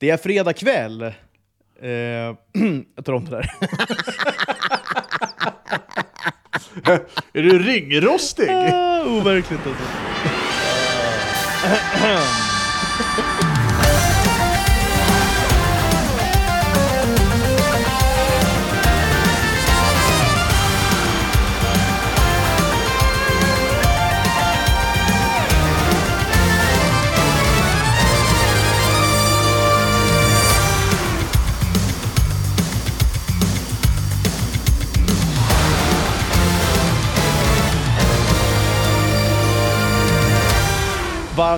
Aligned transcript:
Det 0.00 0.10
är 0.10 0.16
fredag 0.16 0.52
kväll. 0.52 1.02
Eh, 1.02 1.10
jag 2.96 3.04
tar 3.04 3.12
om 3.12 3.24
det 3.24 3.30
där. 3.30 3.50
Är 7.32 7.42
du 7.42 7.58
ringrostig? 7.58 8.50
Ah, 8.50 9.04
overkligt 9.04 9.60
alltså. 9.66 9.84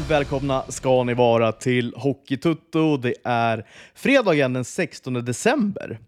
Varmt 0.02 0.10
välkomna 0.10 0.64
ska 0.68 1.04
ni 1.04 1.14
vara 1.14 1.52
till 1.52 1.94
Hockeytutto. 1.96 2.96
Det 2.96 3.14
är 3.24 3.66
fredagen 3.94 4.52
den 4.52 4.64
16 4.64 5.14
december. 5.14 5.98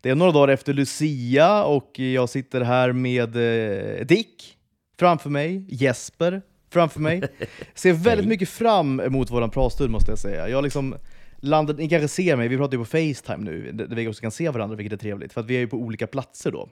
Det 0.00 0.10
är 0.10 0.14
några 0.14 0.32
dagar 0.32 0.48
efter 0.48 0.72
Lucia 0.72 1.64
och 1.64 1.98
jag 1.98 2.28
sitter 2.28 2.60
här 2.60 2.92
med 2.92 3.36
eh, 3.36 4.06
Dick 4.06 4.56
framför 4.98 5.30
mig, 5.30 5.66
Jesper 5.68 6.42
framför 6.70 7.00
mig. 7.00 7.22
Ser 7.74 7.92
väldigt 7.92 8.26
mycket 8.26 8.48
fram 8.48 9.00
emot 9.00 9.30
våran 9.30 9.50
pratstund 9.50 9.90
måste 9.90 10.10
jag 10.10 10.18
säga. 10.18 10.48
Jag 10.48 10.64
liksom 10.64 10.94
landat, 11.36 11.78
ni 11.78 11.88
kanske 11.88 12.08
ser 12.08 12.36
mig, 12.36 12.48
vi 12.48 12.56
pratar 12.56 12.72
ju 12.72 12.78
på 12.78 12.84
Facetime 12.84 13.50
nu, 13.50 13.72
där 13.72 13.96
vi 13.96 14.08
också 14.08 14.20
kan 14.20 14.30
se 14.30 14.50
varandra 14.50 14.76
vilket 14.76 14.92
är 14.92 15.02
trevligt, 15.02 15.32
för 15.32 15.40
att 15.40 15.46
vi 15.46 15.54
är 15.54 15.60
ju 15.60 15.68
på 15.68 15.76
olika 15.76 16.06
platser 16.06 16.50
då. 16.50 16.68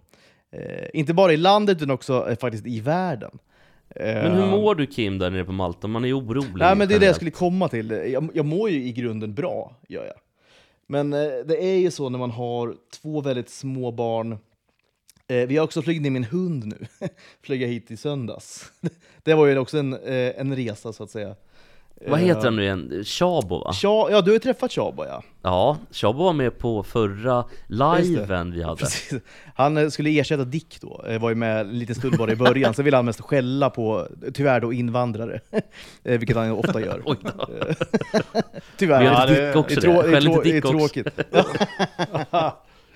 Eh, 0.52 0.88
inte 0.94 1.14
bara 1.14 1.32
i 1.32 1.36
landet 1.36 1.76
utan 1.76 1.90
också 1.90 2.30
eh, 2.30 2.38
faktiskt 2.38 2.66
i 2.66 2.80
världen. 2.80 3.38
Men 3.96 4.32
hur 4.32 4.42
Eh, 4.42 4.50
mår 4.50 4.74
du 4.74 4.86
Kim 4.86 5.18
där 5.18 5.30
nere 5.30 5.44
på 5.44 5.52
Malta? 5.52 5.88
Man 5.88 6.04
är 6.04 6.08
ju 6.08 6.14
orolig. 6.14 6.52
Nej, 6.54 6.76
men 6.76 6.88
det 6.88 6.94
är 6.94 7.00
det 7.00 7.06
jag 7.06 7.16
skulle 7.16 7.30
komma 7.30 7.68
till. 7.68 7.90
Jag, 7.90 8.30
jag 8.34 8.46
mår 8.46 8.70
ju 8.70 8.84
i 8.84 8.92
grunden 8.92 9.34
bra, 9.34 9.76
gör 9.88 10.04
jag. 10.04 10.16
Men 10.86 11.12
eh, 11.12 11.28
det 11.46 11.64
är 11.64 11.76
ju 11.76 11.90
så 11.90 12.08
när 12.08 12.18
man 12.18 12.30
har 12.30 12.76
två 13.02 13.20
väldigt 13.20 13.50
små 13.50 13.90
barn. 13.90 14.32
Eh, 15.28 15.46
vi 15.46 15.56
har 15.56 15.64
också 15.64 15.82
flugit 15.82 16.02
ner 16.02 16.10
min 16.10 16.24
hund 16.24 16.66
nu. 16.66 16.86
Flyga 17.42 17.66
hit 17.66 17.90
i 17.90 17.96
söndags. 17.96 18.72
det 19.22 19.34
var 19.34 19.46
ju 19.46 19.58
också 19.58 19.78
en, 19.78 19.92
en 20.36 20.56
resa 20.56 20.92
så 20.92 21.02
att 21.02 21.10
säga. 21.10 21.36
Vad 22.06 22.20
Eh, 22.20 22.26
heter 22.26 22.44
han 22.44 22.56
nu 22.56 22.62
igen? 22.62 23.04
Chabo 23.04 23.58
va? 23.64 23.72
Tja, 23.72 24.08
ja, 24.10 24.20
du 24.20 24.30
har 24.30 24.32
ju 24.34 24.38
träffat 24.38 24.72
Chaba 24.72 25.06
ja. 25.06 25.22
Ja, 25.42 25.76
Chabo 25.90 26.24
var 26.24 26.32
med 26.32 26.58
på 26.58 26.82
förra 26.82 27.44
liven 27.68 28.52
vi 28.52 28.62
hade. 28.62 28.76
Precis. 28.80 29.22
Han 29.54 29.76
eh, 29.76 29.88
skulle 29.88 30.10
ersätta 30.20 30.44
Dick 30.44 30.78
då, 30.80 31.04
Eh, 31.08 31.20
var 31.20 31.28
ju 31.28 31.34
med 31.34 31.60
en 31.60 31.78
liten 31.78 31.94
stund 31.94 32.18
bara 32.18 32.32
i 32.32 32.36
början. 32.36 32.74
Sen 32.74 32.84
ville 32.84 32.96
han 32.96 33.04
mest 33.04 33.20
skälla 33.20 33.70
på, 33.70 34.06
tyvärr 34.34 34.60
då, 34.60 34.72
invandrare. 34.72 35.40
Vilket 36.02 36.36
han 36.36 36.50
ofta 36.50 36.80
gör. 36.80 37.02
Oj 37.04 37.16
då. 37.22 37.46
Tyvärr. 38.76 39.00
Vi 39.00 39.06
har 39.06 39.28
Ja, 39.28 39.46
Dick 39.46 39.56
också 39.56 39.80
det 39.80 39.86
är 39.86 39.90
trå- 39.90 40.02
det. 40.02 40.10
det 40.10 40.16
är 40.16 40.44
det 40.44 40.52
Dick 40.52 40.64
tråkigt. 40.64 41.08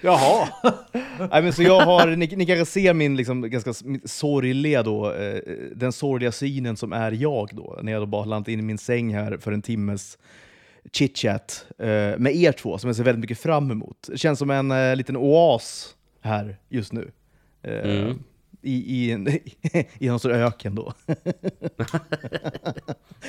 Jaha. 0.05 0.49
Nej, 1.31 1.43
men 1.43 1.53
så 1.53 1.63
jag 1.63 1.81
har, 1.81 2.07
ni, 2.07 2.27
ni 2.37 2.47
kanske 2.47 2.65
ser 2.67 2.95
min 2.95 3.17
liksom, 3.17 3.51
ganska 3.51 3.73
sorgliga 4.05 4.83
då, 4.83 5.13
eh, 5.13 5.41
den 5.75 5.93
sorgliga 5.93 6.33
synen 6.33 6.77
som 6.77 6.93
är 6.93 7.13
jag 7.13 7.49
då, 7.53 7.79
när 7.83 7.93
jag 7.93 8.03
då 8.03 8.07
bara 8.07 8.25
landat 8.25 8.49
in 8.49 8.59
i 8.59 8.63
min 8.63 8.79
säng 8.79 9.15
här 9.15 9.37
för 9.37 9.53
en 9.53 9.63
timmes 9.63 10.19
chitchat 10.93 11.67
eh, 11.79 11.87
med 12.19 12.37
er 12.37 12.53
två, 12.53 12.79
som 12.79 12.89
jag 12.89 12.97
ser 12.97 13.05
väldigt 13.05 13.21
mycket 13.21 13.39
fram 13.39 13.71
emot. 13.71 14.09
Det 14.11 14.19
känns 14.19 14.39
som 14.39 14.51
en 14.51 14.71
eh, 14.71 14.97
liten 14.97 15.17
oas 15.17 15.95
här 16.21 16.57
just 16.69 16.93
nu. 16.93 17.11
Eh, 17.63 17.91
Mm. 17.91 18.19
I, 18.67 18.75
i, 19.05 19.11
en, 19.13 19.29
I 19.99 20.09
någon 20.09 20.21
sorts 20.21 20.35
öken 20.35 20.75
då. 20.75 20.93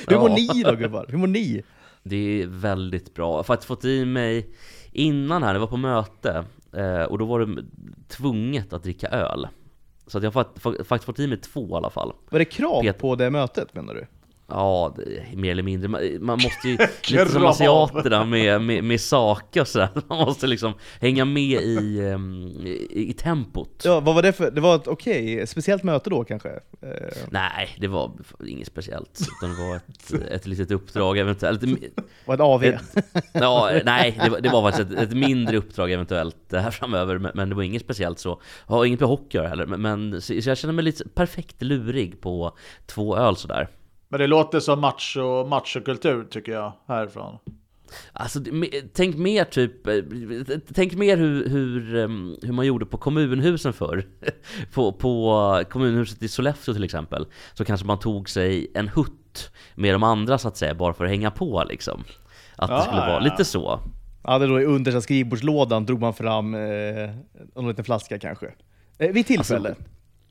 Hur 0.08 0.18
mår 0.18 0.30
Ja. 0.30 0.34
ni 0.54 0.62
då 0.62 0.72
gubbar? 0.74 1.06
Hur 1.08 1.18
mår 1.18 1.26
ni? 1.26 1.62
Det 2.02 2.42
är 2.42 2.46
väldigt 2.46 3.14
bra. 3.14 3.30
Jag 3.32 3.36
har 3.36 3.42
faktiskt 3.42 3.68
fått 3.68 3.84
i 3.84 4.04
mig 4.04 4.46
innan 4.92 5.42
här, 5.42 5.52
jag 5.54 5.60
var 5.60 5.66
på 5.66 5.76
möte 5.76 6.44
eh, 6.76 7.02
och 7.02 7.18
då 7.18 7.24
var 7.24 7.40
det 7.40 7.64
tvunget 8.08 8.72
att 8.72 8.82
dricka 8.82 9.08
öl. 9.08 9.48
Så 10.06 10.18
att 10.18 10.24
jag 10.24 10.30
har 10.32 10.44
fakt- 10.44 10.58
fa- 10.62 10.84
faktiskt 10.84 11.06
fått 11.06 11.18
i 11.18 11.26
mig 11.26 11.38
två 11.40 11.68
i 11.68 11.74
alla 11.74 11.90
fall. 11.90 12.12
Var 12.30 12.38
det 12.38 12.44
krav 12.44 12.82
Pet- 12.82 12.98
på 12.98 13.14
det 13.16 13.30
mötet 13.30 13.74
menar 13.74 13.94
du? 13.94 14.06
Ja, 14.48 14.94
det 14.96 15.36
mer 15.36 15.50
eller 15.50 15.62
mindre. 15.62 15.88
Man, 15.88 16.00
man 16.20 16.38
måste 16.42 16.68
ju, 16.68 16.76
lite 17.08 17.28
som 17.28 17.46
asiaterna 17.46 18.24
med, 18.24 18.60
med, 18.60 18.84
med 18.84 19.00
sake 19.00 19.60
och 19.60 19.68
sådär. 19.68 19.88
Man 20.08 20.18
måste 20.18 20.46
liksom 20.46 20.74
hänga 21.00 21.24
med 21.24 21.60
i, 21.62 22.00
ehm, 22.00 22.46
i, 22.66 23.10
i 23.10 23.12
tempot. 23.12 23.82
Ja, 23.84 24.00
vad 24.00 24.14
var 24.14 24.22
det 24.22 24.32
för, 24.32 24.50
det 24.50 24.60
var 24.60 24.76
ett 24.76 24.86
okej, 24.86 25.46
speciellt 25.46 25.82
möte 25.82 26.10
då 26.10 26.24
kanske? 26.24 26.48
Eh, 26.48 27.16
Nej, 27.30 27.76
det 27.80 27.88
var 27.88 28.12
inget 28.46 28.66
speciellt. 28.66 29.20
Utan 29.20 29.56
det 29.56 29.68
var 29.68 29.76
ett, 29.76 30.30
ett 30.30 30.46
litet 30.46 30.70
uppdrag 30.70 31.18
eventuellt. 31.18 31.62
var 32.24 32.34
ett 32.34 32.40
AV? 32.40 32.64
Ett, 32.64 32.82
ja, 33.32 33.70
nej, 33.84 34.18
det 34.24 34.30
var, 34.30 34.40
det 34.40 34.48
var 34.48 34.62
faktiskt 34.62 34.90
ett, 34.92 34.98
ett 34.98 35.16
mindre 35.16 35.56
uppdrag 35.56 35.92
eventuellt 35.92 36.52
här 36.52 36.70
framöver. 36.70 37.18
Men, 37.18 37.32
men 37.34 37.48
det 37.48 37.54
var 37.54 37.62
inget 37.62 37.82
speciellt 37.82 38.18
så. 38.18 38.40
Jag 38.66 38.74
har 38.74 38.84
inget 38.84 39.00
med 39.00 39.08
hockey 39.08 39.38
heller. 39.38 39.66
Men, 39.66 39.82
men, 39.82 40.20
så, 40.20 40.42
så 40.42 40.50
jag 40.50 40.58
känner 40.58 40.74
mig 40.74 40.84
lite 40.84 41.08
perfekt 41.08 41.62
lurig 41.62 42.20
på 42.20 42.56
två 42.86 43.16
öl 43.16 43.36
sådär. 43.36 43.68
Men 44.08 44.20
det 44.20 44.26
låter 44.26 44.60
som 44.60 44.80
macho, 44.80 45.44
machokultur 45.46 46.24
tycker 46.30 46.52
jag 46.52 46.72
härifrån. 46.88 47.38
Alltså, 48.12 48.38
det- 48.38 48.94
tänk 48.94 49.16
mer 49.16 49.44
typ, 49.44 49.86
eh, 49.86 49.94
tänk 50.74 50.94
mer 50.94 51.16
hur, 51.16 51.48
hur, 51.48 51.96
ehm, 51.96 52.36
hur 52.42 52.52
man 52.52 52.66
gjorde 52.66 52.86
på 52.86 52.96
kommunhusen 52.96 53.72
förr. 53.72 54.06
På, 54.74 54.92
på 54.92 55.62
kommunhuset 55.70 56.22
i 56.22 56.28
Sollefteå 56.28 56.74
till 56.74 56.84
exempel. 56.84 57.26
Så 57.54 57.64
kanske 57.64 57.86
man 57.86 57.98
tog 57.98 58.28
sig 58.30 58.70
en 58.74 58.88
hutt 58.88 59.50
med 59.74 59.94
de 59.94 60.02
andra 60.02 60.38
så 60.38 60.48
att 60.48 60.56
säga, 60.56 60.74
bara 60.74 60.92
för 60.94 61.04
att 61.04 61.10
hänga 61.10 61.30
på 61.30 61.64
liksom. 61.68 62.04
Att 62.56 62.68
det 62.68 62.74
Ja, 62.74 62.80
skulle 62.80 63.00
vara 63.00 63.10
ja. 63.12 63.18
lite 63.18 63.44
så. 63.44 63.80
Ja, 64.24 64.38
det 64.38 64.46
då 64.46 64.60
i 64.60 64.64
understa 64.64 65.00
skrivbordslådan 65.00 65.86
drog 65.86 66.00
man 66.00 66.14
fram 66.14 66.54
eh, 66.54 66.60
en 67.56 67.68
liten 67.68 67.84
flaska 67.84 68.18
kanske. 68.18 68.46
Eh, 68.98 69.10
vid 69.12 69.26
tillfälle. 69.26 69.68
Alltså, 69.68 69.84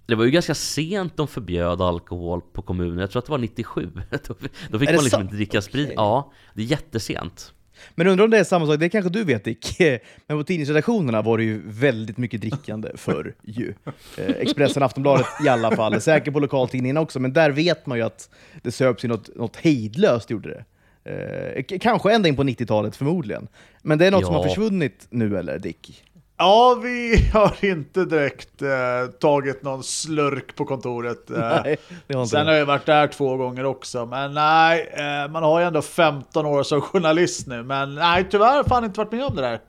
Det 0.05 0.16
var 0.16 0.25
ju 0.25 0.31
ganska 0.31 0.55
sent 0.55 1.17
de 1.17 1.27
förbjöd 1.27 1.81
alkohol 1.81 2.41
på 2.53 2.61
kommunen, 2.61 2.97
jag 2.97 3.11
tror 3.11 3.19
att 3.19 3.25
det 3.25 3.31
var 3.31 3.38
97 3.38 3.89
Då, 4.27 4.35
då 4.69 4.79
fick 4.79 4.89
man 4.93 5.03
liksom 5.03 5.21
inte 5.21 5.35
dricka 5.35 5.61
sprit, 5.61 5.85
Okej. 5.85 5.93
ja 5.95 6.31
Det 6.53 6.61
är 6.61 6.66
jättesent 6.66 7.53
Men 7.95 8.07
undrar 8.07 8.25
om 8.25 8.31
det 8.31 8.38
är 8.39 8.44
samma 8.44 8.65
sak, 8.65 8.79
det 8.79 8.89
kanske 8.89 9.09
du 9.09 9.23
vet 9.23 9.44
Dick. 9.44 9.75
Men 10.27 10.38
på 10.38 10.44
tidningsredaktionerna 10.44 11.21
var 11.21 11.38
det 11.38 11.44
ju 11.44 11.61
väldigt 11.65 12.17
mycket 12.17 12.41
drickande 12.41 12.89
förr 12.95 13.35
ju. 13.44 13.73
Eh, 14.17 14.25
Expressen, 14.29 14.83
Aftonbladet 14.83 15.25
i 15.45 15.49
alla 15.49 15.75
fall, 15.75 16.01
säkert 16.01 16.33
på 16.33 16.39
lokaltidningarna 16.39 17.01
också, 17.01 17.19
men 17.19 17.33
där 17.33 17.51
vet 17.51 17.85
man 17.85 17.97
ju 17.97 18.03
att 18.03 18.29
det 18.63 18.71
söps 18.71 19.03
ju 19.05 19.07
något, 19.09 19.35
något 19.35 19.55
hejdlöst 19.55 20.29
gjorde 20.29 20.49
det. 20.49 20.65
Eh, 21.11 21.77
kanske 21.79 22.13
ända 22.13 22.29
in 22.29 22.35
på 22.35 22.44
90-talet 22.44 22.95
förmodligen. 22.95 23.47
Men 23.81 23.97
det 23.97 24.07
är 24.07 24.11
något 24.11 24.25
som 24.25 24.33
Ja. 24.33 24.41
har 24.41 24.47
försvunnit 24.49 25.07
nu 25.09 25.38
eller 25.38 25.59
Dick? 25.59 26.03
Ja, 26.38 26.79
vi 26.84 27.29
har 27.34 27.66
inte 27.66 28.06
direkt 28.06 28.62
eh, 28.62 29.12
tagit 29.19 29.63
någon 29.63 29.84
slurk 29.84 30.56
på 30.56 30.66
kontoret. 30.66 31.29
Eh, 31.29 31.38
Nej, 31.38 31.78
har 32.13 32.25
Sen 32.25 32.47
har 32.47 32.53
jag 32.53 32.66
varit 32.66 32.85
där 32.85 33.07
två 33.07 33.38
gånger 33.38 33.66
också, 33.66 34.06
men 34.06 34.34
nej, 34.34 34.90
eh, 34.94 35.31
man 35.31 35.44
har 35.44 35.59
ju 35.59 35.66
ändå 35.66 35.81
15 35.81 36.45
år 36.45 36.63
som 36.63 36.81
journalist 36.91 37.47
nu. 37.47 37.63
Men 37.63 37.95
nej, 37.95 38.25
tyvärr 38.31 38.63
fan 38.63 38.84
inte 38.84 39.00
varit 39.00 39.12
med 39.12 39.25
om 39.25 39.35
det 39.35 39.41
där. 39.41 39.59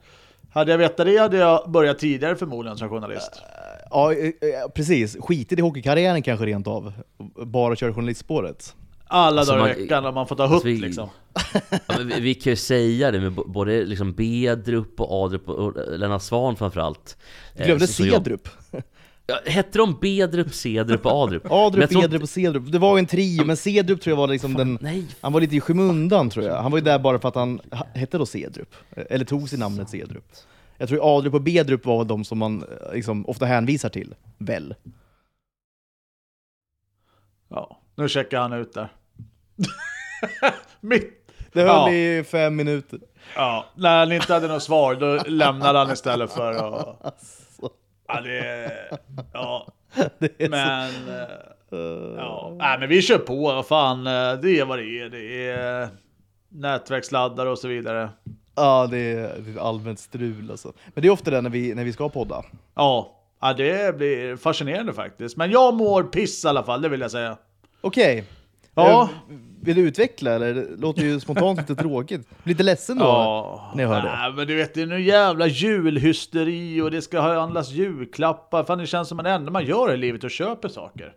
Hade 0.51 0.71
jag 0.71 0.77
vetat 0.77 1.05
det 1.05 1.17
hade 1.17 1.37
jag 1.37 1.71
börjat 1.71 1.99
tidigare 1.99 2.35
förmodligen 2.35 2.77
som 2.77 2.89
journalist. 2.89 3.41
Ja, 3.89 4.13
eh, 4.13 4.25
eh, 4.27 4.69
precis. 4.75 5.17
Skitit 5.19 5.59
i 5.59 5.61
hockeykarriären 5.61 6.21
kanske 6.23 6.45
rent 6.45 6.67
av. 6.67 6.93
Bara 7.45 7.75
kör 7.75 7.93
journalistspåret. 7.93 8.75
Alla 9.09 9.39
Alltså, 9.41 9.55
dagar 9.55 9.77
i 9.77 9.81
veckan 9.81 10.05
om 10.05 10.15
man 10.15 10.27
får 10.27 10.35
ta 10.35 10.43
hutt 10.43 10.53
Alltså, 10.53 10.67
vi- 10.67 10.77
liksom. 10.77 11.09
ja, 11.71 11.79
men 11.87 12.07
vi, 12.07 12.19
vi 12.19 12.33
kan 12.33 12.51
ju 12.51 12.57
säga 12.57 13.11
det 13.11 13.19
med 13.19 13.31
både 13.33 13.85
liksom 13.85 14.13
Bedrup 14.13 14.99
och 15.01 15.11
Adrup 15.23 15.49
och 15.49 15.97
Lennart 15.99 16.21
Svan 16.21 16.55
framförallt 16.55 17.17
Du 17.57 17.63
glömde 17.63 17.85
Eh, 17.85 17.89
Cedrup. 17.89 18.49
Ja, 19.29 19.39
hette 19.45 19.77
de 19.77 19.97
Bedrup, 20.01 20.53
Cedrup 20.53 21.05
och 21.05 21.11
Adrup? 21.11 21.43
Adrup, 21.51 21.89
tror 21.89 22.03
Edrup 22.03 22.23
och 22.23 22.29
Cedrup. 22.29 22.71
Det 22.71 22.79
var 22.79 22.97
ju 22.97 22.99
en 22.99 23.05
trio, 23.05 23.45
men 23.45 23.57
Cedrup 23.57 24.01
tror 24.01 24.11
jag 24.11 24.17
var 24.17 24.27
liksom 24.27 24.53
den... 24.53 24.77
Nej, 24.81 25.05
Han 25.21 25.33
var 25.33 25.41
lite 25.41 25.55
i 25.55 25.59
skymundan 25.61 26.29
tror 26.29 26.45
jag. 26.45 26.61
Han 26.61 26.71
var 26.71 26.79
ju 26.79 26.83
där 26.85 26.99
bara 26.99 27.19
för 27.19 27.27
att 27.29 27.35
han 27.35 27.61
ha- 27.71 27.87
hette 27.93 28.17
då 28.17 28.25
Cedrup. 28.25 28.75
Eller 28.95 29.25
tog 29.25 29.49
sig 29.49 29.59
namnet 29.59 29.89
Cedrup. 29.89 30.25
Jag 30.77 30.89
tror 30.89 31.17
Adrup 31.17 31.33
och 31.33 31.41
Bedrup 31.41 31.85
var 31.85 32.05
de 32.05 32.25
som 32.25 32.37
man 32.37 32.63
eh, 32.63 32.93
liksom 32.93 33.25
ofta 33.25 33.45
hänvisar 33.45 33.89
till. 33.89 34.15
Väl? 34.37 34.75
Ja, 37.49 37.79
nu 37.97 38.07
checkar 38.09 38.39
han 38.39 38.53
ut 38.53 38.73
där. 38.73 38.87
Mitt. 40.81 41.13
Det 41.53 41.61
höll 41.61 41.67
Ja. 41.69 41.91
i 41.91 42.23
fem 42.23 42.55
minuter. 42.55 42.99
Ja, 43.35 43.65
när 43.75 43.99
han 43.99 44.11
inte 44.11 44.33
hade 44.33 44.47
något 44.47 44.63
svar 44.63 44.95
då 44.95 45.19
lämnade 45.25 45.79
han 45.79 45.91
istället 45.91 46.31
för 46.31 46.51
att... 46.53 47.05
Alltså, 47.05 47.69
Ja, 48.07 48.21
det... 48.21 48.71
Ja, 49.33 49.67
det 50.19 50.41
är 50.43 50.49
men... 50.49 50.89
eh, 51.19 51.27
så... 51.69 52.15
Ja, 52.17 52.55
nej, 52.57 52.79
men 52.79 52.89
vi 52.89 53.01
kör 53.01 53.17
på. 53.17 53.63
Fan, 53.63 54.07
eh, 54.07 54.33
det 54.41 54.59
är 54.59 54.65
vad 54.65 54.79
det 54.79 54.85
är. 55.01 55.09
Det 55.09 55.49
är 55.49 55.89
nätverksladdare 56.49 57.49
och 57.49 57.59
så 57.59 57.67
vidare. 57.67 58.09
Ja, 58.55 58.87
det 58.91 58.97
är, 59.11 59.19
är 59.57 59.59
allmänt 59.59 59.99
strul 59.99 60.51
alltså. 60.51 60.73
Men 60.93 61.01
det 61.01 61.07
är 61.07 61.11
ofta 61.11 61.31
det 61.31 61.41
när 61.41 61.49
vi, 61.49 61.75
när 61.75 61.83
vi 61.83 61.93
ska 61.93 62.09
podda. 62.09 62.43
Ja. 62.75 63.15
ja, 63.41 63.53
det 63.53 63.97
blir 63.97 64.35
fascinerande 64.35 64.93
faktiskt. 64.93 65.37
Men 65.37 65.51
jag 65.51 65.73
mår 65.73 66.03
piss 66.03 66.45
i 66.45 66.47
alla 66.47 66.63
fall, 66.63 66.81
det 66.81 66.89
vill 66.89 67.01
jag 67.01 67.11
säga. 67.11 67.37
Okej. 67.81 68.23
Ja. 68.75 69.01
Eh, 69.01 69.35
Vill 69.61 69.75
du 69.75 69.81
utveckla 69.81 70.31
eller? 70.31 70.53
Det 70.53 70.81
låter 70.81 71.01
ju 71.01 71.19
spontant 71.19 71.59
lite 71.59 71.75
tråkigt. 71.83 72.29
Blir 72.43 72.53
lite 72.53 72.63
ledsen 72.63 72.97
då 72.97 73.61
när 73.75 73.83
jag 73.83 73.89
hör 73.89 74.01
det. 74.01 74.11
Nej, 74.17 74.33
men 74.33 74.47
du 74.47 74.55
vet, 74.55 74.73
det 74.73 74.81
är 74.81 74.85
nu 74.85 75.01
jävla 75.01 75.47
julhysteri 75.47 76.81
och 76.81 76.91
det 76.91 77.01
ska 77.01 77.21
handlas 77.21 77.69
julklappar. 77.71 78.63
Fan, 78.63 78.77
det 78.77 78.87
känns 78.87 79.07
som 79.09 79.17
det 79.17 79.29
enda 79.29 79.51
man 79.51 79.65
gör 79.65 79.93
i 79.93 79.97
livet 79.97 80.23
att 80.23 80.31
köpa 80.31 80.69
saker. 80.69 81.13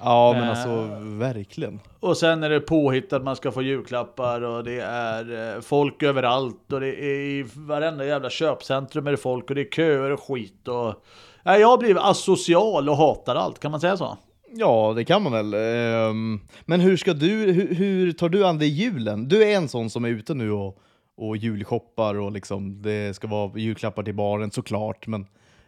Ja, 0.00 0.32
men 0.32 0.42
Eh. 0.42 0.50
alltså 0.50 0.88
verkligen. 1.00 1.80
Och 2.00 2.16
sen 2.16 2.42
är 2.42 2.50
det 2.50 2.60
påhittat 2.60 3.12
att 3.12 3.24
man 3.24 3.36
ska 3.36 3.52
få 3.52 3.62
julklappar 3.62 4.40
och 4.42 4.64
det 4.64 4.80
är 4.80 5.54
eh, 5.56 5.60
folk 5.60 6.02
överallt 6.02 6.72
och 6.72 6.80
det 6.80 6.88
är 7.04 7.20
i 7.20 7.46
varenda 7.54 8.04
jävla 8.04 8.30
köpcentrum 8.30 9.06
är 9.06 9.10
det 9.10 9.16
folk 9.16 9.48
och 9.48 9.54
det 9.54 9.60
är 9.60 9.70
köer 9.70 10.10
och 10.10 10.20
skit 10.22 10.68
och... 10.68 10.94
Nej, 11.42 11.60
jag 11.60 11.68
har 11.68 11.78
blivit 11.78 12.02
asocial 12.02 12.88
och 12.88 12.96
hatar 12.96 13.36
allt, 13.36 13.58
kan 13.60 13.70
man 13.70 13.80
säga 13.80 13.96
så? 13.96 14.18
Ja, 14.56 14.92
det 14.96 15.04
kan 15.04 15.22
man 15.22 15.32
väl. 15.32 15.54
Ehm, 15.54 16.40
Men 16.64 16.80
hur 16.80 16.96
ska 16.96 17.12
du, 17.12 17.28
hur, 17.28 17.74
hur 17.74 18.12
tar 18.12 18.28
du 18.28 18.46
an 18.46 18.58
dig 18.58 18.68
julen? 18.68 19.28
Du 19.28 19.42
är 19.44 19.56
en 19.56 19.68
sån 19.68 19.90
som 19.90 20.04
är 20.04 20.08
ute 20.08 20.34
nu 20.34 20.50
och, 20.50 20.78
och 21.16 21.36
julshoppar 21.36 22.14
och 22.14 22.32
liksom, 22.32 22.82
det 22.82 23.16
ska 23.16 23.26
vara 23.26 23.58
julklappar 23.58 24.02
till 24.02 24.14
barnen 24.14 24.50
såklart. 24.50 25.06
Men, 25.06 25.26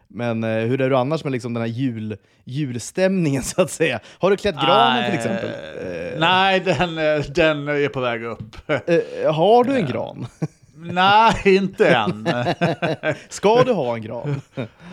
men 0.08 0.44
eh, 0.44 0.50
hur 0.50 0.80
är 0.80 0.90
du 0.90 0.96
annars 0.96 1.24
med 1.24 1.32
liksom 1.32 1.54
den 1.54 1.60
här 1.60 1.70
jul, 1.70 2.16
julstämningen 2.44 3.42
så 3.42 3.62
att 3.62 3.70
säga? 3.70 4.00
Har 4.18 4.30
du 4.30 4.36
klätt 4.36 4.54
granen 4.54 5.04
till 5.04 5.14
exempel? 5.14 5.48
Eh, 5.48 6.18
Nej, 6.20 6.60
den, 6.60 6.98
eh, 6.98 7.24
den 7.34 7.68
är 7.68 7.88
på 7.88 8.00
väg 8.00 8.24
upp. 8.24 8.56
Eh, 8.68 9.32
har 9.34 9.64
du 9.64 9.76
en 9.76 9.86
gran? 9.86 10.26
Nej, 10.78 11.34
inte 11.44 11.88
än. 11.88 12.28
Ska 13.28 13.62
du 13.64 13.72
ha 13.72 13.94
en 13.94 14.02
gran? 14.02 14.40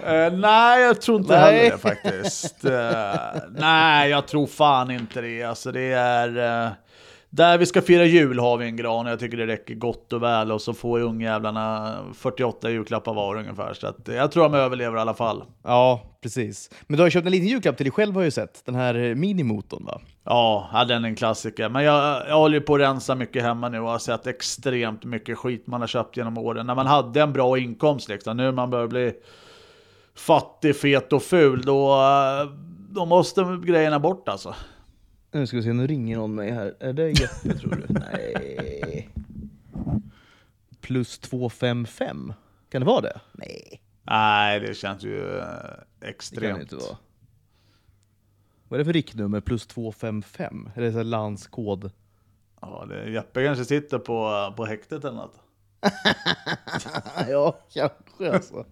Eh, 0.06 0.34
nej, 0.34 0.82
jag 0.84 1.02
tror 1.02 1.20
inte 1.20 1.40
Nej. 1.42 1.58
heller 1.58 1.72
det 1.72 1.78
faktiskt. 1.78 2.66
Eh, 2.66 3.42
nej, 3.60 4.10
jag 4.10 4.28
tror 4.28 4.48
fan 4.48 4.92
inte 4.92 5.22
det. 5.22 5.44
Alltså 5.44 5.72
det 5.72 5.92
är... 5.94 6.66
eh, 6.66 6.72
där 7.30 7.58
vi 7.58 7.66
ska 7.66 7.82
fira 7.82 8.06
jul 8.06 8.40
har 8.40 8.58
vi 8.58 8.66
en 8.66 8.76
gran 8.76 9.06
och 9.06 9.12
jag 9.12 9.20
tycker 9.20 9.38
det 9.38 9.48
räcker 9.48 9.76
gott 9.76 10.14
och 10.14 10.24
väl. 10.24 10.52
Och 10.52 10.62
så 10.62 10.74
får 10.74 11.00
ungjävlarna 11.00 11.98
48 12.14 12.70
julklappar 12.70 13.14
var 13.14 13.36
ungefär. 13.36 13.74
Så 13.74 13.94
jag 14.06 14.32
tror 14.32 14.44
de 14.44 14.54
överlever 14.54 14.98
i 14.98 15.02
alla 15.02 15.14
fall. 15.14 15.44
Ja, 15.64 16.02
precis. 16.22 16.70
Men 16.88 16.98
du 16.98 17.04
har 17.04 17.10
köpt 17.10 17.26
en 17.26 17.32
liten 17.32 17.48
julklapp 17.48 17.78
till 17.78 17.84
dig 17.86 17.92
själv 17.92 18.14
har 18.14 18.22
jag 18.22 18.28
ju 18.28 18.32
sett. 18.32 18.66
Den 18.66 18.76
här 18.76 19.16
minimotorn 19.16 19.86
va? 19.86 20.02
Ja, 20.26 20.86
den 20.88 21.04
är 21.06 21.10
en 21.10 21.16
klassiker. 21.16 21.70
Men 21.70 21.84
jag, 21.84 22.28
jag 22.28 22.36
håller 22.38 22.56
ju 22.56 22.62
på 22.62 22.76
att 22.76 22.82
rensa 22.82 23.16
mycket 23.16 23.44
hemma 23.44 23.70
nu 23.70 23.80
och 23.80 23.90
har 23.90 24.00
sett 24.00 24.28
extremt 24.28 25.04
mycket 25.04 25.38
skit 25.38 25.68
man 25.68 25.82
har 25.82 25.88
köpt 25.88 26.18
genom 26.18 26.38
åren. 26.38 26.68
När 26.68 26.76
man 26.76 26.88
hade 26.88 27.22
en 27.22 27.34
bra 27.34 27.58
inkomst 27.58 28.10
liksom. 28.10 28.38
Nu 28.38 28.52
man 28.52 28.70
börjar 28.70 28.88
bli 28.88 29.14
fattig, 30.16 30.76
fet 30.76 31.14
och 31.14 31.24
ful, 31.24 31.62
då, 31.62 31.98
då 32.90 33.06
måste 33.06 33.60
grejerna 33.64 34.00
bort 34.00 34.30
alltså. 34.30 34.56
Nu 35.32 35.48
ska 35.48 35.58
vi 35.58 35.64
se, 35.64 35.74
nu 35.74 35.88
ringer 35.88 36.18
någon 36.18 36.36
mig 36.36 36.52
här. 36.52 36.76
Är 36.80 36.94
det 36.94 37.10
Jeppe 37.10 37.60
tror 37.60 37.72
du? 37.88 37.94
Nej. 38.12 39.10
Plus 40.82 41.20
255. 41.20 42.34
Kan 42.70 42.82
det 42.82 42.88
vara 42.88 43.02
det? 43.02 43.20
Nej, 43.32 43.82
Nej, 44.04 44.60
det 44.60 44.74
känns 44.74 45.04
ju 45.04 45.20
eh, 45.20 45.44
det 45.44 45.46
kan 45.46 45.86
det 46.00 46.08
extremt. 46.08 46.62
inte 46.62 46.76
vara. 46.76 46.98
Vad 48.74 48.80
är 48.80 48.84
det 48.84 48.86
för 48.86 48.94
riktnummer? 48.94 49.42
Plus 49.42 49.68
255? 49.68 50.70
Är 50.76 50.82
det 50.82 50.92
så 50.92 50.98
här 50.98 51.04
landskod? 51.04 51.92
Ja, 52.62 52.86
det, 52.90 53.10
Jeppe 53.10 53.46
kanske 53.46 53.66
sitter 53.66 54.00
på, 54.00 54.54
på 54.58 54.66
häktet 54.66 55.04
eller 55.04 55.18
något. 55.18 55.42
ja, 57.30 57.60
kanske 57.74 58.34
alltså. 58.34 58.66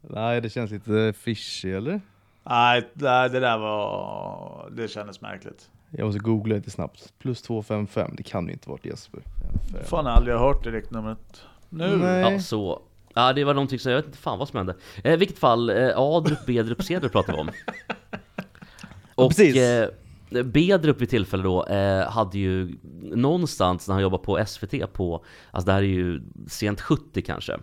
Nej, 0.00 0.40
det 0.40 0.50
känns 0.50 0.70
lite 0.70 1.12
fishy 1.16 1.72
eller? 1.72 2.00
Nej, 2.44 2.88
nej, 2.92 3.30
det 3.30 3.40
där 3.40 3.58
var... 3.58 4.70
Det 4.72 4.88
kändes 4.88 5.20
märkligt. 5.20 5.70
Jag 5.90 6.06
måste 6.06 6.20
googla 6.20 6.54
lite 6.54 6.70
snabbt. 6.70 7.12
Plus 7.18 7.42
255, 7.42 8.14
det 8.16 8.22
kan 8.22 8.46
ju 8.46 8.52
inte 8.52 8.70
varit 8.70 8.84
Jesper. 8.84 9.22
Fan, 9.84 10.04
jag 10.04 10.12
har 10.12 10.16
aldrig 10.16 10.36
hört 10.36 10.64
det 10.64 10.70
riktnumret. 10.70 11.42
Nu? 11.68 11.96
Nej. 11.96 12.32
Ja, 12.32 12.40
så. 12.40 12.82
Ja, 13.14 13.32
det 13.32 13.44
var 13.44 13.54
någonting 13.54 13.78
som 13.78 13.92
jag 13.92 13.98
vet 13.98 14.06
inte 14.06 14.18
fan 14.18 14.38
vad 14.38 14.48
som 14.48 14.56
hände. 14.56 14.74
Eh, 15.04 15.12
I 15.12 15.16
vilket 15.16 15.38
fall, 15.38 15.70
eh, 15.70 15.98
Adrup, 15.98 16.46
Bedrup, 16.46 16.82
Cedrup 16.82 17.12
pratar 17.12 17.32
vi 17.32 17.38
om. 17.38 17.50
Och 19.18 19.30
precis. 19.30 19.56
eh, 19.56 19.88
Bedrup 20.44 21.00
vid 21.00 21.10
tillfälle 21.10 21.42
då 21.42 21.64
eh, 21.64 22.10
hade 22.10 22.38
ju 22.38 22.78
någonstans 23.02 23.88
när 23.88 23.94
han 23.94 24.02
jobbade 24.02 24.24
på 24.24 24.44
SVT 24.46 24.92
på, 24.92 25.24
alltså 25.50 25.66
det 25.66 25.72
här 25.72 25.82
är 25.82 25.86
ju 25.86 26.22
sent 26.46 26.80
70 26.80 27.22
kanske. 27.22 27.58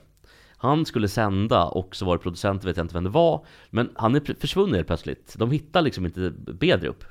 Han 0.58 0.86
skulle 0.86 1.08
sända 1.08 1.64
och 1.64 1.96
så 1.96 2.06
var 2.06 2.18
det 2.18 2.24
producent, 2.24 2.64
vet 2.64 2.78
jag 2.78 2.84
inte 2.84 2.94
vem 2.94 3.04
det 3.04 3.10
var. 3.10 3.46
Men 3.70 3.90
han 3.96 4.16
är 4.16 4.40
försvunnen 4.40 4.76
helt 4.76 4.88
plötsligt. 4.88 5.36
De 5.38 5.52
hittar 5.52 5.82
liksom 5.82 6.06
inte 6.06 6.30
Bedrup. 6.38 7.04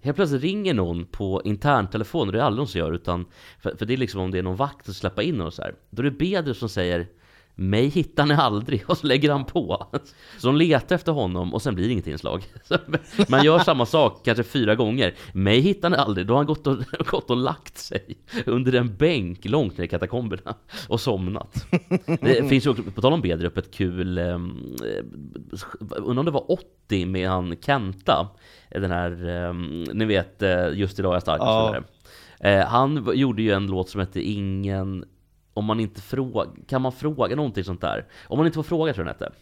Helt 0.00 0.16
plötsligt 0.16 0.42
ringer 0.42 0.74
någon 0.74 1.06
på 1.06 1.42
interntelefon, 1.44 2.28
och 2.28 2.32
det 2.32 2.38
är 2.38 2.42
aldrig 2.42 2.58
någon 2.58 2.68
som 2.68 2.78
gör 2.78 2.92
utan 2.92 3.26
för, 3.60 3.76
för 3.76 3.86
det 3.86 3.92
är 3.92 3.96
liksom 3.96 4.20
om 4.20 4.30
det 4.30 4.38
är 4.38 4.42
någon 4.42 4.56
vakt 4.56 4.84
som 4.84 4.94
släpper 4.94 5.22
in 5.22 5.40
och 5.40 5.54
så 5.54 5.62
här. 5.62 5.74
Då 5.90 6.02
är 6.02 6.04
det 6.04 6.10
Bedrup 6.10 6.56
som 6.56 6.68
säger 6.68 7.06
mig 7.54 7.88
hittar 7.88 8.26
ni 8.26 8.34
aldrig 8.34 8.84
och 8.88 8.98
så 8.98 9.06
lägger 9.06 9.30
han 9.30 9.44
på. 9.44 9.86
Så 10.38 10.46
de 10.46 10.56
letar 10.56 10.96
efter 10.96 11.12
honom 11.12 11.54
och 11.54 11.62
sen 11.62 11.74
blir 11.74 11.86
det 11.86 11.92
inget 11.92 12.06
inslag. 12.06 12.42
Man 13.28 13.44
gör 13.44 13.58
samma 13.58 13.86
sak 13.86 14.24
kanske 14.24 14.44
fyra 14.44 14.74
gånger. 14.74 15.14
Mig 15.32 15.60
hittar 15.60 15.90
ni 15.90 15.96
aldrig, 15.96 16.26
då 16.26 16.32
har 16.32 16.38
han 16.38 16.46
gått 16.46 16.66
och, 16.66 16.78
gått 17.06 17.30
och 17.30 17.36
lagt 17.36 17.78
sig 17.78 18.18
under 18.46 18.74
en 18.74 18.96
bänk 18.96 19.44
långt 19.44 19.78
ner 19.78 19.84
i 19.84 19.88
katakomberna 19.88 20.54
och 20.88 21.00
somnat. 21.00 21.66
Det 22.20 22.48
finns 22.48 22.66
ju 22.66 22.70
också, 22.70 22.82
på 22.82 23.00
tal 23.00 23.12
om 23.12 23.22
Bedrup, 23.22 23.58
ett 23.58 23.74
kul, 23.74 24.18
eh, 24.18 24.24
undrar 25.96 26.18
om 26.18 26.24
det 26.24 26.30
var 26.30 26.52
80 26.52 27.06
med 27.06 27.28
han 27.28 27.56
Kenta, 27.60 28.28
den 28.70 28.90
här, 28.90 29.28
eh, 29.28 29.54
ni 29.94 30.04
vet, 30.04 30.42
eh, 30.42 30.68
just 30.72 30.98
idag 30.98 31.10
är 31.10 31.14
jag 31.14 31.22
stark 31.22 31.40
Ja. 31.40 31.82
Eh, 32.40 32.66
han 32.66 33.10
gjorde 33.14 33.42
ju 33.42 33.52
en 33.52 33.66
låt 33.66 33.88
som 33.88 34.00
hette 34.00 34.22
Ingen 34.22 35.04
om 35.54 35.64
man 35.64 35.80
inte 35.80 36.00
frågar, 36.00 36.46
kan 36.66 36.82
man 36.82 36.92
fråga 36.92 37.36
någonting 37.36 37.64
sånt 37.64 37.80
där? 37.80 38.06
Om 38.28 38.38
man 38.38 38.46
inte 38.46 38.56
får 38.56 38.62
fråga 38.62 38.94
tror 38.94 39.06
jag 39.06 39.16
den 39.18 39.26
hette. 39.28 39.36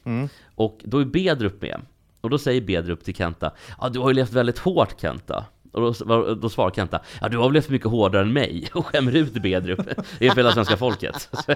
Och 0.55 0.81
då 0.85 0.99
är 0.99 1.05
Bedrup 1.05 1.63
med. 1.63 1.81
Och 2.21 2.31
då 2.31 2.39
säger 2.39 2.61
Bedrup 2.61 3.05
till 3.05 3.15
Kenta, 3.15 3.53
ja 3.81 3.89
du 3.89 3.99
har 3.99 4.09
ju 4.09 4.15
levt 4.15 4.33
väldigt 4.33 4.59
hårt 4.59 5.01
Kenta. 5.01 5.45
Och 5.73 5.95
då, 6.07 6.35
då 6.35 6.49
svarar 6.49 6.71
Kenta, 6.71 7.01
ja 7.21 7.29
du 7.29 7.37
har 7.37 7.45
väl 7.45 7.53
levt 7.53 7.69
mycket 7.69 7.89
hårdare 7.89 8.23
än 8.23 8.33
mig? 8.33 8.69
Och 8.75 8.87
skämmer 8.87 9.17
ut 9.17 9.33
Bedrup 9.33 9.81
inför 10.21 10.37
hela 10.37 10.53
svenska 10.53 10.77
folket. 10.77 11.29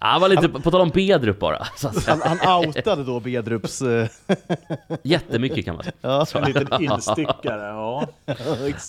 Ja, 0.00 0.06
han 0.06 0.20
var 0.20 0.28
lite, 0.28 0.48
på 0.48 0.70
tal 0.70 0.80
om 0.80 0.88
Bedrup 0.88 1.38
bara. 1.38 1.66
Han, 2.06 2.20
han 2.38 2.64
outade 2.66 3.04
då 3.04 3.20
Bedrups... 3.20 3.82
eh, 3.82 4.08
jättemycket 5.02 5.64
kan 5.64 5.74
man 5.74 5.84
säga. 5.84 5.94
ja, 6.00 6.26
En 6.34 6.44
liten 6.44 6.82
instickare, 6.82 7.66
ja. 7.66 8.06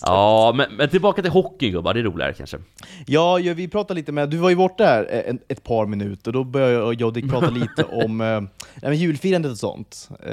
Ja, 0.02 0.52
men, 0.54 0.72
men 0.76 0.88
tillbaka 0.88 1.22
till 1.22 1.30
hockey 1.30 1.70
gubbar, 1.70 1.94
det 1.94 2.00
är 2.00 2.04
roligare 2.04 2.32
kanske. 2.32 2.58
Ja, 3.06 3.36
vi 3.36 3.68
pratade 3.68 3.94
lite 3.94 4.12
med, 4.12 4.28
du 4.30 4.36
var 4.36 4.50
ju 4.50 4.56
borta 4.56 4.84
här 4.84 5.24
eh, 5.26 5.34
ett 5.48 5.64
par 5.64 5.86
minuter, 5.86 6.32
då 6.32 6.44
började 6.44 6.72
jag 6.74 7.02
och 7.02 7.12
Dick 7.12 7.30
prata 7.30 7.50
lite 7.50 7.84
om 7.84 8.20
eh, 8.82 8.92
julfirandet 8.92 9.52
och 9.52 9.58
sånt. 9.58 10.08
Eh, 10.22 10.32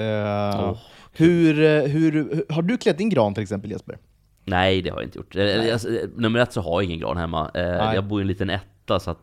Åh. 0.70 0.78
Hur, 1.16 1.62
eh, 1.64 1.82
hur, 1.82 2.46
har 2.54 2.62
du 2.62 2.78
klätt 2.78 2.98
din 2.98 3.10
gran 3.10 3.34
till 3.34 3.44
exempel 3.44 3.72
Jesper? 3.72 3.98
Nej, 4.46 4.82
det 4.82 4.90
har 4.90 4.98
jag 4.98 5.08
inte 5.08 5.18
gjort. 5.18 5.36
Eh, 5.36 5.74
alltså, 5.74 5.90
eh, 5.90 6.10
nummer 6.16 6.40
ett 6.40 6.54
så 6.54 6.62
har 6.62 6.72
jag 6.82 6.84
ingen 6.84 7.00
gran 7.00 7.18
hemma. 7.18 7.52
Nej. 7.54 7.96
Jag 7.96 8.04
bor 8.04 8.20
i 8.20 8.22
en 8.22 8.28
liten 8.28 8.50
etta 8.50 9.00
så 9.00 9.16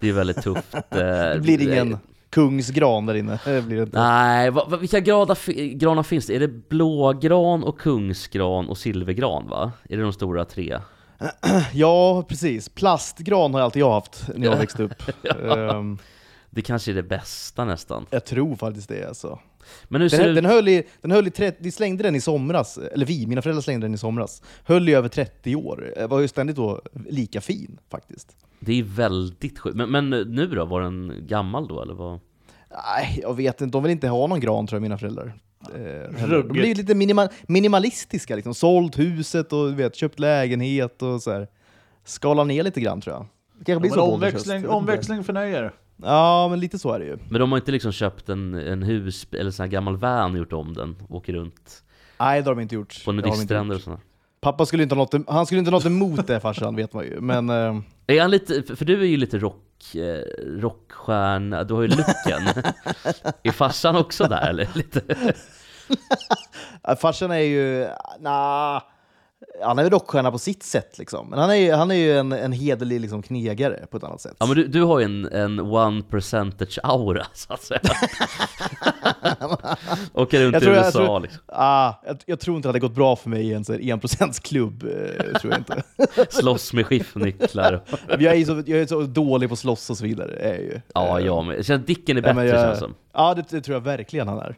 det 0.00 0.08
är 0.08 0.12
väldigt 0.12 0.42
tufft. 0.42 0.74
Det 0.90 1.40
blir 1.42 1.62
ingen 1.62 1.98
kungsgran 2.30 3.06
där 3.06 3.14
inne. 3.14 3.38
Det 3.44 3.62
blir 3.62 3.82
inte. 3.82 3.98
Nej, 4.00 4.52
vilka 4.80 5.00
grada, 5.00 5.34
fi- 5.34 5.74
granar 5.74 6.02
finns 6.02 6.26
det? 6.26 6.36
Är 6.36 6.40
det 6.40 6.68
blågran 6.68 7.64
och 7.64 7.80
kungsgran 7.80 8.68
och 8.68 8.78
silvergran 8.78 9.48
va? 9.48 9.72
Är 9.88 9.96
det 9.96 10.02
de 10.02 10.12
stora 10.12 10.44
tre? 10.44 10.78
Ja, 11.72 12.24
precis. 12.28 12.68
Plastgran 12.68 13.54
har 13.54 13.60
alltid 13.60 13.82
jag 13.82 13.90
haft 13.92 14.28
när 14.36 14.46
jag 14.46 14.56
växte 14.56 14.82
upp. 14.82 15.02
Ehm, 15.44 15.98
Det 16.50 16.62
kanske 16.62 16.90
är 16.90 16.94
det 16.94 17.02
bästa 17.02 17.64
nästan. 17.64 18.06
jag 18.10 18.24
tror 18.24 18.56
faktiskt 18.56 18.88
det 18.88 19.08
alltså. 19.08 19.38
Men 19.88 20.00
hur 20.00 20.08
ser 20.08 20.18
Den, 20.18 20.26
det 20.26 20.34
den 20.34 20.44
höll 20.44 20.68
i, 20.68 20.82
den 21.00 21.10
höll 21.10 21.26
i 21.26 21.30
30, 21.30 21.58
vi 21.60 21.70
slängde 21.70 22.02
den 22.02 22.16
i 22.16 22.20
somras, 22.20 22.78
eller 22.78 23.06
vi, 23.06 23.26
mina 23.26 23.42
föräldrar 23.42 23.62
slängde 23.62 23.86
den 23.86 23.94
i 23.94 23.98
somras. 23.98 24.42
Höll 24.64 24.88
i 24.88 24.94
över 24.94 25.08
30 25.08 25.56
år. 25.56 25.94
Jag 25.96 26.08
var 26.08 26.20
ju 26.20 26.28
ständigt 26.28 26.56
då 26.56 26.82
lika 27.08 27.40
fin 27.40 27.78
faktiskt. 27.90 28.36
Det 28.60 28.78
är 28.78 28.82
väldigt 28.82 29.58
sjukt. 29.58 29.76
Men, 29.76 29.90
men 29.90 30.10
nu 30.10 30.46
då? 30.46 30.64
Var 30.64 30.80
den 30.80 31.12
gammal 31.20 31.68
då 31.68 31.82
eller 31.82 31.94
vad? 31.94 32.20
Nej, 32.70 33.18
jag 33.22 33.36
vet 33.36 33.60
inte. 33.60 33.76
De 33.76 33.82
vill 33.82 33.92
inte 33.92 34.08
ha 34.08 34.26
någon 34.26 34.40
gran 34.40 34.66
tror 34.66 34.76
jag, 34.76 34.82
mina 34.82 34.98
föräldrar. 34.98 35.34
Eh, 35.74 36.28
de 36.28 36.48
blir 36.48 36.74
lite 36.74 36.94
minima, 36.94 37.28
minimalistiska, 37.42 38.36
liksom. 38.36 38.54
sålt 38.54 38.98
huset 38.98 39.52
och 39.52 39.68
du 39.68 39.74
vet, 39.74 39.96
köpt 39.96 40.18
lägenhet 40.18 41.02
och 41.02 41.22
så 41.22 41.32
här. 41.32 41.48
Skala 42.04 42.44
ner 42.44 42.62
lite 42.62 42.80
grann 42.80 43.00
tror 43.00 43.16
jag. 43.16 43.26
Det 43.58 43.64
kanske 43.64 43.80
blir 43.80 43.90
Men 43.90 43.98
så 43.98 44.12
omväxling, 44.12 44.68
omväxling 44.68 45.24
förnöjer. 45.24 45.72
Ja, 46.02 46.48
men 46.50 46.60
lite 46.60 46.78
så 46.78 46.92
är 46.92 46.98
det 46.98 47.04
ju. 47.04 47.18
Men 47.28 47.40
de 47.40 47.52
har 47.52 47.58
inte 47.58 47.72
liksom 47.72 47.92
köpt 47.92 48.28
en, 48.28 48.54
en 48.54 48.82
hus 48.82 49.26
eller 49.32 49.50
sån 49.50 49.62
här 49.64 49.70
gammal 49.70 49.96
van 49.96 50.32
och 50.32 50.38
gjort 50.38 50.52
om 50.52 50.74
den? 50.74 50.96
Åker 51.08 51.32
runt 51.32 51.82
Nej, 52.20 52.42
det 52.42 52.48
har 52.50 52.54
de 52.54 52.62
inte 52.62 52.74
gjort. 52.74 53.04
på 53.04 53.12
nudiststränder 53.12 53.74
och 53.76 53.82
sådär? 53.82 53.98
Pappa 54.40 54.66
skulle 54.66 54.82
inte 54.82 54.94
ha 54.94 55.02
något, 55.12 55.28
han 55.28 55.46
skulle 55.46 55.58
inte 55.58 55.70
ha 55.70 55.78
något 55.78 55.86
emot 55.86 56.26
det 56.26 56.40
farsan, 56.40 56.76
vet 56.76 56.92
man 56.94 57.04
ju. 57.04 57.20
Men 57.20 57.50
eh, 57.50 57.76
Är 58.06 58.20
han 58.20 58.30
lite, 58.30 58.76
för- 58.76 58.84
du 58.84 59.00
är 59.00 59.06
ju 59.06 59.16
lite 59.16 59.38
rock, 59.38 59.94
eh, 59.94 60.22
rockstjärna, 60.60 61.64
du 61.64 61.74
har 61.74 61.82
ju 61.82 61.88
looken. 61.88 62.64
är 63.42 63.52
farsan 63.52 63.96
också 63.96 64.24
där 64.24 64.48
eller? 64.48 64.68
Lite? 64.74 65.02
farsan 67.00 67.30
är 67.30 67.38
ju, 67.38 67.88
nah, 68.20 68.82
han 69.62 69.78
är 69.78 69.82
ju 69.84 69.90
rockstjärna 69.90 70.30
på 70.30 70.38
sitt 70.38 70.62
sätt 70.62 70.98
liksom. 70.98 71.30
Men 71.30 71.38
han 71.38 71.50
är 71.50 71.54
ju, 71.54 71.72
han 71.72 71.90
är 71.90 71.94
ju 71.94 72.18
en, 72.18 72.32
en 72.32 72.52
hederlig 72.52 73.00
liksom, 73.00 73.22
knegare 73.22 73.86
på 73.90 73.96
ett 73.96 74.04
annat 74.04 74.20
sätt. 74.20 74.36
Ja 74.38 74.46
men 74.46 74.56
du, 74.56 74.66
du 74.66 74.82
har 74.82 74.98
ju 74.98 75.04
en, 75.04 75.26
en 75.32 75.60
one 75.60 76.02
percentage 76.02 76.78
aura 76.82 77.26
så 77.32 77.52
att 77.52 77.62
säga. 77.62 77.80
Åker 80.14 80.40
runt 80.44 80.52
Jag 80.52 80.62
i 80.62 80.64
tror- 80.64 80.76
jag 80.76 80.84
USA 80.86 80.98
tror- 81.06 81.20
liksom. 81.20 81.40
Ah, 81.46 81.92
jag, 82.06 82.16
jag 82.26 82.40
tror 82.40 82.56
inte 82.56 82.66
det 82.66 82.70
hade 82.70 82.78
gått 82.78 82.94
bra 82.94 83.16
för 83.16 83.28
mig 83.30 83.48
i 83.48 83.52
en 83.54 83.64
så 83.64 83.72
här 83.72 83.80
1%-klubb. 83.80 84.82
Eh, 84.84 85.38
tror 85.40 85.52
jag 85.52 85.60
inte. 85.60 85.82
Slåss 86.30 86.72
med 86.72 86.86
skiftnycklar. 86.86 87.82
jag, 88.08 88.22
är 88.22 88.44
så, 88.44 88.62
jag 88.66 88.80
är 88.80 88.86
så 88.86 89.00
dålig 89.02 89.48
på 89.48 89.52
att 89.52 89.58
slåss 89.58 89.90
och 89.90 89.96
så 89.96 90.04
vidare. 90.04 90.32
Är 90.36 90.58
ju. 90.58 90.80
Ja, 90.94 91.18
Eh, 91.20 91.26
jag 91.26 91.44
med. 91.44 91.58
Jag 91.58 91.64
känner 91.64 91.80
att 91.80 91.86
Dicken 91.86 92.16
är 92.16 92.20
bättre 92.22 92.34
men 92.34 92.46
jag- 92.46 92.60
känns 92.60 92.78
som. 92.78 92.94
Ja, 93.12 93.34
det, 93.34 93.44
det 93.50 93.60
tror 93.60 93.74
jag 93.74 93.80
verkligen 93.80 94.28
han 94.28 94.38
är. 94.38 94.56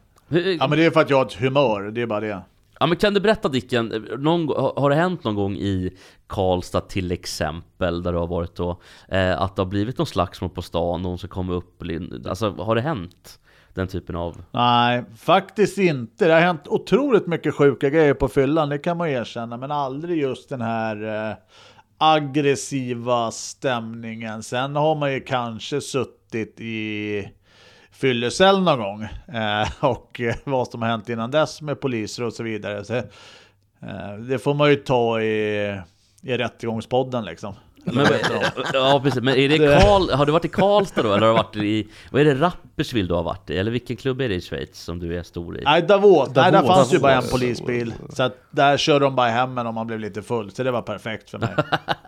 Ja 0.59 0.67
men 0.69 0.79
det 0.79 0.85
är 0.85 0.91
för 0.91 1.01
att 1.01 1.11
jag 1.11 1.17
har 1.17 1.25
ett 1.27 1.33
humör, 1.35 1.83
det 1.91 2.03
är 2.03 2.07
bara 2.07 2.21
det. 2.21 2.41
Ja 2.83 2.87
men 2.87 2.97
kan 2.97 3.15
du 3.15 3.21
berätta 3.21 3.49
Dicken, 3.49 4.07
någon, 4.19 4.49
har 4.77 4.91
det 4.91 4.97
hänt 4.97 5.25
någon 5.25 5.35
gång 5.35 5.57
i 5.57 5.97
Karlstad 6.27 6.81
till 6.81 7.13
exempel, 7.13 8.03
där 8.03 8.13
du 8.13 8.19
har 8.19 8.27
varit 8.27 8.57
då, 8.57 8.81
eh, 9.09 9.43
att 9.43 9.57
det 9.57 9.63
har 9.63 9.67
blivit 9.67 9.99
någon 9.99 10.07
slagsmål 10.07 10.51
på 10.51 10.63
stan, 10.63 11.03
någon 11.03 11.19
som 11.19 11.29
kommer 11.29 11.55
upp, 11.55 11.83
alltså 12.27 12.51
har 12.51 12.75
det 12.75 12.81
hänt? 12.81 13.39
Den 13.75 13.89
typen 13.89 14.17
av... 14.17 14.43
Nej, 14.51 15.05
faktiskt 15.17 15.79
inte. 15.79 16.27
Det 16.27 16.35
har 16.35 16.41
hänt 16.41 16.69
otroligt 16.69 17.27
mycket 17.27 17.55
sjuka 17.55 17.91
grejer 17.91 18.15
på 18.15 18.29
fyllan, 18.29 18.69
det 18.69 18.79
kan 18.79 18.97
man 18.97 19.09
erkänna. 19.09 19.57
Men 19.57 19.71
aldrig 19.71 20.19
just 20.19 20.49
den 20.49 20.61
här 20.61 21.29
eh, 21.31 21.37
aggressiva 21.99 23.31
stämningen. 23.31 24.43
Sen 24.43 24.77
har 24.77 24.95
man 24.95 25.13
ju 25.13 25.21
kanske 25.21 25.81
suttit 25.81 26.61
i 26.61 27.29
fyllecell 28.03 28.63
någon 28.63 28.79
gång. 28.79 29.03
Eh, 29.37 29.69
och 29.81 30.21
eh, 30.21 30.35
vad 30.45 30.69
som 30.69 30.83
har 30.83 30.89
hänt 30.89 31.09
innan 31.09 31.31
dess 31.31 31.63
med 31.63 31.81
poliser 31.81 32.23
och 32.25 32.33
så 32.33 32.43
vidare. 32.43 32.85
Så, 32.85 32.95
eh, 32.95 34.15
det 34.29 34.39
får 34.39 34.55
man 34.55 34.71
ju 34.71 34.77
ta 34.77 35.21
i, 35.21 35.81
i 36.23 36.37
rättegångspodden 36.37 37.25
liksom. 37.25 37.55
Men, 37.85 38.07
ja 38.73 39.01
precis, 39.05 39.23
men 39.23 39.35
är 39.35 39.49
det 39.49 39.59
Karl, 39.59 40.11
har 40.11 40.27
du 40.27 40.33
varit 40.33 40.45
i 40.45 40.49
Karlstad 40.49 41.03
då, 41.03 41.13
eller 41.13 41.27
har 41.27 41.35
du 41.35 41.43
varit 41.43 41.57
i, 41.57 41.89
vad 42.11 42.21
är 42.21 42.25
det, 42.25 42.35
Rapperswil 42.35 43.09
du 43.09 43.15
har 43.15 43.23
varit 43.23 43.51
i? 43.51 43.59
Eller 43.59 43.71
vilken 43.71 43.97
klubb 43.97 44.21
är 44.21 44.29
det 44.29 44.35
i 44.35 44.41
Schweiz 44.41 44.79
som 44.79 44.99
du 44.99 45.19
är 45.19 45.23
stor 45.23 45.59
i? 45.59 45.63
Nej, 45.65 45.83
Davos. 45.83 46.29
Nej, 46.35 46.45
där 46.45 46.53
Davos. 46.53 46.77
fanns 46.77 46.95
ju 46.95 46.99
bara 46.99 47.15
en 47.15 47.29
polisbil. 47.31 47.95
Så 48.09 48.23
att 48.23 48.37
där 48.51 48.77
körde 48.77 49.05
de 49.05 49.17
bara 49.17 49.29
hem 49.29 49.59
en 49.59 49.67
om 49.67 49.75
man 49.75 49.87
blev 49.87 50.01
lite 50.01 50.23
full. 50.23 50.51
Så 50.51 50.63
det 50.63 50.71
var 50.71 50.83
perfekt 50.83 51.31
för 51.31 51.39
mig. 51.39 51.55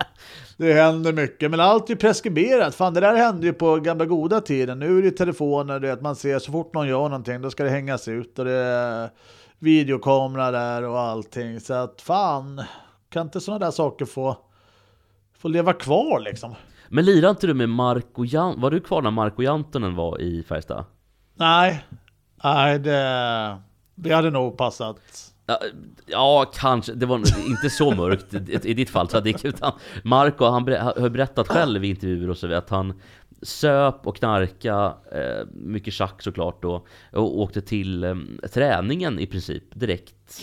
det 0.57 0.73
händer 0.73 1.13
mycket, 1.13 1.51
men 1.51 1.61
allt 1.61 1.89
är 1.89 1.91
ju 1.91 1.97
preskriberat. 1.97 2.75
Fan, 2.75 2.95
det 2.95 3.01
där 3.01 3.15
hände 3.15 3.47
ju 3.47 3.53
på 3.53 3.77
gamla 3.77 4.05
goda 4.05 4.41
tiden. 4.41 4.79
Nu 4.79 4.99
är 4.99 5.03
det 5.03 5.11
telefoner, 5.11 5.81
det 5.81 5.93
att 5.93 6.03
man 6.03 6.17
ser 6.17 6.39
så 6.39 6.53
fort 6.53 6.75
någon 6.75 6.89
gör 6.89 7.09
någonting, 7.09 7.43
då 7.43 7.51
ska 7.51 7.65
det 7.65 7.71
hängas 7.71 8.09
ut. 8.09 8.39
Och 8.39 8.45
det 8.45 8.53
är 8.53 9.11
videokamera 9.59 10.51
där 10.51 10.83
och 10.83 11.01
allting. 11.01 11.61
Så 11.61 11.75
att 11.75 12.01
fan, 12.01 12.63
kan 13.11 13.27
inte 13.27 13.41
sådana 13.41 13.65
där 13.65 13.73
saker 13.73 14.05
få, 14.05 14.37
få 15.45 15.49
leva 15.49 15.73
kvar 15.73 16.21
liksom? 16.21 16.55
Men 16.89 17.05
lirade 17.05 17.31
inte 17.31 17.47
du 17.47 17.55
med 17.55 17.69
Marco 17.69 18.25
Jan, 18.25 18.61
var 18.61 18.71
du 18.71 18.81
kvar 18.81 19.03
när 19.03 19.11
Marco 19.11 19.43
Jantonen 19.43 19.95
var 19.95 20.21
i 20.21 20.43
Färjestad? 20.43 20.85
Nej, 21.35 21.85
nej 22.45 22.79
det, 22.79 23.57
det 23.95 24.13
hade 24.13 24.31
nog 24.31 24.57
passat. 24.57 24.97
Ja, 25.47 25.59
Ja, 26.07 26.51
kanske. 26.55 26.93
Det 26.93 27.07
var 27.07 27.17
inte 27.49 27.71
så 27.71 27.95
mörkt 27.95 28.35
i 28.65 28.75
ditt 28.75 28.91
fall, 28.91 29.09
Sadik, 29.09 29.45
utan 29.45 29.73
Marco, 30.05 30.45
han 30.45 30.63
har 30.69 31.09
berättat 31.09 31.49
själv 31.49 31.85
i 31.85 31.89
intervjuer 31.89 32.31
och 32.31 32.37
så 32.37 32.47
vidare 32.47 32.59
att 32.59 32.71
han 32.71 33.01
söp 33.43 34.07
och 34.07 34.17
knarka 34.17 34.95
eh, 35.13 35.47
mycket 35.53 35.95
schack 35.95 36.23
såklart 36.23 36.63
då, 36.63 36.87
och 37.13 37.39
åkte 37.41 37.61
till 37.61 38.05
eh, 38.05 38.15
träningen 38.53 39.19
i 39.19 39.27
princip 39.27 39.65
direkt 39.75 40.41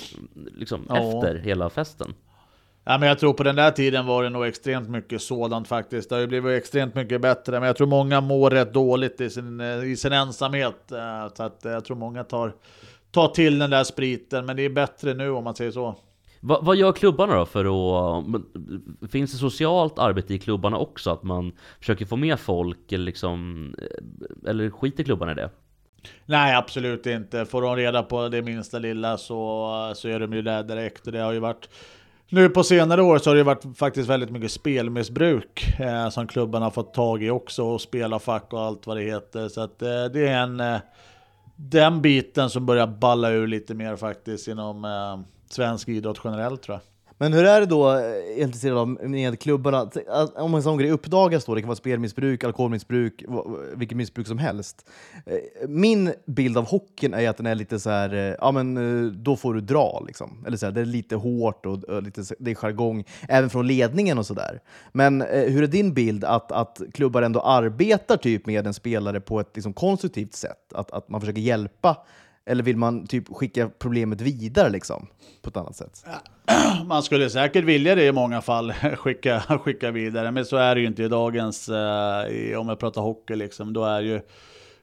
liksom 0.58 0.86
Ja. 0.90 0.98
efter 0.98 1.36
hela 1.36 1.70
festen. 1.70 2.14
Ja, 2.84 2.98
men 2.98 3.10
jag 3.10 3.20
tror 3.20 3.34
på 3.34 3.44
den 3.44 3.56
där 3.56 3.72
tiden 3.72 4.06
var 4.06 4.24
det 4.24 4.30
nog 4.30 4.46
extremt 4.46 4.90
mycket 4.90 5.22
sådant 5.22 5.68
faktiskt. 5.68 6.10
Det 6.10 6.16
har 6.16 6.20
ju 6.22 6.28
blivit 6.28 6.58
extremt 6.58 6.96
mycket 6.96 7.22
bättre, 7.22 7.60
men 7.60 7.68
jag 7.68 7.76
tror 7.76 7.88
många 7.88 8.22
mår 8.22 8.50
rätt 8.50 8.74
dåligt 8.74 9.22
i 9.22 9.30
sin, 9.30 9.60
eh, 9.60 9.84
i 9.84 9.98
sin 9.98 10.14
ensamhet. 10.14 10.92
eh, 10.92 11.34
Så 11.34 11.44
att 11.44 11.66
eh, 11.66 11.72
jag 11.72 11.86
tror 11.86 11.98
många 11.98 12.24
tar, 12.24 12.54
tar 13.12 13.28
till 13.28 13.60
den 13.60 13.70
där 13.70 13.84
spriten, 13.84 14.46
men 14.46 14.56
det 14.56 14.66
är 14.66 14.70
bättre 14.70 15.14
nu 15.14 15.30
om 15.30 15.44
man 15.44 15.56
säger 15.56 15.72
så. 15.72 15.96
Va, 16.40 16.60
vad 16.62 16.76
gör 16.76 16.92
klubbarna 16.92 17.36
då 17.36 17.46
för 17.46 17.66
att... 17.66 18.26
Finns 19.12 19.32
det 19.32 19.38
socialt 19.38 20.00
arbete 20.00 20.34
i 20.34 20.40
klubbarna 20.40 20.78
också? 20.78 21.12
Att 21.12 21.24
man 21.24 21.52
försöker 21.80 22.06
få 22.06 22.16
med 22.16 22.40
folk 22.40 22.92
eller 22.92 23.06
liksom... 23.06 23.76
Eller 24.48 24.70
skiter 24.70 25.04
klubbarna 25.04 25.32
i 25.32 25.36
det? 25.36 25.50
Nej, 26.26 26.56
absolut 26.56 27.06
inte. 27.06 27.46
Får 27.46 27.62
de 27.62 27.76
reda 27.76 28.04
på 28.04 28.28
det 28.30 28.42
minsta 28.42 28.80
lilla 28.80 29.18
så, 29.18 29.92
så 29.96 30.08
är 30.08 30.20
de 30.20 30.34
ju 30.34 30.42
där 30.42 30.64
direkt. 30.64 31.06
Och 31.08 31.14
det 31.14 31.20
har 31.20 31.32
ju 31.32 31.40
varit 31.40 31.70
nu 32.32 32.50
på 32.50 32.64
senare 32.64 33.02
år 33.02 33.18
så 33.18 33.30
har 33.30 33.36
det 33.36 33.44
varit 33.44 33.78
faktiskt 33.78 34.10
väldigt 34.10 34.32
mycket 34.32 34.52
spelmissbruk 34.52 35.80
eh, 35.80 36.10
som 36.10 36.28
klubbarna 36.28 36.66
har 36.66 36.72
fått 36.72 36.94
tag 36.94 37.24
i 37.24 37.30
också 37.30 37.64
och 37.64 37.82
spelarfack 37.82 38.54
och 38.54 38.62
allt 38.62 38.88
vad 38.88 38.98
det 38.98 39.04
heter. 39.04 39.50
Så 39.50 39.62
att 39.62 39.82
eh, 39.82 40.06
det 40.14 40.28
är 40.28 40.38
en 40.38 40.60
eh, 40.60 40.80
den 41.56 42.02
biten 42.02 42.50
som 42.50 42.66
börjar 42.66 42.88
balla 42.88 43.30
ur 43.30 43.48
lite 43.48 43.74
mer 43.74 43.96
faktiskt 43.96 44.48
inom 44.48 44.86
eh, 44.86 45.20
svensk 45.50 45.90
idrott 45.90 46.22
generellt 46.24 46.62
tror 46.62 46.76
jag. 46.76 46.91
Men 47.22 47.34
hur 47.34 47.46
är 47.46 47.60
det 47.60 47.66
då, 47.66 47.90
jag 47.90 48.18
är 48.38 48.44
intresserad 48.44 48.78
av, 48.78 48.88
med 49.10 49.40
klubbarna? 49.40 49.90
Eh, 50.08 50.44
om 50.44 50.56
en 50.56 50.64
sån 50.64 50.78
grej 50.78 50.92
uppdagas 50.92 51.46
då, 51.46 51.56
det 51.56 51.62
kan 51.62 51.68
vara 51.68 51.76
spelmissbruk, 51.76 52.44
alkoholmissbruk, 52.44 53.24
vilket 53.76 53.98
missbruk 53.98 54.28
som 54.28 54.38
helst. 54.38 54.90
Eh, 55.26 55.68
min 55.68 56.14
bild 56.26 56.58
av 56.58 56.66
hockeyn 56.66 57.14
är 57.14 57.30
att 57.30 57.38
den 57.38 57.46
är 57.46 57.56
lite 57.56 57.80
så 57.80 57.90
här, 57.90 58.38
ja 58.42 58.52
men 58.52 59.24
då 59.24 59.36
får 59.36 59.54
du 59.54 59.62
dra 59.62 60.04
liksom. 60.08 60.44
Eller 60.48 60.58
så 60.58 60.66
här, 60.66 60.74
det 60.74 60.82
är 60.82 60.86
lite 60.86 61.16
hårt 61.16 61.66
och, 61.66 61.84
och 61.84 62.04
lite, 62.04 62.24
det 62.40 62.52
är 62.52 62.56
jargong, 62.56 63.04
även 63.30 63.50
från 63.50 63.68
ledningen 63.68 64.18
och 64.18 64.26
sådär. 64.26 64.60
Men 64.92 65.22
hur 65.22 65.64
är 65.64 65.68
din 65.68 65.94
bild 65.94 66.24
att, 66.24 66.52
att 66.52 66.82
klubbar 66.94 67.22
ändå 67.22 67.42
arbetar 67.42 68.18
typ 68.18 68.46
med 68.46 68.68
en 68.68 68.74
spelare 68.74 69.22
på 69.22 69.40
ett 69.40 69.52
liksom, 69.56 69.74
konstruktivt 69.74 70.34
sätt? 70.34 70.74
Att, 70.74 70.92
att 70.92 71.10
man 71.10 71.22
försöker 71.22 71.42
hjälpa? 71.42 71.98
Eller 72.46 72.64
vill 72.64 72.78
man 72.78 73.08
typ 73.08 73.36
skicka 73.36 73.70
problemet 73.80 74.22
vidare 74.22 74.70
liksom, 74.70 75.08
på 75.42 75.50
ett 75.50 75.58
annat 75.58 75.76
sätt? 75.76 76.06
Man 76.86 77.04
skulle 77.04 77.30
säkert 77.30 77.66
vilja 77.66 77.96
det 77.96 78.06
i 78.06 78.12
många 78.12 78.42
fall, 78.42 78.74
skicka, 78.98 79.40
skicka 79.64 79.92
vidare, 79.92 80.32
men 80.32 80.46
så 80.46 80.58
är 80.58 80.76
det 80.76 80.82
ju 80.82 80.88
inte 80.88 81.04
i 81.04 81.08
dagens, 81.08 81.70
eh, 81.70 82.60
om 82.60 82.70
jag 82.70 82.80
pratar 82.80 83.02
hockey 83.02 83.36
liksom, 83.36 83.74
då 83.74 83.84
är 83.86 84.02
ju 84.02 84.22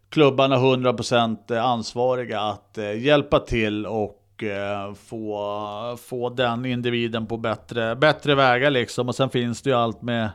klubbarna 0.08 0.56
100% 0.56 1.58
ansvariga 1.58 2.40
att 2.40 2.78
eh, 2.78 2.98
hjälpa 2.98 3.40
till 3.40 3.86
och 3.86 4.42
eh, 4.42 4.94
få, 4.94 5.98
få 6.02 6.30
den 6.30 6.64
individen 6.64 7.26
på 7.26 7.36
bättre, 7.36 7.96
bättre 7.96 8.34
vägar 8.34 8.70
liksom. 8.70 9.08
Och 9.08 9.14
sen 9.14 9.30
finns 9.30 9.62
det 9.62 9.70
ju 9.70 9.76
allt 9.76 10.02
med 10.02 10.30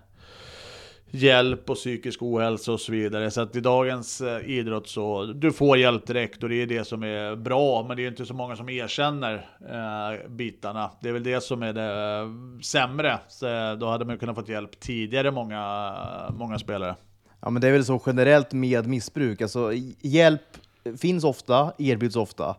hjälp 1.16 1.70
och 1.70 1.76
psykisk 1.76 2.22
ohälsa 2.22 2.72
och 2.72 2.80
så 2.80 2.92
vidare. 2.92 3.32
Så 3.32 3.42
att 3.42 3.56
i 3.56 3.60
dagens 3.60 4.22
eh, 4.22 4.50
idrott 4.50 4.88
så, 4.88 5.26
du 5.26 5.52
får 5.52 5.78
hjälp 5.78 6.08
direkt 6.08 6.44
och 6.44 6.50
det 6.50 6.56
är 6.56 6.68
det 6.68 6.86
som 6.86 7.04
är 7.04 7.36
bra. 7.36 7.86
Men 7.88 7.98
det 7.98 8.04
är 8.04 8.08
inte 8.08 8.26
så 8.26 8.34
många 8.34 8.56
som 8.56 8.70
erkänner 8.70 9.50
eh, 9.70 10.30
bitarna. 10.30 10.92
Det 11.02 11.10
är 11.10 11.14
väl 11.14 11.24
det 11.24 11.44
som 11.44 11.64
är 11.64 11.74
det 11.74 12.20
eh, 12.20 12.60
sämre. 12.62 13.20
Så 13.30 13.48
eh, 13.48 13.74
då 13.74 13.88
hade 13.88 14.06
man 14.06 14.18
kunnat 14.18 14.36
fått 14.36 14.50
hjälp 14.50 14.80
tidigare, 14.80 15.32
många, 15.32 15.96
många 16.38 16.60
spelare. 16.60 16.96
Ja, 17.42 17.50
men 17.50 17.62
det 17.62 17.68
är 17.68 17.72
väl 17.72 17.86
så 17.86 18.02
generellt 18.06 18.54
med 18.54 18.88
missbruk. 18.88 19.42
Alltså, 19.42 19.72
hjälp 20.02 20.58
finns 20.98 21.24
ofta, 21.24 21.74
erbjuds 21.78 22.16
ofta. 22.16 22.56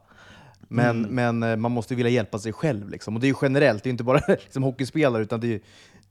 Men, 0.68 1.02
men 1.02 1.42
eh, 1.42 1.56
man 1.56 1.72
måste 1.72 1.94
vilja 1.94 2.10
hjälpa 2.10 2.38
sig 2.38 2.52
själv. 2.52 2.88
Liksom. 2.88 3.14
Och 3.14 3.20
det 3.20 3.26
är 3.26 3.28
ju 3.28 3.34
generellt, 3.42 3.82
det 3.82 3.88
är 3.88 3.90
inte 3.90 4.04
bara 4.04 4.20
liksom, 4.28 4.62
hockeyspelare, 4.62 5.22
utan 5.22 5.40
det 5.40 5.54
är, 5.54 5.60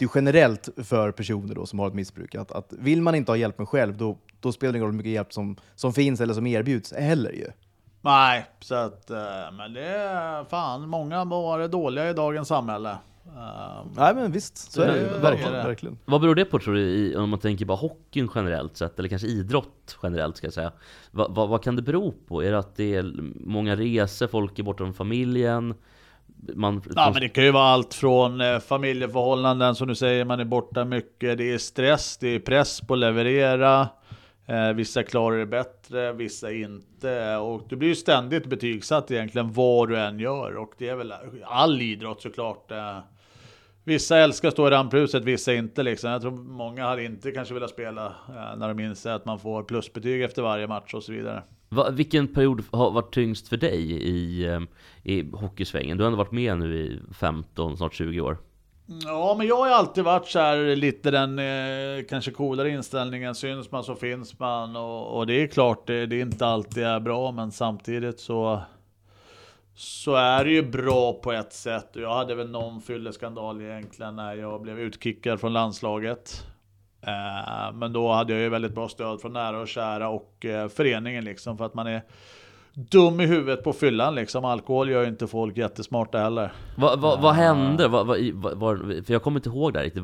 det 0.04 0.10
är 0.10 0.12
generellt 0.16 0.70
för 0.84 1.12
personer 1.12 1.56
då, 1.56 1.66
som 1.66 1.80
har 1.80 1.88
ett 1.88 1.94
missbruk. 1.94 2.36
Att, 2.36 2.52
att 2.52 2.74
vill 2.80 3.02
man 3.02 3.16
inte 3.16 3.32
ha 3.32 3.38
hjälpen 3.38 3.66
själv, 3.66 3.98
då, 3.98 4.18
då 4.40 4.52
spelar 4.52 4.74
det 4.74 4.78
ingen 4.78 4.86
roll 4.86 4.92
hur 4.92 4.98
mycket 4.98 5.12
hjälp 5.12 5.34
som, 5.34 5.56
som 5.76 5.94
finns 5.94 6.22
eller 6.22 6.34
som 6.34 6.48
erbjuds 6.48 6.94
heller. 6.94 7.32
Ju. 7.32 7.48
Nej, 8.02 8.46
så 8.60 8.76
att, 8.76 9.10
eh, 9.10 9.18
men 9.58 9.74
det 9.74 9.86
är 9.88 10.44
fan, 10.44 10.90
många 10.90 11.26
var 11.26 11.68
dåliga 11.68 12.10
i 12.10 12.14
dagens 12.14 12.48
samhälle. 12.48 12.98
Eh, 13.26 13.86
Nej, 13.96 14.16
men 14.16 14.32
visst, 14.32 14.58
så 14.72 14.82
är 14.82 14.88
det, 14.88 14.94
Det 14.94 15.00
är 15.16 15.20
verkligen. 15.20 15.52
det. 15.54 15.64
verkligen. 15.64 15.98
Vad 16.06 16.22
beror 16.22 16.36
det 16.36 16.46
på 16.46 16.60
tror 16.60 16.74
du, 16.74 17.16
om 17.16 17.30
man 17.30 17.40
tänker 17.40 17.66
bara 17.66 17.78
hockeyn 17.78 18.30
generellt 18.36 18.78
sett, 18.78 19.00
eller 19.00 19.10
kanske 19.10 19.28
idrott 19.28 19.98
generellt 20.04 20.38
ska 20.38 20.48
jag 20.48 20.54
säga? 20.54 20.72
Va, 21.12 21.28
va, 21.28 21.46
vad 21.46 21.64
kan 21.64 21.76
det 21.76 21.82
bero 21.82 22.12
på? 22.28 22.44
Är 22.44 22.52
det 22.52 22.60
att 22.60 22.76
det 22.76 22.96
är 22.96 23.14
många 23.36 23.76
resor, 23.76 24.28
folk 24.28 24.60
är 24.60 24.64
borta 24.64 24.78
från 24.84 24.94
familjen? 24.94 25.74
Man, 26.56 26.82
Ja, 26.96 27.12
men 27.14 27.22
det 27.22 27.30
kan 27.30 27.44
ju 27.44 27.52
vara 27.52 27.64
allt 27.64 27.94
från 27.94 28.42
eh, 28.42 28.60
familjeförhållanden 28.60 29.76
som 29.76 29.88
du 29.88 29.96
säger, 29.96 30.26
man 30.26 30.40
är 30.40 30.46
borta 30.46 30.86
mycket. 30.86 31.38
Det 31.38 31.52
är 31.54 31.58
stress, 31.58 32.18
det 32.18 32.28
är 32.28 32.40
press 32.40 32.82
på 32.82 32.94
att 32.94 33.00
leverera. 33.00 33.88
Eh, 34.46 34.74
vissa 34.74 35.04
klarar 35.04 35.38
det 35.38 35.46
bättre, 35.46 36.14
vissa 36.14 36.52
inte. 36.52 37.36
Och 37.36 37.66
du 37.70 37.76
blir 37.76 37.90
ju 37.90 37.96
ständigt 37.96 38.46
betygsatt 38.46 39.12
egentligen 39.12 39.54
vad 39.54 39.90
du 39.90 40.00
än 40.00 40.20
gör. 40.20 40.58
Och 40.58 40.74
det 40.78 40.90
är 40.90 40.96
väl 40.96 41.14
all 41.46 41.82
idrott 41.82 42.22
såklart. 42.22 42.72
Eh, 42.72 42.98
Vissa 43.86 44.18
älskar 44.18 44.48
att 44.48 44.54
stå 44.54 44.68
i 44.68 44.72
ramphuset, 44.72 45.24
vissa 45.24 45.54
inte. 45.54 45.84
Liksom. 45.84 46.10
Jag 46.10 46.22
tror 46.22 46.32
många 46.32 46.86
hade 46.88 47.04
inte 47.04 47.32
kanske 47.32 47.54
velat 47.54 47.70
spela 47.70 48.06
eh, 48.06 48.58
när 48.58 48.68
de 48.68 48.80
inser 48.80 49.12
att 49.12 49.26
man 49.26 49.40
får 49.40 49.64
plusbetyg 49.64 50.24
efter 50.24 50.42
varje 50.42 50.68
match 50.68 50.94
och 50.94 51.04
så 51.04 51.12
vidare. 51.12 51.44
Va, 51.74 51.90
vilken 51.90 52.28
period 52.28 52.64
har 52.72 52.92
varit 52.92 53.14
tyngst 53.14 53.48
för 53.48 53.58
dig 53.58 53.92
i, 53.92 54.48
ehm, 54.48 54.68
i 55.04 55.24
hockeysvängen? 55.32 55.98
Du 55.98 56.04
har 56.04 56.08
ändå 56.08 56.18
varit 56.18 56.32
med 56.32 56.58
nu 56.58 56.78
i 56.78 57.00
15, 57.14 57.78
snart 57.78 57.94
20 57.94 58.22
år. 58.22 58.38
Ja, 58.86 59.36
men 59.38 59.48
jag 59.48 59.58
har 59.58 59.68
ju 59.68 59.74
alltid 59.74 60.04
varit 60.04 60.28
så 60.28 60.40
här 60.40 60.76
lite 60.76 61.12
den 61.12 61.40
eh, 61.40 62.06
kanske 62.10 62.32
coolare 62.32 62.70
inställningen. 62.70 63.36
Syns 63.36 63.72
man 63.72 63.84
så 63.84 63.96
finns 63.96 64.40
man 64.40 64.76
och, 64.76 65.18
och 65.18 65.28
det 65.28 65.34
är 65.34 65.48
klart, 65.48 65.88
det, 65.88 66.06
det 66.06 66.16
är 66.16 66.22
inte 66.22 66.46
alltid 66.46 66.84
är 66.84 67.00
bra, 67.00 67.32
men 67.32 67.52
samtidigt 67.52 68.20
så 68.20 68.62
så 69.76 70.16
är 70.16 70.46
det 70.46 70.52
ju 70.52 70.62
bra 70.62 71.14
på 71.14 71.32
ett 71.32 71.54
sätt. 71.54 71.90
Jag 71.94 72.14
hade 72.14 72.36
väl 72.36 72.50
någon 72.50 72.82
fylleskandal 72.82 73.62
egentligen 73.62 74.16
när 74.16 74.36
jag 74.36 74.62
blev 74.62 74.80
utkickad 74.80 75.40
från 75.40 75.54
landslaget. 75.54 76.46
Eh, 77.08 77.74
men 77.74 77.94
då 77.94 78.12
hade 78.12 78.34
jag 78.34 78.42
ju 78.42 78.50
väldigt 78.50 78.76
bra 78.76 78.90
stöd 78.90 79.22
från 79.22 79.34
nära 79.34 79.60
och 79.60 79.68
kära 79.68 80.10
och 80.10 80.46
eh, 80.46 80.68
föreningen 80.68 81.26
liksom 81.26 81.58
för 81.58 81.66
att 81.66 81.74
man 81.74 81.88
är 81.88 82.02
dum 82.74 83.22
i 83.22 83.26
huvudet 83.26 83.64
på 83.64 83.74
fyllan 83.74 84.16
liksom. 84.16 84.46
Alkohol 84.46 84.90
gör 84.90 85.02
ju 85.02 85.08
inte 85.08 85.28
folk 85.28 85.58
jättesmarta 85.58 86.20
heller. 86.20 86.52
Va, 86.78 86.96
va, 86.96 87.20
vad 87.22 87.34
hände? 87.34 87.88
Va, 87.88 88.06
för 88.06 89.12
jag 89.12 89.24
kommer 89.24 89.40
inte 89.40 89.50
ihåg 89.50 89.74
det 89.74 89.80
här 89.80 89.86
riktigt. 89.86 90.04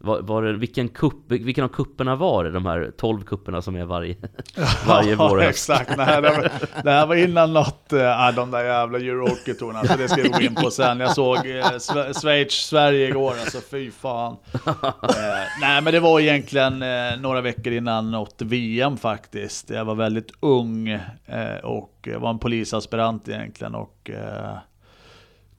Var, 0.00 0.20
var, 0.20 0.42
det, 0.42 0.52
vilken, 0.52 0.88
kupp, 0.88 1.32
vilken 1.32 1.64
av 1.64 1.68
kupperna 1.68 2.16
var 2.16 2.44
det? 2.44 2.50
De 2.50 2.66
här 2.66 2.92
12 2.96 3.22
kupperna 3.22 3.62
som 3.62 3.76
är 3.76 3.84
varje, 3.84 4.16
varje 4.86 5.14
vår 5.16 5.38
höst? 5.38 5.48
exakt. 5.48 5.96
Nej, 5.96 6.22
det, 6.22 6.30
var, 6.30 6.50
det 6.82 6.90
här 6.90 7.06
var 7.06 7.14
innan 7.14 7.52
något, 7.52 7.92
äh, 7.92 8.30
de 8.36 8.50
där 8.50 8.64
jävla 8.64 8.98
Eurohockey-tourna. 8.98 9.84
Så 9.86 9.96
det 9.96 10.08
ska 10.08 10.22
vi 10.22 10.28
gå 10.28 10.40
in 10.40 10.54
på 10.54 10.70
sen. 10.70 11.00
Jag 11.00 11.14
såg 11.14 11.36
äh, 11.36 12.12
Schweiz-Sverige 12.12 13.08
igår, 13.08 13.30
alltså 13.40 13.60
fy 13.70 13.90
fan. 13.90 14.36
äh, 14.66 14.72
nej, 15.60 15.82
men 15.82 15.92
det 15.92 16.00
var 16.00 16.20
egentligen 16.20 16.82
äh, 16.82 17.20
några 17.20 17.40
veckor 17.40 17.72
innan 17.72 18.10
något 18.10 18.42
VM 18.42 18.96
faktiskt. 18.96 19.70
Jag 19.70 19.84
var 19.84 19.94
väldigt 19.94 20.32
ung 20.40 20.88
äh, 20.88 21.56
och 21.62 22.08
var 22.16 22.30
en 22.30 22.38
polisaspirant 22.38 23.28
egentligen. 23.28 23.74
Och 23.74 24.10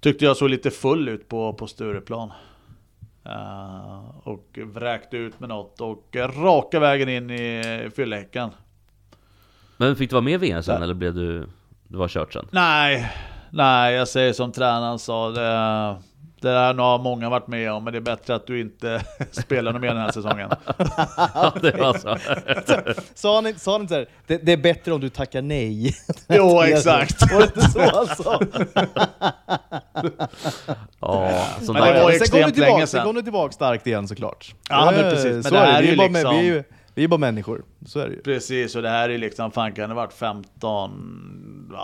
tyckte 0.01 0.25
jag 0.25 0.37
såg 0.37 0.49
lite 0.49 0.71
full 0.71 1.09
ut 1.09 1.29
på, 1.29 1.53
på 1.53 1.67
Stureplan. 1.67 2.31
Uh, 3.25 4.27
och 4.27 4.59
vräkte 4.63 5.17
ut 5.17 5.39
med 5.39 5.49
något 5.49 5.81
och 5.81 6.15
raka 6.15 6.79
vägen 6.79 7.09
in 7.09 7.29
i 7.29 7.89
fyllehäcken. 7.95 8.49
Men 9.77 9.95
fick 9.95 10.09
du 10.09 10.13
vara 10.13 10.23
med 10.23 10.33
i 10.33 10.37
VM 10.37 10.63
sen 10.63 10.83
eller 10.83 10.93
blev 10.93 11.13
du, 11.13 11.47
du 11.87 11.97
var 11.97 12.07
kört 12.07 12.33
sen? 12.33 12.47
Nej, 12.51 13.11
nej 13.51 13.93
jag 13.93 14.07
säger 14.07 14.33
som 14.33 14.51
tränaren 14.51 14.99
sa. 14.99 15.29
Det, 15.29 16.01
det 16.41 16.49
där 16.49 16.73
har 16.73 16.99
många 16.99 17.29
varit 17.29 17.47
med 17.47 17.71
om, 17.71 17.83
men 17.83 17.93
det 17.93 17.99
är 17.99 18.01
bättre 18.01 18.35
att 18.35 18.47
du 18.47 18.61
inte 18.61 19.01
spelar 19.31 19.73
något 19.73 19.81
mer 19.81 19.87
den 19.87 19.97
här 19.97 20.11
säsongen. 20.11 20.49
ja, 21.33 21.53
det 21.61 21.71
var 21.71 21.93
så. 21.93 22.17
sa 23.15 23.35
han 23.35 23.47
inte 23.47 23.59
så 23.59 23.71
här, 23.77 24.07
det, 24.27 24.37
det, 24.37 24.51
är 24.51 24.57
bättre 24.57 24.93
om 24.93 25.01
du 25.01 25.09
tackar 25.09 25.41
nej? 25.41 25.95
jo, 26.27 26.61
exakt. 26.61 27.31
Var 27.31 27.39
det 27.39 27.45
inte 27.45 27.61
så 27.61 27.79
han 27.79 28.07
sa? 28.07 28.41
ja, 30.99 31.49
men 31.67 31.93
det 31.93 32.03
var 32.03 32.11
extremt 32.11 32.57
länge 32.57 32.77
sedan. 32.77 32.87
Sen 32.87 33.03
kom 33.05 33.15
du 33.15 33.21
tillbaka 33.21 33.51
starkt 33.51 33.87
igen 33.87 34.07
såklart. 34.07 34.55
Ja, 34.69 34.91
men 34.95 35.11
precis. 35.11 35.33
Men 35.33 35.43
så 35.43 35.49
det 35.49 35.59
här 35.59 35.73
är, 35.73 35.77
är 35.77 35.81
ju 35.81 35.95
liksom... 35.95 36.13
liksom... 36.13 36.35
vi, 36.35 36.39
är 36.39 36.43
ju, 36.43 36.63
vi 36.93 37.03
är 37.03 37.07
bara 37.07 37.17
människor, 37.17 37.63
så 37.85 37.99
är 37.99 38.07
det 38.07 38.15
ju. 38.15 38.21
Precis, 38.21 38.75
och 38.75 38.81
det 38.81 38.89
här 38.89 39.09
är 39.09 39.17
liksom, 39.17 39.51
fan 39.51 39.71
kan 39.71 39.89
det 39.89 39.95
varit 39.95 40.13
15, 40.13 40.91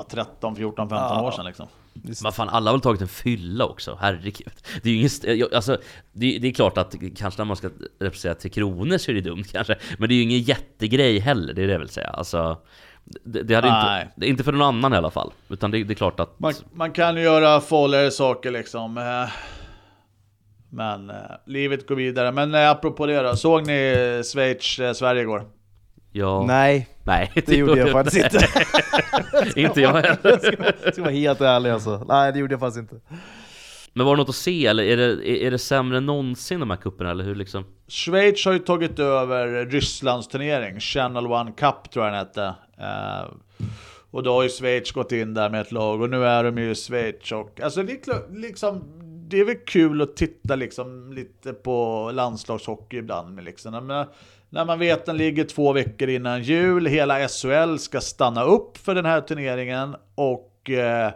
13, 0.10 0.56
14, 0.56 0.90
15 0.90 1.18
ja. 1.18 1.28
år 1.28 1.32
sedan 1.32 1.46
liksom. 1.46 1.68
Vad 2.24 2.36
fan, 2.36 2.50
alla 2.50 2.72
har 2.72 2.78
väl 2.78 2.82
tagit 2.82 3.02
en 3.02 3.08
fylla 3.08 3.66
också, 3.66 3.98
herregud. 4.02 4.54
Det 4.84 4.90
är 4.90 4.94
ju 4.94 5.00
ingen, 5.00 5.48
alltså, 5.56 5.78
det, 6.12 6.38
det, 6.40 6.48
är 6.48 6.54
klart 6.54 6.78
att 6.78 6.96
kanske 7.16 7.42
när 7.42 7.46
man 7.46 7.56
ska 7.56 7.70
representera 8.00 8.36
Tre 8.36 8.50
Kronor 8.50 8.98
så 8.98 9.12
är 9.12 9.16
det 9.16 9.22
dumt 9.22 9.44
kanske. 9.52 9.76
Men 9.98 10.10
det 10.10 10.16
är 10.16 10.18
ju 10.18 10.24
ingen 10.24 10.42
jättegrej 10.42 11.20
heller, 11.20 11.54
det 11.54 11.64
är 11.64 11.68
det 11.68 11.74
jag 11.74 11.80
vill 11.80 11.90
säga. 11.90 12.08
Alltså, 12.08 12.58
det, 13.24 13.44
det 13.44 13.56
hade 13.56 13.68
inte, 13.68 14.12
det 14.16 14.28
inte 14.28 14.44
för 14.44 14.52
någon 14.52 14.62
annan 14.62 14.94
i 14.94 14.98
alla 14.98 15.12
fall. 15.12 15.32
Utan 15.50 15.72
det, 15.72 15.84
det 15.84 15.94
är 15.94 15.96
klart 15.96 16.20
att... 16.20 16.40
Man, 16.40 16.54
man 16.74 16.92
kan 16.92 17.16
ju 17.16 17.24
göra 17.24 17.62
farligare 17.62 18.12
saker 18.12 18.52
liksom. 18.52 18.98
Eh, 18.98 19.32
men 20.70 21.10
eh, 21.10 21.16
livet 21.46 21.88
går 21.88 21.96
vidare. 21.96 22.32
Men 22.32 22.56
eh, 22.56 22.70
apropå 22.70 23.06
det 23.06 23.22
då, 23.22 23.36
såg 23.36 23.68
ni 23.68 24.22
Schweiz-Sverige 24.24 25.22
igår? 25.22 25.46
Ja. 26.18 26.46
Nej, 26.48 26.88
Nej, 27.04 27.32
det 27.46 27.56
gjorde 27.56 27.80
jag 27.80 27.92
faktiskt 27.92 28.26
inte. 28.26 28.48
inte 29.60 29.82
jag 29.82 29.94
heller. 30.02 30.38
ska, 30.38 30.92
ska 30.92 31.02
vara 31.02 31.12
helt 31.12 31.42
ärlig 31.42 31.70
alltså. 31.70 32.06
Nej, 32.08 32.34
det 32.34 32.40
gjorde 32.40 32.54
jag 32.54 32.60
faktiskt 32.60 32.80
inte. 32.80 32.96
Men 33.94 34.06
var 34.06 34.16
det 34.16 34.22
något 34.22 34.30
att 34.30 34.36
se 34.36 34.66
eller 34.66 34.84
är 34.84 34.98
det, 34.98 35.30
är 35.46 35.52
det 35.52 35.58
sämre 35.58 35.98
än 35.98 36.06
någonsin 36.06 36.60
de 36.60 36.70
här 36.70 36.78
kupperna 36.78 37.12
eller 37.12 37.24
hur 37.24 37.36
liksom? 37.36 37.64
Schweiz 37.88 38.46
har 38.46 38.54
ju 38.54 38.60
tagit 38.60 39.00
över 39.00 39.66
Rysslands 39.66 40.28
turnering, 40.28 40.80
Channel 40.80 41.28
One 41.28 41.52
Cup 41.52 41.92
tror 41.94 42.06
jag 42.06 42.14
den 42.14 42.20
hette. 42.20 42.56
Uh, 42.80 43.34
och 44.12 44.24
då 44.24 44.34
har 44.34 44.44
ju 44.44 44.50
Schweiz 44.50 44.92
gått 44.92 45.12
in 45.12 45.34
där 45.34 45.50
med 45.50 45.62
ett 45.62 45.72
lag 45.72 46.02
och 46.02 46.10
nu 46.10 46.26
är 46.26 46.44
de 46.44 46.58
ju 46.58 46.76
Schweiz 46.76 47.32
och 47.32 47.62
alltså 47.62 47.84
det 47.84 47.94
är, 48.08 48.40
liksom, 48.42 48.84
det 49.30 49.40
är 49.40 49.46
väl 49.46 49.56
kul 49.66 50.02
att 50.02 50.16
titta 50.16 50.56
liksom 50.56 51.14
lite 51.14 51.54
på 51.54 52.10
landslagshockey 52.14 52.98
ibland. 52.98 53.44
Liksom. 53.44 53.88
Men, 53.88 54.06
när 54.56 54.66
man 54.66 54.80
vet 54.80 55.00
att 55.00 55.06
den 55.06 55.18
ligger 55.18 55.44
två 55.44 55.74
veckor 55.74 56.10
innan 56.10 56.44
jul, 56.44 56.86
hela 56.86 57.28
SHL 57.28 57.78
ska 57.78 58.02
stanna 58.02 58.44
upp 58.44 58.78
för 58.78 58.96
den 58.96 59.06
här 59.06 59.22
turneringen 59.22 59.96
och 60.16 60.70
eh, 60.70 61.12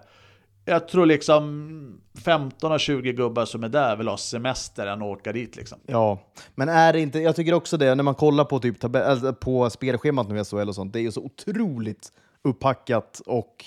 jag 0.65 0.87
tror 0.87 1.05
liksom 1.05 2.01
15 2.25 2.71
av 2.71 2.77
20 2.77 3.13
gubbar 3.13 3.45
som 3.45 3.63
är 3.63 3.69
där 3.69 3.95
vill 3.95 4.07
ha 4.07 4.17
semester 4.17 4.87
än 4.87 5.01
åka 5.01 5.33
dit 5.33 5.55
liksom. 5.55 5.77
Ja, 5.85 6.19
men 6.55 6.69
är 6.69 6.93
det 6.93 6.99
inte, 6.99 7.19
jag 7.19 7.35
tycker 7.35 7.53
också 7.53 7.77
det, 7.77 7.95
när 7.95 8.03
man 8.03 8.15
kollar 8.15 8.43
på, 8.43 8.59
typ 8.59 8.79
tabell, 8.79 9.33
på 9.33 9.69
spelschemat 9.69 10.29
nu 10.29 10.39
i 10.39 10.43
SHL 10.43 10.69
och 10.69 10.75
sånt, 10.75 10.93
det 10.93 10.99
är 10.99 11.03
ju 11.03 11.11
så 11.11 11.21
otroligt 11.21 12.09
upphackat 12.43 13.21
och 13.25 13.65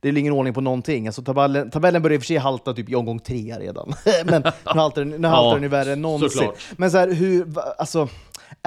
det 0.00 0.08
är 0.08 0.18
ingen 0.18 0.32
ordning 0.32 0.54
på 0.54 0.60
någonting. 0.60 1.06
Alltså, 1.06 1.22
tabellen, 1.22 1.70
tabellen 1.70 2.02
börjar 2.02 2.14
i 2.14 2.18
och 2.18 2.22
för 2.22 2.26
sig 2.26 2.36
halta 2.36 2.74
typ 2.74 2.90
i 2.90 2.94
omgång 2.94 3.18
tre 3.18 3.56
redan. 3.58 3.94
men 4.24 4.42
nu 4.42 4.50
haltar 4.64 5.04
den, 5.04 5.20
nu 5.20 5.28
haltar 5.28 5.48
ja, 5.48 5.54
den 5.54 5.62
ju 5.62 5.68
värre 5.68 5.92
än 5.92 6.02
någonsin. 6.02 6.30
Såklart. 6.30 6.58
Men 6.76 6.90
så 6.90 6.98
här, 6.98 7.12
hur, 7.12 7.46
alltså, 7.78 8.08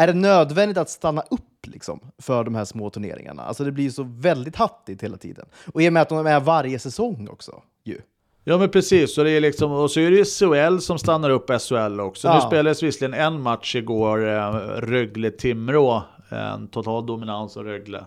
är 0.02 0.08
det 0.08 0.14
nödvändigt 0.14 0.78
att 0.78 0.90
stanna 0.90 1.22
upp 1.22 1.68
liksom, 1.68 2.00
för 2.18 2.44
de 2.44 2.56
här 2.56 2.66
små 2.66 2.90
turneringarna? 2.90 3.44
Alltså 3.44 3.64
det 3.64 3.72
blir 3.72 3.90
så 3.90 4.04
väldigt 4.04 4.56
hattigt 4.56 5.04
hela 5.04 5.18
tiden. 5.18 5.46
Och 5.74 5.82
i 5.82 5.90
och 5.90 5.94
med 5.94 6.02
att 6.02 6.10
de 6.10 6.28
är 6.28 6.40
varje 6.40 6.80
säsong 6.80 7.28
också. 7.32 7.62
Ju. 7.84 8.02
Ja 8.44 8.58
men 8.58 8.70
precis, 8.70 9.18
och, 9.18 9.24
det 9.24 9.32
är 9.32 9.42
liksom, 9.42 9.72
och 9.72 9.92
så 9.92 10.00
är 10.00 10.12
det 10.12 10.18
ju 10.18 10.26
SHL 10.26 10.80
som 10.80 11.00
stannar 11.00 11.30
upp 11.30 11.62
SHL 11.62 12.00
också. 12.00 12.28
Ja. 12.28 12.36
Nu 12.36 12.42
spelades 12.42 12.84
visserligen 12.84 13.14
en 13.14 13.42
match 13.42 13.76
igår, 13.76 14.30
eh, 14.30 14.54
Rögle-Timrå, 14.82 16.02
en 16.30 16.68
total 16.68 17.06
dominans 17.06 17.58
av 17.58 17.64
Rögle. 17.64 18.06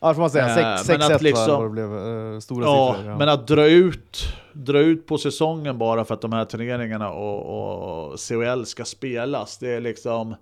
Ja, 0.00 0.14
får 0.14 0.20
man 0.20 0.30
säga. 0.30 0.76
6-1 0.76 1.10
eh, 1.10 1.22
liksom, 1.22 1.48
var 1.48 1.64
det 1.64 1.70
blev 1.70 1.92
uh, 1.92 2.40
stora 2.40 2.64
ja, 2.64 2.94
siffror. 2.94 3.10
Ja. 3.10 3.18
Men 3.18 3.28
att 3.28 3.46
dra 3.46 3.66
ut, 3.66 4.18
dra 4.52 4.78
ut 4.78 5.06
på 5.06 5.18
säsongen 5.18 5.78
bara 5.78 6.04
för 6.04 6.14
att 6.14 6.20
de 6.20 6.32
här 6.32 6.44
turneringarna 6.44 7.10
och, 7.10 8.12
och 8.12 8.20
CHL 8.20 8.64
ska 8.64 8.84
spelas, 8.84 9.58
det 9.58 9.70
är 9.70 9.80
liksom... 9.80 10.34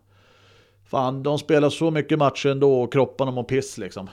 Fan, 0.91 1.23
de 1.23 1.39
spelar 1.39 1.71
så 1.71 1.91
mycket 1.91 2.19
matcher 2.19 2.49
ändå 2.49 2.83
och 2.83 2.93
kropparna 2.93 3.31
mår 3.31 3.43
piss 3.43 3.79
liksom. 3.79 4.11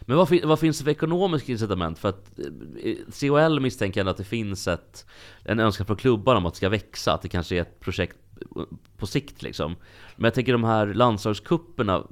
Men 0.00 0.16
vad, 0.16 0.44
vad, 0.44 0.58
finns 0.58 0.78
det 0.78 0.84
för 0.84 0.90
ekonomiska 0.90 1.52
incitament? 1.52 1.98
För 1.98 2.08
att 2.08 2.30
eh, 2.82 2.94
CHL 3.12 3.60
misstänker 3.60 4.00
jag 4.00 4.08
att 4.08 4.16
det 4.16 4.24
finns 4.24 4.68
ett, 4.68 5.06
en 5.44 5.60
önskan 5.60 5.86
från 5.86 5.96
klubbarna 5.96 6.38
om 6.38 6.46
att 6.46 6.52
det 6.52 6.56
ska 6.56 6.68
växa, 6.68 7.12
att 7.12 7.22
det 7.22 7.28
kanske 7.28 7.56
är 7.56 7.60
ett 7.60 7.80
projekt 7.80 8.16
på 8.98 9.06
sikt 9.06 9.42
liksom. 9.42 9.76
Men 10.16 10.24
jag 10.24 10.34
tänker 10.34 10.52
de 10.52 10.64
här 10.64 10.86
landslagskupperna, 10.86 12.02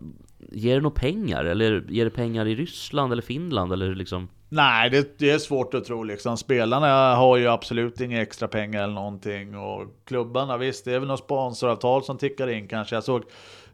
ger 0.53 0.75
det 0.75 0.81
några 0.81 0.97
pengar? 0.97 1.45
Eller 1.45 1.85
ger 1.89 2.05
det 2.05 2.11
pengar 2.11 2.47
i 2.47 2.55
Ryssland 2.55 3.13
eller 3.13 3.23
Finland? 3.23 3.73
Eller 3.73 3.95
liksom? 3.95 4.29
Nej, 4.49 4.91
det, 4.91 5.19
det, 5.19 5.31
är 5.31 5.39
svårt 5.39 5.75
att 5.75 5.85
tro 5.85 6.03
liksom. 6.03 6.37
Spelarna 6.37 7.15
har 7.15 7.37
ju 7.37 7.49
absolut 7.49 8.01
inga 8.01 8.23
extra 8.23 8.49
pengar 8.49 8.83
eller 8.83 8.95
någonting. 8.95 9.59
Och 9.59 9.87
klubbarna, 10.05 10.57
visst, 10.57 10.85
det 10.85 10.93
är 10.93 10.99
väl 10.99 11.09
något 11.09 11.25
sponsoravtal 11.25 12.05
som 12.05 12.19
tickar 12.19 12.49
in 12.49 12.69
kanske. 12.69 12.95
Jag 12.95 13.05
såg 13.05 13.25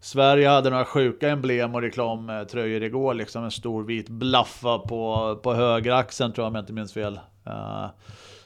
Sverige 0.01 0.49
hade 0.49 0.71
några 0.71 0.85
sjuka 0.85 1.29
emblem 1.29 1.75
och 1.75 1.83
reklamtröjor 1.83 2.83
igår. 2.83 3.15
Liksom 3.15 3.45
en 3.45 3.51
stor 3.51 3.85
vit 3.85 4.09
blaffa 4.09 4.79
på, 4.79 5.37
på 5.43 5.55
högeraxeln 5.55 6.33
tror 6.33 6.45
jag 6.45 6.49
om 6.51 6.55
jag 6.55 6.63
inte 6.63 6.73
minns 6.73 6.93
fel. 6.93 7.21
Uh, 7.47 7.87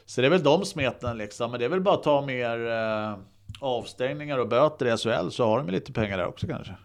så 0.05 0.21
det 0.21 0.27
är 0.27 0.31
väl 0.31 0.43
de 0.43 0.65
smeten 0.65 1.17
liksom. 1.17 1.51
Men 1.51 1.59
det 1.59 1.65
är 1.65 1.69
väl 1.69 1.81
bara 1.81 1.95
att 1.95 2.03
ta 2.03 2.21
mer 2.21 2.59
uh, 2.59 3.17
avstängningar 3.59 4.37
och 4.37 4.47
böter 4.47 4.85
i 4.85 4.97
SHL 4.97 5.29
så 5.29 5.45
har 5.45 5.57
de 5.57 5.69
lite 5.69 5.93
pengar 5.93 6.17
där 6.17 6.25
också 6.25 6.47
kanske. 6.47 6.75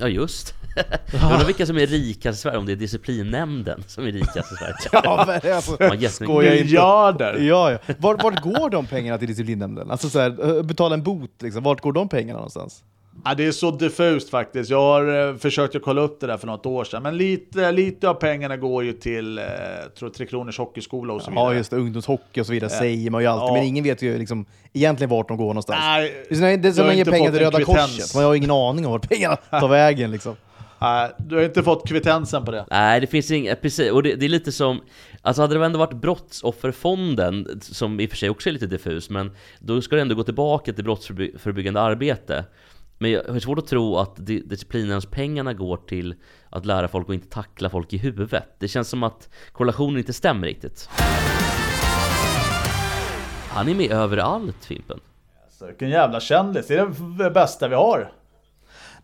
Ja 0.00 0.08
just 0.08 0.54
Jag 1.12 1.32
undrar 1.32 1.46
vilka 1.46 1.66
som 1.66 1.76
är 1.76 1.86
rikast 1.86 2.38
i 2.38 2.42
Sverige, 2.42 2.58
om 2.58 2.66
det 2.66 2.72
är 2.72 2.76
disciplinnämnden 2.76 3.84
som 3.86 4.04
är 4.04 4.12
rikast 4.12 4.52
i 4.52 4.56
Sverige. 4.56 4.74
ja, 4.92 5.24
men 5.26 5.52
alltså, 5.52 5.76
skojar 6.08 6.54
Miljarder! 6.54 7.38
Ja, 7.38 7.72
ja. 7.72 7.78
Vart, 7.98 8.22
vart 8.22 8.42
går 8.42 8.70
de 8.70 8.86
pengarna 8.86 9.18
till 9.18 9.28
disciplinnämnden? 9.28 9.90
Alltså 9.90 10.10
så 10.10 10.20
här, 10.20 10.62
betala 10.62 10.94
en 10.94 11.02
bot, 11.02 11.42
liksom. 11.42 11.62
vart 11.62 11.80
går 11.80 11.92
de 11.92 12.08
pengarna 12.08 12.38
någonstans? 12.38 12.84
Ja, 13.24 13.34
det 13.34 13.44
är 13.46 13.52
så 13.52 13.70
diffust 13.70 14.30
faktiskt. 14.30 14.70
Jag 14.70 14.80
har 14.80 15.28
eh, 15.30 15.36
försökt 15.36 15.76
att 15.76 15.82
kolla 15.82 16.00
upp 16.00 16.20
det 16.20 16.26
där 16.26 16.36
för 16.36 16.46
något 16.46 16.66
år 16.66 16.84
sedan. 16.84 17.02
Men 17.02 17.16
lite, 17.16 17.72
lite 17.72 18.08
av 18.08 18.14
pengarna 18.14 18.56
går 18.56 18.84
ju 18.84 18.92
till 18.92 19.38
eh, 19.38 19.44
tror 19.98 20.08
Tre 20.10 20.26
Kronors 20.26 20.58
Hockeyskola 20.58 21.12
och 21.12 21.22
så 21.22 21.30
vidare. 21.30 21.44
Ja, 21.46 21.54
just 21.54 21.70
det, 21.70 21.76
ungdomshockey 21.76 22.40
och 22.40 22.46
så 22.46 22.52
vidare 22.52 22.70
säger 22.70 23.10
man 23.10 23.20
ju 23.22 23.26
alltid, 23.26 23.48
Ja. 23.48 23.52
men 23.54 23.62
ingen 23.64 23.84
vet 23.84 24.02
ju 24.02 24.18
liksom 24.18 24.46
egentligen 24.72 25.10
vart 25.10 25.28
de 25.28 25.36
går 25.36 25.46
någonstans. 25.46 25.78
Nej, 25.82 26.12
det 26.30 26.68
är 26.68 26.72
som 26.72 26.80
när- 26.80 26.84
man 26.86 26.96
ger 26.96 27.04
pengar 27.04 27.30
till 27.30 27.40
Röda 27.40 27.58
kvittens. 27.58 27.96
Korset, 27.96 28.14
man 28.14 28.24
har 28.24 28.34
ingen 28.34 28.50
aning 28.50 28.86
om 28.86 28.92
vart 28.92 29.08
pengarna 29.08 29.36
tar 29.50 29.68
vägen 29.68 30.10
liksom. 30.10 30.36
Nej, 30.80 31.10
du 31.18 31.36
har 31.36 31.42
inte 31.42 31.62
fått 31.62 31.88
kvittensen 31.88 32.44
på 32.44 32.50
det. 32.50 32.64
Nej, 32.70 33.00
det 33.00 33.06
finns 33.06 33.30
inget, 33.30 33.62
precis, 33.62 33.90
och 33.92 34.02
det, 34.02 34.14
det 34.14 34.24
är 34.24 34.28
lite 34.28 34.52
som, 34.52 34.80
alltså 35.22 35.42
hade 35.42 35.58
det 35.58 35.64
ändå 35.66 35.78
varit 35.78 35.92
Brottsofferfonden, 36.62 37.60
som 37.62 38.00
i 38.00 38.06
och 38.06 38.10
för 38.10 38.16
sig 38.16 38.30
också 38.30 38.48
är 38.48 38.52
lite 38.52 38.66
diffus, 38.66 39.10
men 39.10 39.30
då 39.58 39.80
ska 39.80 39.96
det 39.96 40.02
ändå 40.02 40.14
gå 40.14 40.22
tillbaka 40.24 40.72
till 40.72 40.84
brottsförebyggande 40.84 41.80
arbete. 41.80 42.44
Men 42.98 43.10
jag 43.10 43.24
har 43.24 43.38
svårt 43.40 43.58
att 43.58 43.66
tro 43.66 43.96
att 43.96 44.16
di- 44.26 44.40
disciplinärenspengarna 44.46 45.52
går 45.54 45.76
till 45.76 46.14
att 46.50 46.66
lära 46.66 46.88
folk 46.88 47.08
att 47.08 47.14
inte 47.14 47.28
tackla 47.28 47.70
folk 47.70 47.92
i 47.92 47.96
huvudet. 47.98 48.44
Det 48.58 48.68
känns 48.68 48.88
som 48.88 49.02
att 49.02 49.28
korrelationen 49.52 49.98
inte 49.98 50.12
stämmer 50.12 50.46
riktigt. 50.46 50.88
Han 53.50 53.68
är 53.68 53.74
med 53.74 53.90
överallt, 53.92 54.64
Fimpen. 54.64 55.00
Så, 55.58 55.66
vilken 55.66 55.90
jävla 55.90 56.20
kändis. 56.20 56.66
Det 56.66 56.74
är 56.74 57.18
det 57.24 57.30
bästa 57.30 57.68
vi 57.68 57.74
har. 57.74 58.12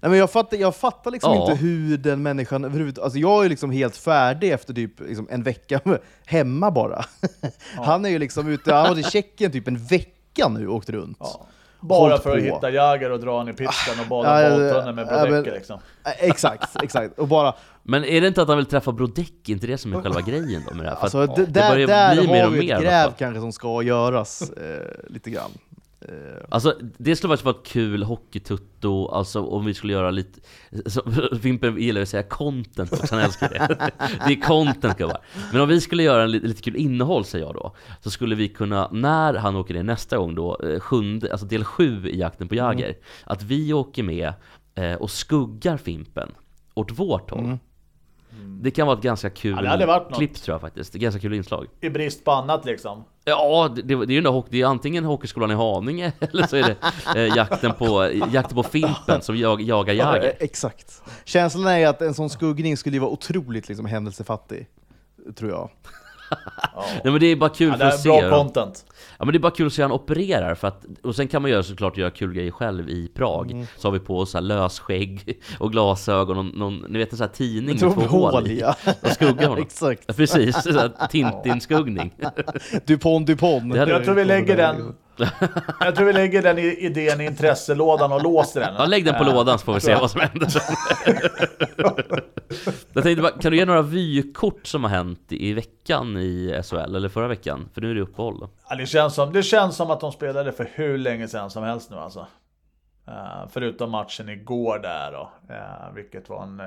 Nej, 0.01 0.11
men 0.11 0.19
jag 0.19 0.31
fattar, 0.31 0.57
jag 0.57 0.77
fattar 0.77 1.11
liksom 1.11 1.33
Ja. 1.35 1.51
inte 1.51 1.55
hur 1.65 1.99
den 1.99 2.23
människan 2.23 2.65
överhuvudtaget... 2.65 3.05
Alltså 3.05 3.19
jag 3.19 3.45
är 3.45 3.49
liksom 3.49 3.71
helt 3.71 3.97
färdig 3.97 4.53
efter 4.53 4.75
typ 4.75 5.01
liksom 5.01 5.27
en 5.31 5.43
vecka 5.43 5.81
hemma 6.27 6.71
bara. 6.71 7.05
Han 7.77 8.05
är 8.05 8.09
ju 8.09 8.19
liksom 8.19 8.49
ute, 8.49 8.73
han 8.75 8.83
har 8.87 8.95
varit 8.95 9.07
i 9.07 9.11
Tjeckien 9.11 9.53
typ 9.53 9.69
en 9.69 9.79
vecka 9.87 10.49
nu 10.49 10.69
och 10.69 10.75
åkt 10.75 10.91
runt. 10.91 11.19
Bara 11.89 12.19
för 12.19 12.31
att 12.31 12.49
på. 12.49 12.55
hitta 12.55 12.71
Jäger 12.71 13.11
och 13.11 13.21
dra 13.21 13.39
han 13.39 13.49
i 13.49 13.53
pitten 13.53 14.01
och 14.01 14.07
bada 14.09 14.43
ja, 14.43 14.59
med 14.59 14.85
ja, 14.87 14.93
men- 14.93 15.07
Brodecki 15.07 15.51
liksom. 15.51 15.79
Eh, 16.07 16.29
Exakt, 16.29 16.83
exakt. 16.83 17.19
Och 17.19 17.29
bara, 17.29 17.55
Men 17.83 18.05
är 18.05 18.21
det 18.21 18.27
inte 18.27 18.43
att 18.43 18.49
han 18.49 18.57
vill 18.57 18.67
träffa 18.67 18.93
Brodecki? 18.93 19.53
inte 19.53 19.67
det 19.67 19.79
som 19.79 19.93
är 19.93 20.03
själva 20.03 20.21
grejen 20.27 20.63
då 20.69 20.75
med 20.75 20.87
det 20.87 20.91
här? 20.91 20.97
För 20.97 21.03
alltså, 21.03 21.27
det 21.27 21.47
där, 21.47 21.71
börjar 21.71 21.87
där 21.87 22.15
bli 22.15 22.27
mer 22.27 22.41
har 22.41 22.49
och 22.49 22.55
vi 22.55 22.59
mer 22.59 22.75
ett 22.77 22.83
gräv 22.83 23.11
kanske 23.19 23.41
som 23.41 23.53
ska 23.53 23.83
göras 23.83 24.51
eh, 24.51 25.13
lite 25.13 25.31
grann. 25.31 25.51
Eh, 26.09 26.45
Alltså 26.49 26.79
det 26.99 27.17
skulle 27.17 27.29
faktiskt 27.31 27.45
vara 27.45 27.57
ett 27.57 27.67
kul 27.67 28.03
hockeytutto, 28.03 29.09
alltså 29.09 29.43
om 29.43 29.65
vi 29.65 29.75
skulle 29.75 29.93
göra 29.93 30.11
lite... 30.11 30.41
Fimpen 31.43 31.77
gillar 31.79 31.99
ju 31.99 32.03
att 32.03 32.09
säga 32.09 32.23
content 32.23 32.93
också, 32.93 33.15
han 33.15 33.25
älskar 33.25 33.49
det. 33.49 33.91
Det 34.27 34.33
är 34.33 34.41
content 34.41 34.99
gubbar. 34.99 35.19
Men 35.53 35.61
om 35.61 35.69
vi 35.69 35.81
skulle 35.81 36.03
göra 36.03 36.23
en 36.23 36.31
lite, 36.31 36.47
lite 36.47 36.63
kul 36.63 36.77
innehåll 36.77 37.25
säger 37.25 37.45
jag 37.45 37.55
då, 37.55 37.75
så 38.01 38.11
skulle 38.11 38.35
vi 38.35 38.49
kunna, 38.49 38.89
när 38.93 39.35
han 39.35 39.57
åker 39.57 39.75
ner 39.75 39.83
nästa 39.83 40.17
gång 40.17 40.35
då, 40.35 40.61
eh, 40.61 40.81
sjunde, 40.81 41.31
alltså 41.33 41.47
del 41.47 41.65
sju 41.65 42.09
i 42.09 42.19
jakten 42.19 42.49
på 42.49 42.55
Jäger, 42.55 42.97
att 43.25 43.43
vi 43.43 43.73
åker 43.73 44.03
med 44.03 44.33
eh, 44.75 44.95
och 44.95 45.11
skuggar 45.11 45.77
Fimpen 45.77 46.35
åt 46.75 46.99
vårt 46.99 47.31
håll. 47.31 47.59
Det 48.63 48.71
kan 48.71 48.87
vara 48.87 48.97
ett 48.97 49.03
ganska 49.03 49.31
kul 49.31 49.59
Ja, 49.65 50.09
klipp 50.17 50.35
tror 50.35 50.55
jag 50.55 50.61
faktiskt, 50.61 50.95
ett 50.95 51.01
ganska 51.01 51.21
kul 51.21 51.35
inslag. 51.35 51.67
I 51.81 51.91
brist 51.91 52.25
på 52.25 52.31
annat 52.31 52.65
liksom. 52.65 53.05
Ja, 53.25 53.73
det, 53.77 53.83
det, 53.83 53.95
är 53.95 54.21
ju 54.21 54.27
hockey, 54.27 54.49
det 54.51 54.63
är 54.63 54.67
antingen 54.67 55.05
Hockeyskolan 55.05 55.51
i 55.51 55.55
Haninge 55.55 56.13
eller 56.21 56.47
så 56.47 56.57
är 56.57 56.63
det 56.63 56.77
eh, 57.21 57.37
jakten, 57.37 57.73
på, 57.73 58.11
jakten 58.33 58.55
på 58.55 58.63
Fimpen 58.63 59.23
som 59.23 59.37
jag, 59.37 59.61
jagar 59.61 59.95
eh, 59.95 59.99
Jäger. 59.99 60.37
exakt. 60.41 61.03
Känslan 61.25 61.67
är 61.67 61.87
att 61.87 62.03
en 62.03 62.15
sån 62.15 62.31
skuggning 62.31 62.77
skulle 62.77 62.97
ju 62.97 63.01
vara 63.01 63.11
otroligt 63.11 63.69
liksom, 63.69 63.87
händelsefattig. 63.87 64.67
Tror 65.37 65.51
jag. 65.51 65.71
Nej 66.77 67.13
men 67.13 67.21
det 67.21 67.27
är 67.27 67.37
bara 67.37 67.51
kul 67.51 67.69
Ja, 67.69 67.77
för 67.79 67.85
att 67.85 67.95
är 67.95 67.99
se. 67.99 68.09
bra 68.09 68.31
content. 68.31 68.85
Ja 69.19 69.25
men 69.25 69.33
det 69.33 69.37
är 69.37 69.41
bara 69.41 69.53
kul 69.53 69.67
att 69.67 69.73
se 69.73 69.83
hur 69.83 69.89
han 69.89 69.97
opererar 70.01 70.55
för 70.55 70.69
att, 70.69 70.85
och 71.03 71.17
sen 71.17 71.29
kan 71.29 71.43
man 71.43 71.51
göra 71.51 71.63
såklart 71.63 71.97
göra 71.97 72.11
kul 72.11 72.35
grejer 72.35 72.51
själv 72.51 72.89
i 72.91 73.09
Prag. 73.15 73.51
Mm. 73.51 73.67
Så 73.77 73.89
har 73.89 73.93
vi 73.93 73.99
på 73.99 74.19
oss 74.19 74.31
så 74.31 74.39
här 74.39 74.43
lösskägg 74.43 75.39
och 75.59 75.73
glasögon 75.73 76.39
och 76.39 76.45
någon, 76.45 76.79
ni 76.89 76.99
vet 76.99 77.13
en 77.13 77.19
sån 77.19 77.27
här 77.27 77.35
tidning 77.35 77.81
med 77.81 77.95
två 77.95 78.01
hål 78.01 78.47
i. 78.51 78.61
ja. 78.61 78.77
Och 79.03 79.09
skugga 79.09 79.49
honom. 79.49 79.63
Exakt. 79.63 80.03
Ja, 80.07 80.15
Precis, 80.15 80.57
Tintin-skuggning. 81.11 82.11
Dupont, 82.87 83.27
Dupont. 83.27 83.75
Jag 83.77 84.05
tror 84.05 84.15
vi 84.15 84.25
lägger 84.25 84.57
den... 84.57 84.95
Jag 85.81 85.95
tror 85.95 86.07
vi 86.07 86.13
lägger 86.13 86.43
den 86.43 86.59
idén 86.59 87.21
i 87.21 87.25
intresselådan 87.25 88.13
och 88.13 88.23
låser 88.23 88.61
den. 88.61 88.75
Ja, 88.79 88.87
lägg 88.87 89.05
den 89.05 89.15
på 89.15 89.25
lådan 89.25 89.59
så 89.59 89.65
får 89.65 89.75
vi 89.75 89.81
se 89.81 89.95
vad 89.95 90.11
som 90.11 90.21
händer. 90.21 90.49
Jag 92.93 93.03
tänkte 93.03 93.23
bara, 93.23 93.33
kan 93.33 93.51
du 93.53 93.57
ge 93.59 93.65
några 93.65 93.83
vykort 93.83 94.67
som 94.67 94.85
har 94.85 94.91
hänt 94.91 95.21
i 95.29 95.53
veckan 95.53 96.17
i 96.17 96.61
SHL, 96.65 96.77
eller 96.97 97.09
förra 97.09 97.29
veckan? 97.29 97.69
För 97.75 97.81
nu 97.81 97.91
är 97.91 97.95
det 97.95 98.01
uppehåll 98.01 98.41
då. 98.41 98.49
Ja, 98.69 98.77
det, 98.77 98.87
känns 98.87 99.15
som, 99.15 99.33
det 99.33 99.43
känns 99.43 99.77
som 99.77 99.91
att 99.91 100.01
de 100.01 100.13
spelade 100.13 100.53
för 100.53 100.71
hur 100.75 100.99
länge 100.99 101.29
sedan 101.29 101.51
som 101.51 101.65
helst 101.65 101.91
nu 101.91 101.97
alltså. 101.97 102.27
Eh, 103.09 103.49
förutom 103.51 103.91
matchen 103.91 104.29
igår 104.29 104.79
där 104.79 105.13
då. 105.13 105.31
eh, 105.55 105.95
vilket 105.95 106.29
var 106.29 106.43
en 106.43 106.61
eh, 106.61 106.67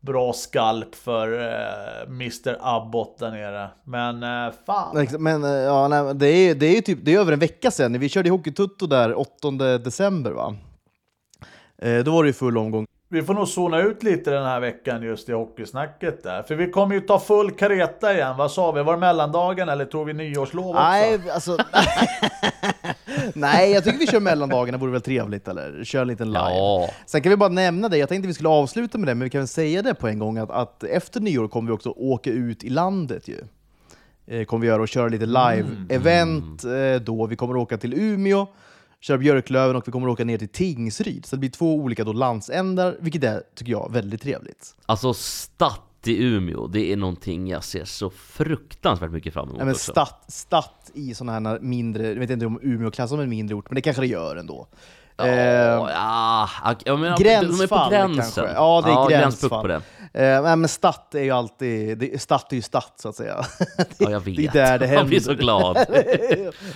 bra 0.00 0.32
skalp 0.32 0.94
för 0.94 1.32
uh, 1.32 2.02
Mr 2.06 2.56
Abbott 2.60 3.18
där 3.18 3.30
nere. 3.30 3.68
Men 3.84 4.22
uh, 4.22 4.52
fan. 4.66 5.06
Men 5.18 5.44
eh, 5.44 5.50
ja, 5.50 5.88
nej, 5.88 6.14
det 6.14 6.28
är, 6.28 6.54
det 6.54 6.66
är 6.66 6.74
ju 6.74 6.80
typ, 6.80 6.98
det 7.02 7.14
är 7.14 7.20
över 7.20 7.32
en 7.32 7.38
vecka 7.38 7.70
sedan. 7.70 7.98
Vi 7.98 8.08
körde 8.08 8.30
Hockeytutto 8.30 8.86
där 8.86 9.18
8 9.18 9.50
december 9.78 10.30
va? 10.30 10.56
Eh, 11.82 12.04
då 12.04 12.12
var 12.12 12.22
det 12.22 12.28
ju 12.28 12.32
full 12.32 12.58
omgång. 12.58 12.86
Vi 13.10 13.22
får 13.22 13.34
nog 13.34 13.48
zona 13.48 13.80
ut 13.80 14.02
lite 14.02 14.30
den 14.30 14.44
här 14.44 14.60
veckan 14.60 15.02
just 15.02 15.28
i 15.28 15.32
hockeysnacket 15.32 16.22
där. 16.22 16.42
För 16.42 16.54
vi 16.54 16.70
kommer 16.70 16.94
ju 16.94 17.00
ta 17.00 17.18
full 17.18 17.50
kareta 17.50 18.14
igen. 18.14 18.36
Vad 18.36 18.50
sa 18.50 18.72
vi? 18.72 18.82
Var 18.82 18.92
det 18.92 18.98
mellandagen 18.98 19.68
eller 19.68 19.84
tog 19.84 20.06
vi 20.06 20.12
nyårslov 20.12 20.68
också? 20.68 20.82
Nej, 20.82 21.20
alltså... 21.30 21.56
nej, 23.34 23.72
jag 23.72 23.84
tycker 23.84 23.98
vi 23.98 24.06
kör 24.06 24.20
mellandagarna, 24.20 24.78
vore 24.78 24.92
väl 24.92 25.00
trevligt 25.00 25.48
eller? 25.48 25.84
Kör 25.84 26.02
en 26.02 26.08
liten 26.08 26.28
live. 26.28 26.40
Ja, 26.40 26.90
Sen 27.06 27.22
kan 27.22 27.30
vi 27.30 27.36
bara 27.36 27.48
nämna 27.48 27.88
det, 27.88 27.98
jag 27.98 28.08
tänkte 28.08 28.28
vi 28.28 28.34
skulle 28.34 28.48
avsluta 28.48 28.98
med 28.98 29.08
det, 29.08 29.14
men 29.14 29.24
vi 29.24 29.30
kan 29.30 29.40
väl 29.40 29.48
säga 29.48 29.82
det 29.82 29.94
på 29.94 30.08
en 30.08 30.18
gång 30.18 30.38
att, 30.38 30.50
att 30.50 30.84
efter 30.84 31.20
nyår 31.20 31.48
kommer 31.48 31.70
vi 31.70 31.76
också 31.76 31.90
åka 31.90 32.30
ut 32.30 32.64
i 32.64 32.70
landet 32.70 33.28
ju. 33.28 33.40
Eh, 34.26 34.44
kommer 34.44 34.60
vi 34.60 34.66
göra 34.68 34.82
och 34.82 34.88
köra 34.88 35.08
lite 35.08 35.26
live-event 35.26 36.64
eh, 36.94 37.00
då. 37.00 37.26
Vi 37.26 37.36
kommer 37.36 37.56
åka 37.56 37.76
till 37.78 37.94
Umeå, 37.94 38.46
köra 39.00 39.18
Björklöven 39.18 39.76
och 39.76 39.88
vi 39.88 39.92
kommer 39.92 40.08
åka 40.08 40.24
ner 40.24 40.38
till 40.38 40.48
Tingsryd. 40.48 41.26
Så 41.26 41.36
det 41.36 41.40
blir 41.40 41.50
två 41.50 41.74
olika 41.74 42.04
då 42.04 42.12
landsändar, 42.12 42.96
vilket 43.00 43.24
är, 43.24 43.42
tycker 43.54 43.72
jag, 43.72 43.92
väldigt 43.92 44.22
trevligt. 44.22 44.74
alltså 44.86 45.14
Statt 46.00 46.08
i 46.08 46.24
Umeå, 46.24 46.66
det 46.66 46.92
är 46.92 46.96
någonting 46.96 47.48
jag 47.48 47.64
ser 47.64 47.84
så 47.84 48.10
fruktansvärt 48.10 49.10
mycket 49.10 49.32
fram 49.34 49.44
emot 49.44 49.56
Nej, 49.56 49.66
men 49.66 49.74
också. 49.74 49.92
stadt, 49.92 50.24
stadt 50.28 50.90
i 50.94 51.14
sådana 51.14 51.50
här 51.50 51.58
mindre, 51.60 52.06
jag 52.08 52.14
vet 52.14 52.30
inte 52.30 52.46
om 52.46 52.58
Umeå 52.62 52.90
klassas 52.90 53.10
som 53.10 53.20
en 53.20 53.28
mindre 53.28 53.56
ort, 53.56 53.70
men 53.70 53.74
det 53.74 53.80
kanske 53.80 54.02
det 54.02 54.06
gör 54.06 54.36
ändå. 54.36 54.66
Ja, 55.16 55.26
Eh, 55.26 55.34
ja, 55.34 56.48
jag 56.84 56.98
menar, 56.98 57.16
de 57.18 57.24
är 57.24 57.42
Gränsfall 57.42 57.84
på 57.84 57.90
gränsen. 57.90 58.16
kanske. 58.44 58.54
Ja, 58.54 58.82
det 58.84 58.90
är 58.90 59.20
gränspuck 59.20 59.50
gränsfall. 59.50 59.62
på 59.62 59.68
det. 60.12 60.24
Eh, 60.26 60.56
men 60.56 60.68
stadt 60.68 61.14
är 61.14 61.22
ju 61.22 61.30
alltid, 61.30 61.98
det, 61.98 62.22
stadt 62.22 62.52
är 62.52 62.56
ju 62.56 62.62
stadt 62.62 62.92
så 62.96 63.08
att 63.08 63.14
säga. 63.16 63.44
Ja, 63.98 64.10
jag 64.10 64.20
vet. 64.20 64.36
Det 64.36 64.46
är 64.46 64.52
där 64.52 64.78
det 64.78 64.86
Jag 64.92 65.06
blir 65.06 65.20
händer. 65.20 65.34
så 65.34 65.34
glad. 65.34 65.76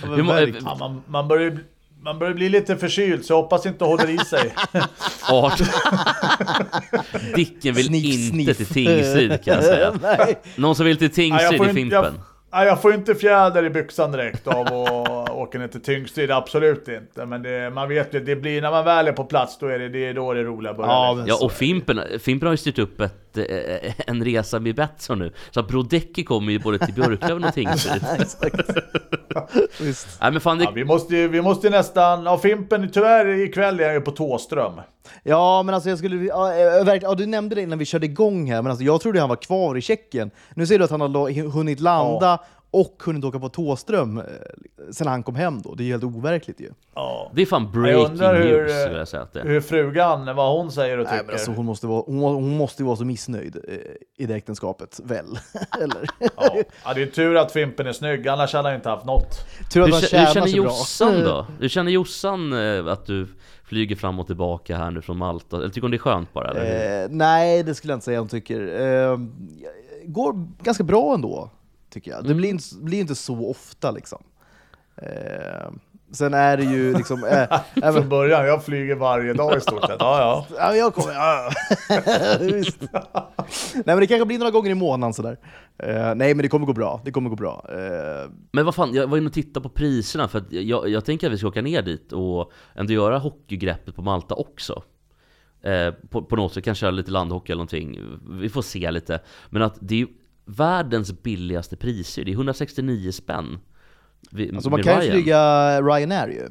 Ja. 0.03 0.47
Ja, 0.65 0.75
man, 0.79 1.01
man, 1.07 1.27
börjar, 1.27 1.43
ju- 1.51 1.65
man 2.03 2.19
börjar 2.19 2.33
bli 2.33 2.49
lite 2.49 2.77
förkyld 2.77 3.25
så 3.25 3.33
jag 3.33 3.41
hoppas 3.41 3.65
inte 3.65 3.85
håller 3.85 4.09
i 4.09 4.17
sig. 4.17 4.53
Art. 5.29 5.61
Dicken 7.35 7.75
vill 7.75 7.85
Sniff, 7.85 8.05
inte 8.05 8.53
sniff. 8.53 8.57
till 8.57 8.65
Tingsryd 8.65 9.43
kan 9.43 9.53
jag 9.55 9.63
säga. 9.63 9.93
Någon 10.55 10.75
som 10.75 10.85
vill 10.85 10.97
till 10.97 11.13
Tingsryd 11.13 11.57
får 11.57 11.65
i 11.65 11.69
inte, 11.69 11.73
Fimpen. 11.73 12.03
jag, 12.03 12.13
nej, 12.53 12.67
jag 12.67 12.81
får 12.81 12.93
inte 12.93 13.15
fjäder 13.15 13.65
i 13.65 13.69
byxan 13.69 14.11
direkt 14.11 14.47
av 14.47 14.61
att 14.67 15.09
åka 15.53 15.59
ner 15.59 15.67
till 15.67 15.81
Tingsryd, 15.81 16.31
absolut 16.31 16.87
inte. 16.87 17.25
Men 17.25 17.41
det, 17.43 17.69
man 17.73 17.89
vet 17.89 18.13
ju, 18.13 18.19
det 18.19 18.35
blir, 18.35 18.61
när 18.61 18.71
man 18.71 18.85
väl 18.85 19.07
är 19.07 19.11
på 19.11 19.23
plats 19.23 19.57
då 19.59 19.67
är 19.67 19.79
det, 19.79 19.89
det 19.89 20.05
är 20.05 20.13
då 20.13 20.33
det 20.33 20.43
roliga 20.43 20.73
börjar. 20.73 20.91
Ja, 20.91 21.13
liksom. 21.13 21.27
Ja, 21.27 21.35
och 21.35 21.43
är 21.43 21.47
det. 21.49 21.55
Fimpen, 21.55 21.99
Fimpen 22.19 22.47
har 22.47 22.53
ju 22.53 22.57
styrt 22.57 22.79
upp 22.79 23.01
ett, 23.01 23.37
eh, 23.37 23.93
en 24.07 24.25
resa 24.25 24.59
med 24.59 24.75
Betsson 24.75 25.19
nu. 25.19 25.33
Så 25.51 25.59
att 25.59 25.67
Brodecki 25.67 26.23
kommer 26.23 26.51
ju 26.51 26.59
både 26.59 26.79
till 26.79 26.93
Björklöven 26.93 27.43
och 27.43 27.53
Tingsryd. 27.53 28.05
Nej 30.21 30.31
men 30.31 30.39
fan, 30.41 30.57
det, 30.57 30.63
Ja, 30.63 30.71
vi, 30.71 30.85
måste, 30.85 31.15
ju- 31.15 31.27
vi 31.27 31.41
måste 31.41 31.67
ju 31.67 31.71
nästan, 31.71 32.23
ja 32.23 32.37
Fimpen 32.37 32.89
tyvärr 32.91 33.27
ikväll 33.27 33.79
är 33.79 33.83
jag 33.83 33.93
ju 33.93 34.01
på 34.01 34.11
Tåström. 34.11 34.73
Ja, 35.23 35.63
men 35.63 35.75
alltså 35.75 35.89
jag 35.89 35.97
skulle... 35.97 36.15
Ja, 36.25 36.53
eh, 36.53 36.99
ja, 37.01 37.15
du 37.15 37.25
nämnde 37.25 37.55
det 37.55 37.61
innan 37.61 37.79
vi 37.79 37.85
körde 37.85 38.05
igång 38.05 38.51
här, 38.51 38.61
men 38.61 38.71
alltså 38.71 38.85
jag 38.85 39.01
trodde 39.01 39.19
han 39.19 39.29
var 39.29 39.35
kvar 39.35 39.77
i 39.77 39.81
Tjeckien. 39.81 40.31
Nu 40.55 40.67
ser 40.67 40.77
du 40.79 40.83
att 40.85 40.91
han 40.91 41.01
har 41.01 41.49
hunnit 41.51 41.79
landa 41.79 42.39
och 42.73 43.03
hunnit 43.05 43.23
åka 43.25 43.39
på 43.39 43.49
Tåström 43.49 44.17
eh, 44.17 44.23
sen 44.91 45.07
han 45.07 45.23
kom 45.23 45.35
hem 45.35 45.61
då. 45.61 45.75
Det 45.75 45.83
är 45.83 45.85
ju 45.85 45.91
helt 45.91 46.03
overkligt 46.03 46.61
ju. 46.61 46.69
Ja. 46.95 47.31
det 47.35 47.41
är 47.41 47.45
fan 47.45 47.63
Jag 47.63 47.71
breaking 47.71 48.05
undrar 48.11 48.35
hur, 48.41 48.61
news 48.61 48.71
eh, 48.71 48.89
vill 48.89 48.97
jag 48.97 49.07
säga 49.07 49.23
att 49.23 49.33
det. 49.33 49.41
Hur 49.41 49.61
frugan, 49.61 50.35
vad 50.35 50.57
hon 50.57 50.71
säger 50.71 50.97
och 50.97 51.03
Nej, 51.03 51.13
tycker. 51.13 51.25
men 51.25 51.33
alltså, 51.33 51.51
hon, 51.51 51.65
måste 51.65 51.87
vara, 51.87 52.03
hon, 52.05 52.15
må- 52.19 52.33
hon 52.33 52.57
måste 52.57 52.81
ju 52.81 52.85
vara 52.85 52.95
så 52.95 53.05
missnöjd 53.05 53.57
eh, 53.67 53.75
i 54.17 54.25
det 54.25 54.35
äktenskapet, 54.35 54.99
väl? 55.03 55.25
Eller? 55.81 56.07
ja. 56.19 56.55
ja, 56.85 56.93
det 56.93 57.01
är 57.01 57.05
tur 57.05 57.35
att 57.37 57.51
Fimpen 57.51 57.87
är 57.87 57.93
snygg, 57.93 58.27
annars 58.27 58.53
hade 58.53 58.67
han 58.67 58.75
inte 58.75 58.89
haft 58.89 59.05
något. 59.05 59.35
Tur 59.73 59.81
att 59.81 59.87
Hur, 59.87 59.93
han 59.93 60.01
tjänar 60.01 60.25
hur 60.25 60.33
känner 60.33 60.47
så 60.47 60.61
bra. 60.61 60.71
Jossan 60.71 61.23
då? 61.23 61.45
Hur 61.59 61.69
känner 61.69 61.91
Jossan 61.91 62.53
eh, 62.53 62.87
att 62.87 63.05
du 63.05 63.27
flyger 63.63 63.95
fram 63.95 64.19
och 64.19 64.27
tillbaka 64.27 64.77
här 64.77 64.91
nu 64.91 65.01
från 65.01 65.17
Malta? 65.17 65.57
Eller 65.57 65.67
tycker 65.69 65.81
hon 65.81 65.91
det 65.91 65.97
är 65.97 65.99
skönt 65.99 66.33
bara? 66.33 66.49
Eller? 66.51 67.03
Eh, 67.03 67.09
nej, 67.09 67.63
det 67.63 67.75
skulle 67.75 67.93
jag 67.93 67.97
inte 67.97 68.05
säga 68.05 68.19
hon 68.19 68.27
tycker. 68.27 68.81
Eh, 69.11 69.17
går 70.05 70.47
ganska 70.63 70.83
bra 70.83 71.13
ändå, 71.13 71.49
tycker 71.93 72.11
jag. 72.11 72.23
Det 72.23 72.33
blir, 72.33 72.49
inte, 72.49 72.63
blir 72.75 72.99
inte 72.99 73.15
så 73.15 73.49
ofta 73.49 73.91
liksom. 73.91 74.23
Eh, 74.97 75.71
Sen 76.11 76.33
är 76.33 76.57
det 76.57 76.63
ju 76.63 76.93
liksom... 76.93 77.23
Äh, 77.23 77.91
Från 77.93 78.09
början, 78.09 78.45
jag 78.45 78.65
flyger 78.65 78.95
varje 78.95 79.33
dag 79.33 79.57
i 79.57 79.61
stort 79.61 79.85
sett. 79.85 79.95
Ja, 79.99 80.19
ja. 80.19 80.45
Ja, 80.57 80.75
jag 80.75 80.93
kommer... 80.93 81.13
Ja. 81.13 81.51
Visst. 82.39 82.81
Nej, 83.73 83.83
men 83.85 83.99
det 83.99 84.07
kanske 84.07 84.25
blir 84.25 84.39
några 84.39 84.51
gånger 84.51 84.71
i 84.71 84.75
månaden 84.75 85.13
sådär. 85.13 85.37
Uh, 85.83 86.15
nej, 86.15 86.35
men 86.35 86.37
det 86.37 86.47
kommer 86.47 86.65
gå 86.65 86.73
bra. 86.73 87.01
Det 87.05 87.11
kommer 87.11 87.29
gå 87.29 87.35
bra. 87.35 87.65
Uh, 87.71 88.31
Men 88.51 88.65
vad 88.65 88.75
fan, 88.75 88.93
jag 88.93 89.07
var 89.07 89.17
inne 89.17 89.27
och 89.27 89.33
tittade 89.33 89.63
på 89.63 89.69
priserna 89.69 90.27
för 90.27 90.39
att 90.39 90.51
jag, 90.51 90.89
jag 90.89 91.05
tänker 91.05 91.27
att 91.27 91.33
vi 91.33 91.37
ska 91.37 91.47
åka 91.47 91.61
ner 91.61 91.81
dit 91.81 92.13
och 92.13 92.51
ändå 92.75 92.93
göra 92.93 93.17
hockeygreppet 93.17 93.95
på 93.95 94.01
Malta 94.01 94.35
också. 94.35 94.83
Eh, 95.63 95.93
på, 96.09 96.23
på 96.23 96.35
något 96.35 96.53
sätt, 96.53 96.63
kanske 96.63 96.79
köra 96.79 96.91
lite 96.91 97.11
landhockey 97.11 97.51
eller 97.51 97.59
någonting. 97.59 97.99
Vi 98.29 98.49
får 98.49 98.61
se 98.61 98.91
lite. 98.91 99.19
Men 99.49 99.61
att 99.61 99.77
det 99.79 99.95
är 99.95 99.99
ju 99.99 100.07
världens 100.45 101.23
billigaste 101.23 101.75
priser. 101.75 102.23
Det 102.25 102.31
är 102.31 102.33
169 102.33 103.11
spänn. 103.11 103.59
vid- 104.31 104.55
alltså 104.55 104.69
man 104.69 104.83
kan 104.83 105.05
ju 105.05 105.11
flyga 105.11 105.81
Ryanair 105.81 106.27
ju. 106.27 106.49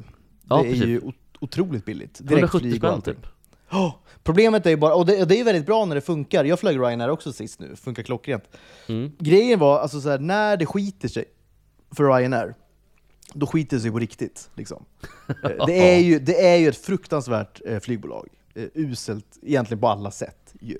Ja, 0.49 0.55
det 0.61 0.67
är 0.67 0.71
precis. 0.71 0.85
ju 0.87 1.01
otroligt 1.39 1.85
billigt. 1.85 2.19
170 2.21 2.35
Direktflyg 2.35 2.73
och 2.73 2.77
spänn 2.77 2.91
allting. 2.93 3.13
typ. 3.15 3.25
Oh, 3.71 3.95
problemet 4.23 4.65
är 4.65 4.69
ju 4.69 4.77
bara, 4.77 4.95
och 4.95 5.05
det, 5.05 5.25
det 5.25 5.39
är 5.39 5.43
väldigt 5.43 5.65
bra 5.65 5.85
när 5.85 5.95
det 5.95 6.01
funkar. 6.01 6.45
Jag 6.45 6.59
flög 6.59 6.77
Ryanair 6.79 7.09
också 7.09 7.33
sist 7.33 7.59
nu, 7.59 7.75
funkar 7.75 8.03
klockrent. 8.03 8.43
Mm. 8.87 9.11
Grejen 9.19 9.59
var, 9.59 9.79
alltså 9.79 10.01
så 10.01 10.09
här, 10.09 10.19
när 10.19 10.57
det 10.57 10.65
skiter 10.65 11.07
sig 11.07 11.25
för 11.95 12.03
Ryanair, 12.03 12.55
då 13.33 13.47
skiter 13.47 13.77
det 13.77 13.81
sig 13.81 13.91
på 13.91 13.99
riktigt. 13.99 14.49
Liksom. 14.55 14.85
Eh, 15.43 15.65
det, 15.65 15.95
är 15.95 15.99
ju, 15.99 16.19
det 16.19 16.47
är 16.47 16.57
ju 16.57 16.67
ett 16.69 16.77
fruktansvärt 16.85 17.61
eh, 17.65 17.79
flygbolag. 17.79 18.27
Eh, 18.55 18.63
uselt 18.73 19.39
egentligen 19.41 19.81
på 19.81 19.87
alla 19.87 20.11
sätt. 20.11 20.53
Ju. 20.59 20.77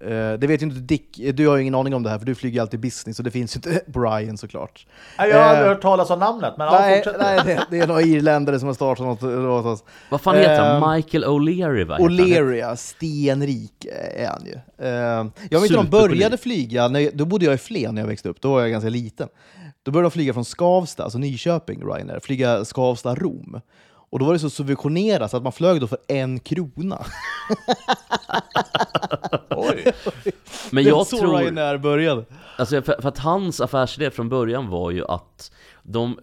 Eh, 0.00 0.08
det 0.38 0.46
vet 0.46 0.62
ju 0.62 0.66
inte 0.66 0.80
Dick, 0.80 1.18
eh, 1.18 1.34
du 1.34 1.48
har 1.48 1.56
ju 1.56 1.62
ingen 1.62 1.74
aning 1.74 1.94
om 1.94 2.02
det 2.02 2.10
här 2.10 2.18
för 2.18 2.26
du 2.26 2.34
flyger 2.34 2.60
alltid 2.60 2.80
business 2.80 3.18
och 3.18 3.24
det 3.24 3.30
finns 3.30 3.56
ju 3.56 3.58
inte 3.58 3.82
på 3.92 4.00
Ryan 4.00 4.38
såklart. 4.38 4.86
Nej, 5.18 5.28
Jag 5.30 5.36
har 5.38 5.44
aldrig 5.44 5.64
Eh, 5.66 5.68
hört 5.68 5.82
talas 5.82 6.10
om 6.10 6.18
namnet, 6.18 6.54
men 6.58 6.66
ja, 6.66 6.72
Nej, 6.80 6.96
fortsätt. 7.04 7.20
nej 7.20 7.40
det, 7.44 7.66
det 7.70 7.78
är 7.78 7.86
några 7.86 8.02
irländare 8.02 8.58
som 8.58 8.66
har 8.66 8.74
startat 8.74 9.06
något. 9.06 9.22
något 9.22 9.84
Vad 10.10 10.20
fan 10.20 10.36
heter 10.36 10.52
Eh, 10.74 10.80
han? 10.80 10.94
Michael 10.96 11.24
O'Leary 11.24 11.84
va? 11.84 11.98
O'Leary, 11.98 12.76
stenrik 12.76 13.86
är 14.16 14.28
han 14.28 14.42
ju. 14.46 14.54
Eh, 14.86 15.26
jag 15.50 15.60
vet 15.60 15.70
inte 15.70 15.78
om 15.78 15.84
de 15.84 15.90
började 15.90 16.36
flyga, 16.36 16.88
när 16.88 17.10
då 17.14 17.24
bodde 17.24 17.44
jag 17.44 17.54
i 17.54 17.58
Flen 17.58 17.94
när 17.94 18.02
jag 18.02 18.08
växte 18.08 18.28
upp, 18.28 18.40
då 18.40 18.52
var 18.52 18.60
jag 18.60 18.70
ganska 18.70 18.90
liten. 18.90 19.28
Då 19.82 19.90
började 19.92 20.06
de 20.06 20.10
flyga 20.10 20.32
från 20.32 20.44
Skavsta, 20.44 21.02
alltså 21.04 21.18
Nyköping, 21.18 21.80
Ryanair, 21.84 22.20
flyga 22.20 22.64
Skavsta-Rom. 22.64 23.60
Och 24.10 24.18
då 24.18 24.24
var 24.24 24.32
det 24.32 24.38
så 24.38 24.50
subventionerat 24.50 25.30
så 25.30 25.36
att 25.36 25.42
man 25.42 25.52
flög 25.52 25.80
då 25.80 25.86
för 25.86 25.98
en 26.08 26.40
krona. 26.40 27.06
Oj. 29.50 29.92
Men 30.70 30.84
det 30.84 30.90
var 30.90 30.98
jag 30.98 31.06
så 31.06 31.18
tror... 31.18 31.38
Ryanair 31.38 31.78
började. 31.78 32.24
Alltså 32.56 32.82
för, 32.82 33.02
för 33.02 33.08
att 33.08 33.18
hans 33.18 33.60
affärsidé 33.60 34.10
från 34.10 34.28
början 34.28 34.68
var 34.68 34.90
ju 34.90 35.04
att 35.06 35.52
de, 35.82 36.18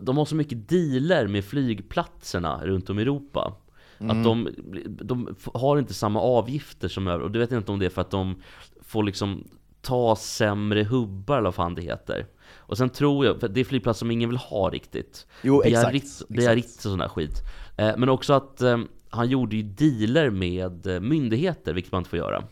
de, 0.00 0.16
har 0.16 0.24
så 0.24 0.36
mycket 0.36 0.68
dealer 0.68 1.26
med 1.26 1.44
flygplatserna 1.44 2.60
runt 2.64 2.90
om 2.90 2.98
i 2.98 3.02
Europa. 3.02 3.52
Att 3.98 4.24
de, 4.24 4.48
de 4.86 5.36
har 5.54 5.78
inte 5.78 5.94
samma 5.94 6.20
avgifter 6.20 6.88
som 6.88 7.08
övriga. 7.08 7.24
Och 7.24 7.30
du 7.30 7.38
vet 7.38 7.52
inte 7.52 7.72
om 7.72 7.78
det 7.78 7.86
är 7.86 7.90
för 7.90 8.00
att 8.00 8.10
de 8.10 8.42
får 8.82 9.02
liksom 9.02 9.44
ta 9.82 10.16
sämre 10.16 10.84
hubbar 10.84 11.36
eller 11.36 11.44
vad 11.44 11.54
fan 11.54 11.74
det 11.74 11.82
heter. 11.82 12.26
Och 12.66 12.78
sen 12.78 12.90
tror 12.90 13.26
jag, 13.26 13.40
för 13.40 13.48
det 13.48 13.60
är 13.60 13.64
flygplatser 13.64 13.98
som 13.98 14.10
ingen 14.10 14.28
vill 14.28 14.38
ha 14.38 14.70
riktigt. 14.70 15.26
Jo, 15.42 15.62
exakt, 15.62 16.28
Biarritz, 16.28 16.76
och 16.76 16.90
sån 16.90 16.98
där 16.98 17.08
skit. 17.08 17.42
Eh, 17.76 17.96
men 17.96 18.08
också 18.08 18.32
att 18.32 18.62
eh, 18.62 18.78
han 19.10 19.28
gjorde 19.28 19.56
ju 19.56 19.62
dealer 19.62 20.30
med 20.30 20.86
eh, 20.86 21.00
myndigheter, 21.00 21.74
vilket 21.74 21.92
man 21.92 21.98
inte 21.98 22.10
får 22.10 22.18
göra. 22.18 22.44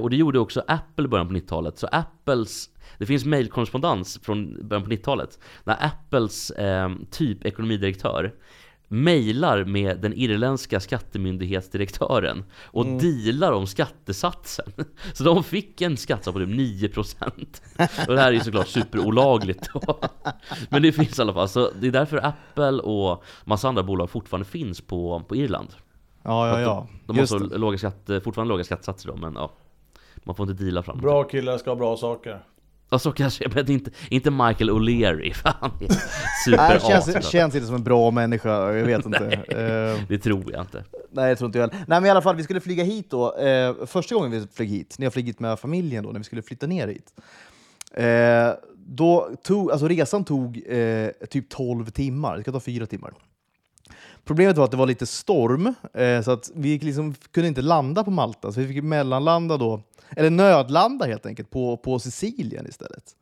Och 0.00 0.10
det 0.10 0.16
gjorde 0.16 0.38
också 0.38 0.64
Apple 0.66 1.04
i 1.04 1.08
början 1.08 1.28
på 1.28 1.34
90-talet. 1.34 1.78
Så 1.78 1.86
Apples, 1.92 2.70
det 2.98 3.06
finns 3.06 3.24
mailkorrespondens 3.24 4.18
från 4.22 4.68
början 4.68 4.84
på 4.84 4.90
90-talet. 4.90 5.38
När 5.64 5.86
Apples 5.86 6.50
eh, 6.50 6.90
typ 7.10 7.44
ekonomidirektör 7.44 8.34
mailar 8.88 9.64
med 9.64 10.00
den 10.00 10.12
irländska 10.12 10.80
skattemyndighetsdirektören 10.80 12.44
och 12.64 12.86
dealar 12.86 13.52
om 13.52 13.66
skattesatsen. 13.66 14.72
Så 15.12 15.24
de 15.24 15.44
fick 15.44 15.80
en 15.80 15.96
skattesats 15.96 16.34
på 16.34 16.38
typ 16.38 16.48
9% 16.48 18.06
Och 18.08 18.14
det 18.14 18.20
här 18.20 18.28
är 18.28 18.32
ju 18.32 18.40
såklart 18.40 18.68
superolagligt 18.68 19.68
då. 19.74 20.00
Men 20.68 20.82
det 20.82 20.92
finns 20.92 21.18
i 21.18 21.22
alla 21.22 21.32
fall, 21.32 21.48
så 21.48 21.70
det 21.80 21.86
är 21.86 21.90
därför 21.92 22.26
Apple 22.26 22.82
och 22.82 23.24
massa 23.44 23.68
andra 23.68 23.82
bolag 23.82 24.10
fortfarande 24.10 24.44
finns 24.44 24.80
på, 24.80 25.22
på 25.28 25.36
Irland. 25.36 25.68
Ja, 26.22 26.48
ja, 26.48 26.60
ja. 26.60 26.88
De 27.06 27.16
har 27.16 27.22
Just 27.22 27.32
så 27.32 27.38
låga 27.38 27.78
skatt, 27.78 28.10
fortfarande 28.24 28.48
låga 28.48 28.64
skattesatser 28.64 29.08
då, 29.08 29.16
men 29.16 29.34
ja. 29.34 29.50
Man 30.24 30.34
får 30.34 30.50
inte 30.50 30.64
deala 30.64 30.82
fram. 30.82 30.98
Bra 30.98 31.24
killar 31.24 31.58
ska 31.58 31.70
ha 31.70 31.76
bra 31.76 31.96
saker. 31.96 32.40
Ja, 32.90 32.98
så 32.98 33.12
kanske, 33.12 33.48
men 33.54 33.70
inte, 33.70 33.90
inte 34.10 34.30
Michael 34.30 34.70
O'Leary, 34.70 35.32
för 35.34 35.54
han 35.60 35.70
är 35.80 35.88
Nej, 35.88 35.98
superas. 36.80 36.86
känns, 37.06 37.26
känns 37.28 37.54
inte 37.54 37.66
som 37.66 37.76
en 37.76 37.84
bra 37.84 38.10
människa, 38.10 38.72
jag 38.72 38.84
vet 38.86 39.06
inte. 39.06 39.24
Eh, 39.48 40.00
Det 40.08 40.18
tror 40.18 40.52
jag 40.52 40.60
inte. 40.60 40.84
Nej, 41.12 41.28
jag 41.28 41.38
tror 41.38 41.46
inte 41.48 41.58
jag 41.58 41.68
heller. 41.68 41.84
Nej, 41.88 42.00
men 42.00 42.06
i 42.06 42.10
alla 42.10 42.22
fall, 42.22 42.36
vi 42.36 42.42
skulle 42.42 42.60
flyga 42.60 42.84
hit 42.84 43.10
då. 43.10 43.36
Eh, 43.36 43.74
första 43.86 44.14
gången 44.14 44.30
vi 44.30 44.46
flög 44.54 44.68
hit, 44.68 44.94
när 44.98 45.06
jag 45.06 45.12
flög 45.12 45.26
hit 45.26 45.40
med 45.40 45.58
familjen 45.58 46.04
då, 46.04 46.10
när 46.10 46.18
vi 46.20 46.24
skulle 46.24 46.42
flytta 46.42 46.66
ner 46.66 46.88
hit. 46.88 47.12
Eh, 47.94 48.50
då 48.86 49.30
tog, 49.42 49.70
alltså 49.72 49.88
resan 49.88 50.24
tog 50.24 50.62
eh, 50.68 51.08
typ 51.30 51.48
12 51.48 51.90
timmar, 51.90 52.36
det 52.36 52.42
ska 52.42 52.52
ta 52.52 52.60
fyra 52.60 52.86
timmar. 52.86 53.12
Problemet 54.24 54.56
var 54.56 54.64
att 54.64 54.70
det 54.70 54.76
var 54.76 54.86
lite 54.86 55.06
storm, 55.06 55.74
så 56.24 56.30
att 56.30 56.50
vi 56.54 56.78
liksom 56.78 57.14
kunde 57.30 57.48
inte 57.48 57.62
landa 57.62 58.04
på 58.04 58.10
Malta, 58.10 58.52
så 58.52 58.60
vi 58.60 58.68
fick 58.74 58.82
mellanlanda 58.84 59.56
då, 59.56 59.82
eller 60.16 60.30
nödlanda 60.30 61.06
helt 61.06 61.26
enkelt, 61.26 61.50
på, 61.50 61.76
på 61.76 61.98
Sicilien 61.98 62.66
istället. 62.68 63.16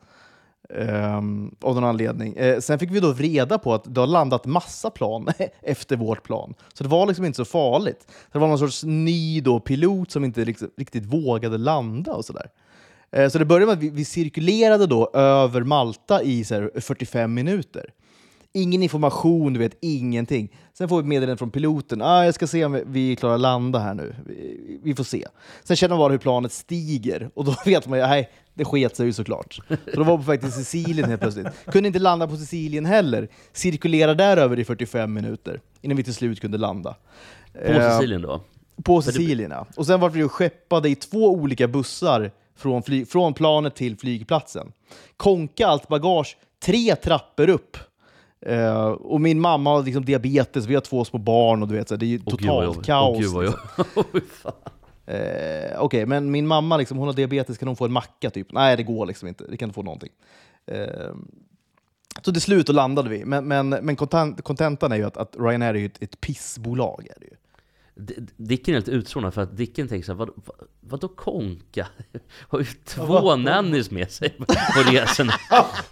Um, 0.74 1.56
av 1.60 1.74
någon 1.74 1.84
anledning. 1.84 2.38
Uh, 2.38 2.60
sen 2.60 2.78
fick 2.78 2.90
vi 2.90 3.00
då 3.00 3.12
reda 3.12 3.58
på 3.58 3.74
att 3.74 3.94
det 3.94 4.00
har 4.00 4.06
landat 4.06 4.46
massa 4.46 4.90
plan 4.90 5.28
efter 5.62 5.96
vårt 5.96 6.22
plan. 6.22 6.54
Så 6.74 6.84
det 6.84 6.90
var 6.90 7.06
liksom 7.06 7.24
inte 7.24 7.36
så 7.36 7.44
farligt. 7.44 8.06
Det 8.32 8.38
var 8.38 8.48
någon 8.48 8.58
sorts 8.58 8.84
ny 8.84 9.40
då 9.40 9.60
pilot 9.60 10.10
som 10.10 10.24
inte 10.24 10.44
riktigt, 10.44 10.74
riktigt 10.76 11.04
vågade 11.04 11.58
landa 11.58 12.12
och 12.12 12.24
sådär. 12.24 12.50
Uh, 13.16 13.28
så 13.28 13.38
det 13.38 13.44
började 13.44 13.66
med 13.66 13.72
att 13.72 13.82
vi, 13.82 13.90
vi 13.90 14.04
cirkulerade 14.04 14.86
då 14.86 15.10
över 15.14 15.60
Malta 15.60 16.22
i 16.22 16.44
så 16.44 16.54
här, 16.54 16.80
45 16.80 17.34
minuter. 17.34 17.92
Ingen 18.54 18.82
information, 18.82 19.52
du 19.52 19.58
vet, 19.58 19.76
ingenting. 19.80 20.52
Sen 20.78 20.88
får 20.88 20.96
vi 20.96 21.00
ett 21.00 21.06
meddelande 21.08 21.38
från 21.38 21.50
piloten. 21.50 22.02
Ah, 22.02 22.24
jag 22.24 22.34
ska 22.34 22.46
se 22.46 22.64
om 22.64 22.82
vi- 22.86 23.16
klarar 23.16 23.34
att 23.34 23.40
landa 23.40 23.78
här 23.78 23.94
nu. 23.94 24.14
Vi, 24.26 24.80
vi 24.82 24.94
får 24.94 25.04
se. 25.04 25.26
Sen 25.64 25.76
känner 25.76 25.90
man 25.94 25.98
bara 25.98 26.10
hur 26.12 26.18
planet 26.18 26.52
stiger 26.52 27.30
och 27.34 27.44
då 27.44 27.54
vet 27.64 27.88
man 27.88 27.98
ju, 27.98 28.04
nej, 28.06 28.30
det 28.54 28.64
sket 28.64 28.96
sig 28.96 29.06
ju 29.06 29.12
såklart. 29.12 29.58
Så 29.68 29.96
då 29.96 30.04
var 30.04 30.16
vi 30.18 30.24
på 30.24 30.30
väg 30.30 30.40
till 30.40 30.52
Sicilien 30.52 31.08
helt 31.08 31.20
plötsligt. 31.20 31.46
Kunde 31.72 31.86
inte 31.86 31.98
landa 31.98 32.28
på 32.28 32.36
Sicilien 32.36 32.86
heller. 32.86 33.28
Cirkulera 33.52 34.14
där 34.14 34.36
över 34.36 34.58
i 34.58 34.64
45 34.64 35.12
minuter 35.12 35.60
innan 35.80 35.96
vi 35.96 36.04
till 36.04 36.14
slut 36.14 36.40
kunde 36.40 36.58
landa. 36.58 36.96
På 37.52 37.58
Eh, 37.72 37.98
Sicilien 37.98 38.22
då? 38.22 38.40
på 38.84 39.02
Sicilien, 39.02 39.50
ja. 39.50 39.66
Och 39.76 39.86
sen 39.86 40.00
var 40.00 40.10
vi 40.10 40.18
ju 40.18 40.28
skeppade 40.28 40.88
i 40.88 40.94
två 40.94 41.30
olika 41.32 41.68
bussar 41.68 42.30
från, 42.56 42.82
fly- 42.82 43.04
från 43.04 43.34
planet 43.34 43.74
till 43.74 43.96
flygplatsen. 43.96 44.72
Konka 45.16 45.66
allt 45.66 45.88
bagage 45.88 46.36
tre 46.64 46.96
trappor 46.96 47.48
upp. 47.48 47.76
Eh, 48.46 48.84
och 48.86 49.20
min 49.20 49.40
mamma 49.40 49.70
har 49.70 49.82
liksom 49.82 50.04
diabetes, 50.04 50.66
vi 50.66 50.74
har 50.74 50.80
två 50.80 51.04
små 51.04 51.18
barn 51.18 51.62
och 51.62 51.68
du 51.68 51.74
vet, 51.74 51.88
så 51.88 51.94
här, 51.94 51.98
det 51.98 52.06
är 52.06 52.08
ju 52.08 52.16
gud, 52.18 52.24
vad 52.24 52.38
totalt 52.38 52.64
jobbigt. 52.64 52.86
kaos. 52.86 53.18
Gud, 53.18 53.30
vad 53.30 53.44
liksom. 54.12 54.52
Eh, 55.06 55.78
Okej, 55.82 56.06
men 56.06 56.30
min 56.30 56.46
mamma 56.46 56.76
liksom, 56.76 56.98
hon 56.98 57.06
har 57.08 57.14
diabetes, 57.14 57.58
kan 57.58 57.68
hon 57.68 57.76
få 57.76 57.84
en 57.84 57.92
macka 57.92 58.30
typ? 58.30 58.52
Nej, 58.52 58.76
det 58.76 58.82
går 58.82 59.06
liksom 59.06 59.28
inte. 59.28 59.44
Det 59.50 59.56
kan 59.56 59.68
inte 59.68 59.74
få 59.74 59.82
någonting. 59.82 60.10
Eh, 60.66 60.86
så 62.22 62.32
till 62.32 62.42
slut 62.42 62.68
landade 62.68 63.08
vi. 63.10 63.24
Men, 63.24 63.48
men, 63.48 63.68
men 63.68 63.96
kontent- 63.96 64.42
kontentan 64.42 64.92
är 64.92 64.96
ju 64.96 65.04
att, 65.04 65.16
att 65.16 65.36
Ryanair 65.38 65.74
är 65.74 65.78
ju 65.78 65.86
ett, 65.86 66.02
ett 66.02 66.20
pissbolag. 66.20 67.06
Är 67.16 67.20
det 67.20 67.26
ju. 67.26 67.36
Dicken 68.36 68.74
är 68.74 68.78
lite 68.78 68.90
utstrålad 68.90 69.34
för 69.34 69.42
att 69.42 69.56
Dicken 69.56 69.88
tänker 69.88 70.06
såhär, 70.06 70.16
vad, 70.18 70.28
vad, 70.34 70.56
vadå 70.80 71.08
konka? 71.08 71.86
Har 72.48 72.58
ju 72.58 72.64
två 72.86 73.36
nannies 73.36 73.90
med 73.90 74.10
sig 74.12 74.30
på 74.38 74.44
resorna. 74.90 75.32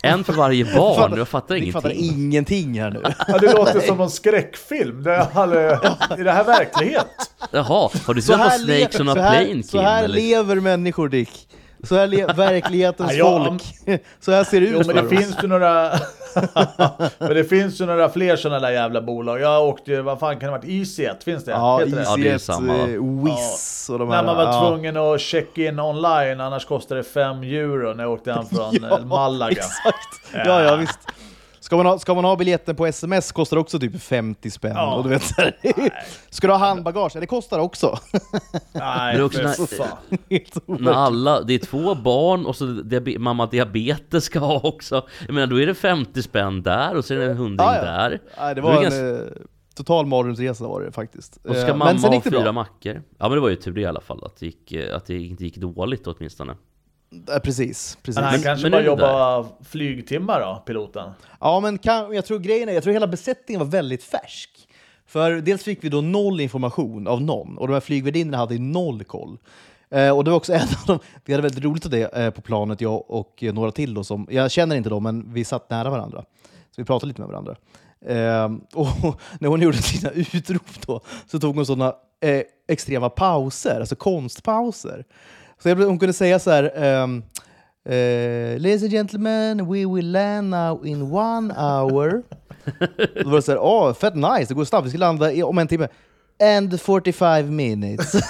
En 0.03 0.25
för 0.25 0.33
varje 0.33 0.65
barn, 0.65 1.15
jag 1.17 1.29
fattar 1.29 1.55
Vi 1.55 1.73
fattar 1.73 1.91
ingenting. 1.91 2.25
ingenting 2.25 2.81
här 2.81 2.91
nu. 2.91 3.03
Ja, 3.29 3.39
det 3.39 3.53
låter 3.53 3.81
som 3.81 4.01
en 4.01 4.11
skräckfilm. 4.11 5.03
Det 5.03 5.13
är, 5.15 5.55
är 6.19 6.25
det 6.25 6.33
här 6.33 6.45
verklighet? 6.45 7.07
Jaha, 7.51 7.91
har 8.07 8.15
du 8.15 8.23
Så 8.23 8.33
sett 8.39 8.61
le- 8.67 8.79
Snakes 8.79 9.01
on 9.01 9.09
a 9.09 9.15
så 9.15 9.21
här, 9.21 9.45
Plane 9.45 9.63
så 9.63 9.71
Kim? 9.71 9.81
här 9.81 10.05
eller? 10.05 10.15
lever 10.15 10.57
människor, 10.61 11.09
Dick. 11.09 11.49
Så 11.85 11.95
här 11.97 12.07
lever 12.07 12.35
verklighetens 12.37 13.13
Ja, 13.15 13.45
folk. 13.47 13.63
Så 14.21 14.33
här 14.33 14.45
ser 14.45 14.61
det 14.61 14.67
Jo, 14.67 14.81
ut 14.81 14.87
men 14.87 14.97
för 14.97 15.03
det 15.03 15.09
finns 15.17 15.37
ju 15.43 15.47
några... 15.49 15.93
men 17.19 17.35
det 17.35 17.45
finns 17.45 17.81
ju 17.81 17.87
några 17.87 18.09
fler 18.09 18.37
sådana 18.37 18.61
där 18.61 18.71
jävla 18.71 19.01
bolag. 19.01 19.41
Jag 19.41 19.69
åkte 19.69 19.91
ju, 19.91 20.03
vad 20.03 20.19
fan 20.19 20.33
kan 20.33 20.41
det 20.41 20.47
ha 20.47 20.59
varit? 20.59 20.71
EasyJet, 20.71 21.25
finns 21.25 21.45
det? 21.45 21.51
Ja? 21.51 21.83
Ja, 21.87 21.99
EasyJet, 21.99 22.49
va? 22.49 22.55
eh, 22.55 23.25
Wizz 23.25 23.91
och 23.91 23.99
de 23.99 24.11
här. 24.11 24.17
När 24.17 24.25
man 24.25 24.37
var 24.37 24.45
ja. 24.45 24.69
tvungen 24.69 24.97
att 24.97 25.21
checka 25.21 25.63
in 25.63 25.81
online, 25.81 26.41
annars 26.41 26.65
kostade 26.65 27.01
det 27.01 27.05
5 27.05 27.43
euro 27.43 27.95
när 27.95 28.05
jag 28.05 28.13
åkte 28.13 28.33
hem 28.33 28.47
från 28.47 28.75
Ja, 28.83 28.99
eh, 28.99 29.05
Malaga. 29.05 29.53
Exakt. 29.53 30.47
Ja, 30.47 30.63
ja, 30.63 30.77
visst. 30.77 30.99
Ska 31.63 31.77
man, 31.77 31.87
ha, 31.87 31.99
ska 31.99 32.15
man 32.15 32.25
ha 32.25 32.37
biljetten 32.37 32.77
på 32.77 32.87
sms 32.87 33.33
kostar 33.33 33.57
det 33.57 33.61
också 33.61 33.79
typ 33.79 34.03
50 34.03 34.51
spänn. 34.51 34.73
Ja. 34.77 34.95
Och 34.95 35.03
du 35.05 35.09
vet, 35.11 35.23
så 35.23 35.35
här, 35.41 35.57
ska 36.31 36.47
du 36.47 36.53
ha 36.53 36.59
handbagage? 36.59 37.13
Ja, 37.15 37.21
det 37.21 37.27
kostar 37.27 37.59
också. 37.59 37.99
Nej, 38.73 39.15
det 39.17 39.21
är 39.21 39.25
också 39.25 39.39
för 39.39 39.47
när- 39.49 39.77
fan. 39.77 40.83
När 40.85 40.93
alla, 40.93 41.41
det 41.43 41.55
är 41.55 41.59
två 41.59 41.95
barn 41.95 42.47
och 42.47 42.57
så 42.57 42.65
diabe- 42.65 43.19
mamma 43.19 43.47
diabetes 43.47 44.25
ska 44.25 44.39
ha 44.39 44.61
också. 44.65 45.07
Jag 45.27 45.35
menar 45.35 45.47
då 45.47 45.61
är 45.61 45.67
det 45.67 45.75
50 45.75 46.23
spänn 46.23 46.63
där 46.63 46.97
och 46.97 47.05
så 47.05 47.15
är 47.15 47.19
det 47.19 47.25
en 47.31 47.37
hundring 47.37 47.67
Ja, 47.69 47.77
ja. 47.77 47.83
där. 47.83 48.21
Nej, 48.39 48.55
det 48.55 48.61
var 48.61 48.75
en 48.77 48.83
ganska- 48.83 49.09
eh, 49.11 49.21
total 49.75 50.07
mardrömsresa 50.07 50.65
var 50.67 50.81
det 50.81 50.93
faktiskt. 50.93 51.37
Och 51.45 51.57
ska 51.57 51.67
Eh, 51.67 51.77
mamma 51.77 51.85
men 51.85 52.01
sen 52.01 52.09
ha 52.09 52.15
gick 52.15 52.25
det 52.25 52.31
fyra 52.31 52.43
bra. 52.43 52.53
mackor. 52.53 53.03
Ja 53.19 53.29
men 53.29 53.31
det 53.31 53.41
var 53.41 53.49
ju 53.49 53.57
tur 53.57 53.73
det 53.73 53.81
i 53.81 53.87
alla 53.87 54.01
fall, 54.01 54.25
att 54.25 54.37
det, 54.41 54.47
gick, 54.47 54.73
eh, 54.73 54.97
att 54.97 55.07
det 55.07 55.15
inte 55.23 55.45
gick 55.45 55.57
dåligt 55.57 56.07
åtminstone. 56.07 56.55
Precis, 57.43 57.99
precis. 58.03 58.21
Men 58.21 58.25
han 58.25 58.43
kanske 58.43 58.65
men 58.65 58.73
bara 58.73 58.83
jobbar 58.83 59.47
flygtimmar 59.65 60.41
då, 60.41 60.63
piloten. 60.67 61.11
Ja, 61.41 61.61
men 61.61 61.79
kan, 61.79 62.15
jag 62.15 62.25
tror 62.25 62.39
grejen 62.39 62.69
är, 62.69 62.73
jag 62.73 62.83
tror 62.83 62.93
hela 62.93 63.07
besättningen 63.07 63.61
var 63.61 63.67
väldigt 63.67 64.05
färsk. 64.05 64.69
För 65.07 65.33
dels 65.33 65.63
fick 65.63 65.85
vi 65.85 65.89
då 65.89 66.01
noll 66.01 66.41
information 66.41 67.07
av 67.07 67.23
någon 67.23 67.59
och 67.59 67.67
de 67.67 67.73
här 67.73 67.81
flygvärdinnorna 67.81 68.37
hade 68.37 68.59
noll 68.59 69.05
koll. 69.05 69.39
Eh, 69.91 70.17
och 70.17 70.25
det 70.25 70.31
var 70.31 70.37
också 70.37 70.53
en 70.55 70.61
av 70.61 70.87
dem, 70.87 70.99
vi 71.25 71.33
hade 71.33 71.43
väldigt 71.43 71.65
roligt 71.65 71.85
av 71.85 71.91
det 71.91 72.17
eh, 72.17 72.31
på 72.31 72.41
planet, 72.41 72.81
jag 72.81 73.11
och 73.11 73.43
eh, 73.43 73.55
några 73.55 73.73
till 73.73 73.95
då 73.95 74.05
som, 74.05 74.27
jag 74.31 74.51
känner 74.51 74.77
inte 74.77 74.91
dem, 74.91 75.03
men 75.03 75.33
vi 75.33 75.45
satt 75.45 75.71
nära 75.71 75.91
varandra. 75.91 76.25
Så 76.71 76.83
vi 76.83 76.85
pratade 76.85 77.09
lite 77.09 77.21
med 77.21 77.29
varandra. 77.29 77.57
Eh, 78.07 78.45
och 78.75 79.21
när 79.41 79.49
hon 79.49 79.61
gjorde 79.61 79.77
sina 79.77 80.11
utrop 80.11 80.87
då, 80.87 81.01
så 81.27 81.41
tog 81.41 81.57
hon 81.57 81.67
sådana 81.67 81.95
eh, 82.21 82.43
extrema 82.69 83.11
pauser, 83.11 83.81
alltså 83.81 83.97
konstpauser. 83.97 85.05
Så 85.63 85.69
jag, 85.69 85.77
hon 85.77 85.99
kunde 85.99 86.13
säga 86.13 86.39
så 86.39 86.51
här, 86.51 87.03
Um, 87.03 87.23
Uh, 87.89 88.59
Ladies 88.59 88.83
and 88.83 88.91
gentlemen, 88.91 89.67
we 89.67 89.87
will 89.87 90.13
land 90.13 90.51
now 90.51 90.87
in 90.87 91.11
one 91.11 91.51
hour. 91.51 92.23
Då 93.23 93.29
var 93.31 93.37
det 93.37 93.43
så 93.43 93.53
här, 93.53 93.59
oh, 93.59 93.95
fett 93.95 94.15
nice, 94.15 94.45
det 94.49 94.55
går 94.55 94.65
snabbt, 94.65 94.87
vi 94.87 94.91
ska 94.91 94.99
landa 94.99 95.33
i, 95.33 95.43
om 95.43 95.59
en 95.59 95.69
timme. 95.69 95.89
And 96.43 96.81
45 96.81 97.57
minutes. 97.57 98.11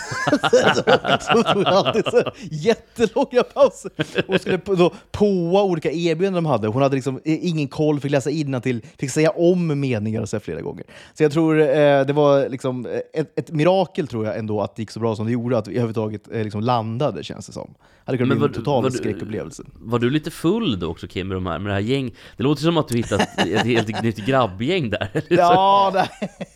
så 1.21 1.43
tog 1.43 1.63
jag 1.63 1.67
alltid 1.67 2.05
så 2.05 2.17
här 2.17 2.33
jättelånga 2.51 3.43
pauser. 3.43 3.91
Hon 4.27 4.39
skulle 4.39 4.61
då 4.65 4.93
påa 5.11 5.63
olika 5.63 5.91
erbjudanden 5.91 6.45
de 6.45 6.47
hade. 6.47 6.69
Hon 6.69 6.83
hade 6.83 6.95
liksom 6.95 7.21
ingen 7.25 7.69
koll, 7.69 8.01
fick 8.01 8.11
läsa 8.11 8.31
till, 8.63 8.83
fick 8.99 9.11
säga 9.11 9.31
om 9.31 9.81
meningar 9.81 10.23
och 10.23 10.29
så 10.29 10.41
flera 10.41 10.61
gånger. 10.61 10.85
Så 11.15 11.23
jag 11.23 11.33
tror 11.33 11.61
eh, 11.61 11.67
det 12.07 12.13
var 12.13 12.49
liksom 12.49 12.87
eh, 12.87 13.21
ett, 13.21 13.39
ett 13.39 13.51
mirakel 13.51 14.07
tror 14.07 14.27
jag 14.27 14.39
ändå 14.39 14.61
att 14.61 14.77
det 14.77 14.83
gick 14.83 14.91
så 14.91 15.01
bra 15.01 15.17
som 15.17 15.27
det 15.27 15.33
gjorde, 15.33 15.59
att 15.59 15.69
vi 15.69 15.73
överhuvudtaget 15.73 16.23
eh, 16.33 16.45
liksom 16.45 16.61
landade 16.61 17.25
känns 17.25 17.47
det 17.47 17.53
som. 17.53 17.75
Hade 18.05 18.19
kunnat 18.19 18.39
bli 18.39 18.47
en 18.47 18.53
total 18.53 18.83
vad- 18.83 18.93
skräckupplevelse. 18.93 19.63
Var 19.79 19.99
du 19.99 20.11
lite 20.11 20.31
full 20.31 20.79
då 20.81 20.87
också 20.91 21.07
Kim 21.07 21.29
med, 21.29 21.37
de 21.37 21.47
här, 21.47 21.59
med 21.59 21.71
det 21.71 21.75
här 21.75 21.81
gäng? 21.81 22.15
Det 22.37 22.43
låter 22.43 22.63
som 22.63 22.77
att 22.77 22.89
du 22.89 22.97
hittat 22.97 23.21
ett 23.39 23.63
helt 23.67 24.03
nytt 24.03 24.17
grabbgäng 24.27 24.91
där. 24.91 25.23
Ja, 25.29 25.91
det, 25.95 26.09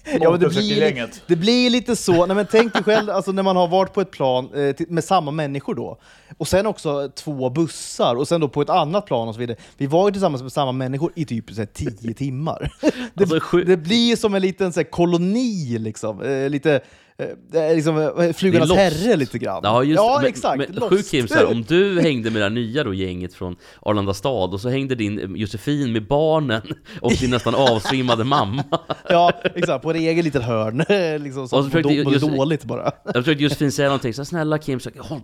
ja 0.05 0.11
men 0.13 0.21
det, 0.21 0.21
blir, 0.21 0.31
Motorcykelgänget. 0.31 1.23
det 1.27 1.37
blir 1.37 1.44
lite 1.45 1.97
så. 1.97 2.27
Nej, 2.27 2.37
men 2.37 2.47
tänk 2.51 2.73
dig 2.73 2.83
själv 2.83 3.11
alltså, 3.11 3.33
när 3.33 3.43
man 3.43 3.57
har 3.57 3.69
varit 3.69 3.93
på 3.93 4.01
ett 4.01 4.11
plan 4.11 4.55
eh, 4.55 4.75
med 4.89 5.05
samma 5.05 5.31
människor 5.31 5.75
då. 5.75 5.99
Och 6.39 6.49
sen 6.49 6.67
också 6.67 7.09
två 7.09 7.51
bussar 7.51 8.15
och 8.15 8.29
sen 8.29 8.41
då 8.41 8.49
på 8.49 8.63
ett 8.63 8.71
annat 8.71 9.07
plan 9.07 9.29
och 9.29 9.35
så 9.35 9.41
vidare. 9.41 9.57
Vi 9.77 9.87
var 9.87 10.09
ju 10.09 10.13
tillsammans 10.13 10.43
med 10.43 10.53
samma 10.53 10.73
människor 10.73 11.13
i 11.15 11.25
typ 11.25 11.51
så 11.51 11.57
här, 11.57 11.67
tio 11.67 12.15
timmar. 12.15 12.73
Det, 13.15 13.33
Alltså, 13.33 13.57
det 13.59 13.77
blir 13.77 14.17
som 14.17 14.35
en 14.35 14.43
liten 14.43 14.73
så 14.73 14.81
här, 14.81 14.91
koloni 14.91 15.79
liksom. 15.79 16.23
Eh, 16.23 16.51
lite, 16.51 16.81
eh, 17.19 17.27
det 17.51 17.59
är 17.59 17.75
liksom 17.75 17.99
eh, 17.99 18.33
Flugornas 18.33 18.71
herre 18.73 19.17
lite 19.17 19.39
grann. 19.39 19.61
Ja, 19.65 19.83
just, 19.85 19.97
ja 19.97 20.19
men, 20.21 20.29
exakt. 20.29 20.59
Men, 20.59 20.81
sjuk 20.81 21.11
Kim, 21.11 21.29
så 21.29 21.35
här, 21.35 21.45
om 21.47 21.63
du 21.63 22.01
hängde 22.01 22.31
med 22.31 22.41
det 22.41 22.45
här 22.45 22.51
nya 22.51 22.85
då, 22.85 22.95
gänget 22.95 23.35
från 23.35 23.57
Arlanda 23.81 24.15
stad 24.15 24.55
och 24.55 24.61
så 24.61 24.69
hängde 24.69 24.95
din 24.95 25.19
eh, 25.19 25.41
Josefin 25.41 25.93
med 25.93 26.07
barnen 26.07 26.63
och 27.01 27.13
din 27.13 27.31
nästan 27.31 27.55
avsvimmade 27.55 28.25
mamma. 28.25 28.65
Ja, 29.09 29.33
exakt. 29.55 29.83
På 29.83 29.91
en 29.91 29.97
egen 29.97 30.25
liten 30.25 30.43
hörn. 30.43 30.77
liksom, 31.25 31.43
Och 31.43 31.49
som 31.49 31.63
så 31.65 31.71
försökte 31.71 32.05
mådde 32.05 32.11
just- 32.17 32.37
dåligt 32.37 32.65
bara. 32.65 32.93
Jag 33.05 33.15
försökte 33.15 33.43
Josefin 33.43 33.73
säga 33.73 33.89
någonting, 33.89 34.15
så 34.15 34.23
här, 34.23 34.27
snälla 34.27 34.59
Kim, 34.59 34.81
så, 34.81 34.91
håll 34.99 35.21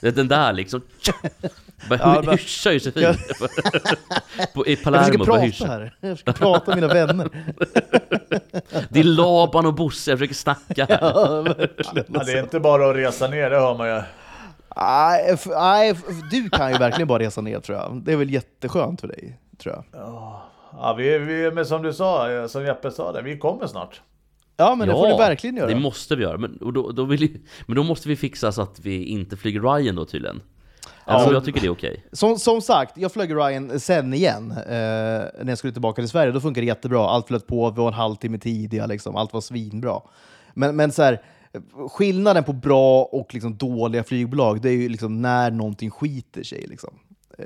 Den 0.00 0.28
där 0.28 0.52
liksom. 0.52 0.82
Ja, 1.90 2.22
hyscha 2.32 2.72
Josefin. 2.72 3.02
Ja. 3.02 3.14
På, 4.54 4.66
I 4.66 4.70
Jag 4.70 4.78
försöker 4.78 5.24
prata 5.24 5.66
här. 5.66 5.96
Jag 6.00 6.18
försöker 6.18 6.32
prata 6.32 6.70
med 6.70 6.76
mina 6.76 6.94
vänner. 6.94 7.28
Det 8.88 9.00
är 9.00 9.04
Laban 9.04 9.66
och 9.66 9.74
Bosse, 9.74 10.10
jag 10.10 10.18
försöker 10.18 10.34
snacka 10.34 10.86
här. 10.88 10.98
Ja, 11.02 11.42
det 12.24 12.32
är 12.32 12.42
inte 12.42 12.60
bara 12.60 12.90
att 12.90 12.96
resa 12.96 13.28
ner, 13.28 13.50
det 13.50 13.58
hör 13.60 13.78
man 13.78 13.88
ju. 13.88 14.02
Nej, 14.76 15.36
nej, 15.46 15.94
du 16.30 16.50
kan 16.50 16.72
ju 16.72 16.78
verkligen 16.78 17.08
bara 17.08 17.18
resa 17.18 17.40
ner 17.40 17.60
tror 17.60 17.78
jag. 17.78 18.02
Det 18.04 18.12
är 18.12 18.16
väl 18.16 18.30
jätteskönt 18.30 19.00
för 19.00 19.08
dig, 19.08 19.38
tror 19.58 19.74
jag. 19.74 19.84
Ja, 20.72 20.94
vi, 20.98 21.18
vi, 21.18 21.50
men 21.50 21.66
som 21.66 21.82
du 21.82 21.92
sa, 21.92 22.48
som 22.48 22.64
Jeppe 22.64 22.90
sa, 22.90 23.12
det, 23.12 23.22
vi 23.22 23.38
kommer 23.38 23.66
snart. 23.66 24.00
Ja, 24.60 24.74
men 24.74 24.88
det 24.88 24.94
får 24.94 25.06
du 25.08 25.16
verkligen 25.16 25.56
göra. 25.56 25.68
det 25.68 25.74
måste 25.80 26.16
vi 26.16 26.22
göra. 26.22 26.38
Men, 26.38 26.58
då, 26.60 26.92
då 26.92 27.14
ju- 27.14 27.40
men 27.66 27.76
då 27.76 27.82
måste 27.82 28.08
vi 28.08 28.16
fixa 28.16 28.52
så 28.52 28.62
att 28.62 28.80
vi 28.82 29.04
inte 29.04 29.36
flyger 29.36 29.60
Ryan 29.60 29.94
då 29.96 30.04
tydligen. 30.04 30.42
Alltså, 31.04 31.28
Ja. 31.28 31.34
jag 31.34 31.44
tycker 31.44 31.60
det 31.60 31.66
är 31.66 31.70
okej. 31.70 32.04
Som, 32.12 32.38
som 32.38 32.60
sagt, 32.60 32.98
jag 32.98 33.12
flög 33.12 33.34
Ryan 33.34 33.80
sen 33.80 34.14
igen 34.14 34.50
eh, 34.50 34.66
när 34.68 35.48
jag 35.48 35.58
skulle 35.58 35.72
tillbaka 35.72 36.02
till 36.02 36.08
Sverige. 36.08 36.32
Då 36.32 36.40
funkade 36.40 36.60
det 36.66 36.68
jättebra. 36.68 37.08
Allt 37.10 37.26
flöt 37.26 37.46
på, 37.46 37.70
vi 37.70 37.76
var 37.76 37.88
en 37.88 37.94
halvtimme 37.94 38.38
tidiga, 38.38 38.86
liksom. 38.86 39.16
allt 39.16 39.32
var 39.32 39.40
svinbra. 39.40 40.00
Men, 40.54 40.76
men 40.76 40.92
så 40.92 41.02
här, 41.02 41.22
skillnaden 41.90 42.44
på 42.44 42.52
bra 42.52 43.02
och 43.02 43.34
liksom 43.34 43.56
dåliga 43.56 44.04
flygbolag, 44.04 44.60
det 44.62 44.68
är 44.68 44.72
ju 44.76 44.88
liksom 44.88 45.22
när 45.22 45.50
någonting 45.50 45.90
skiter 45.90 46.42
sig. 46.42 46.66
Liksom. 46.68 46.94
Eh, 47.38 47.44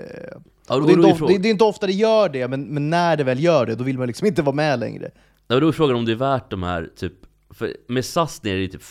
Ja, 0.69 0.77
det, 0.79 0.93
är 0.93 1.09
inte 1.09 1.27
det 1.43 1.49
är 1.49 1.51
inte 1.51 1.65
ofta 1.65 1.87
det 1.87 1.93
gör 1.93 2.29
det, 2.29 2.49
men, 2.49 2.63
men 2.63 2.91
när 2.91 3.17
det 3.17 3.25
väl 3.25 3.41
gör 3.45 3.67
det, 3.67 3.75
då 3.75 3.85
vill 3.85 3.99
man 3.99 4.07
liksom 4.07 4.27
inte 4.27 4.43
vara 4.43 4.55
med 4.57 4.79
längre. 4.79 5.11
Ja, 5.49 5.61
då 5.61 5.69
är 5.69 5.73
frågan 5.73 5.97
om 5.97 6.05
det 6.05 6.13
är 6.13 6.17
värt 6.17 6.51
de 6.51 6.63
här, 6.63 6.91
typ, 6.97 7.13
för 7.51 7.77
med 7.89 8.05
SAS 8.05 8.43
ner 8.43 8.55
är 8.55 8.61
det 8.61 8.69
typ, 8.69 8.83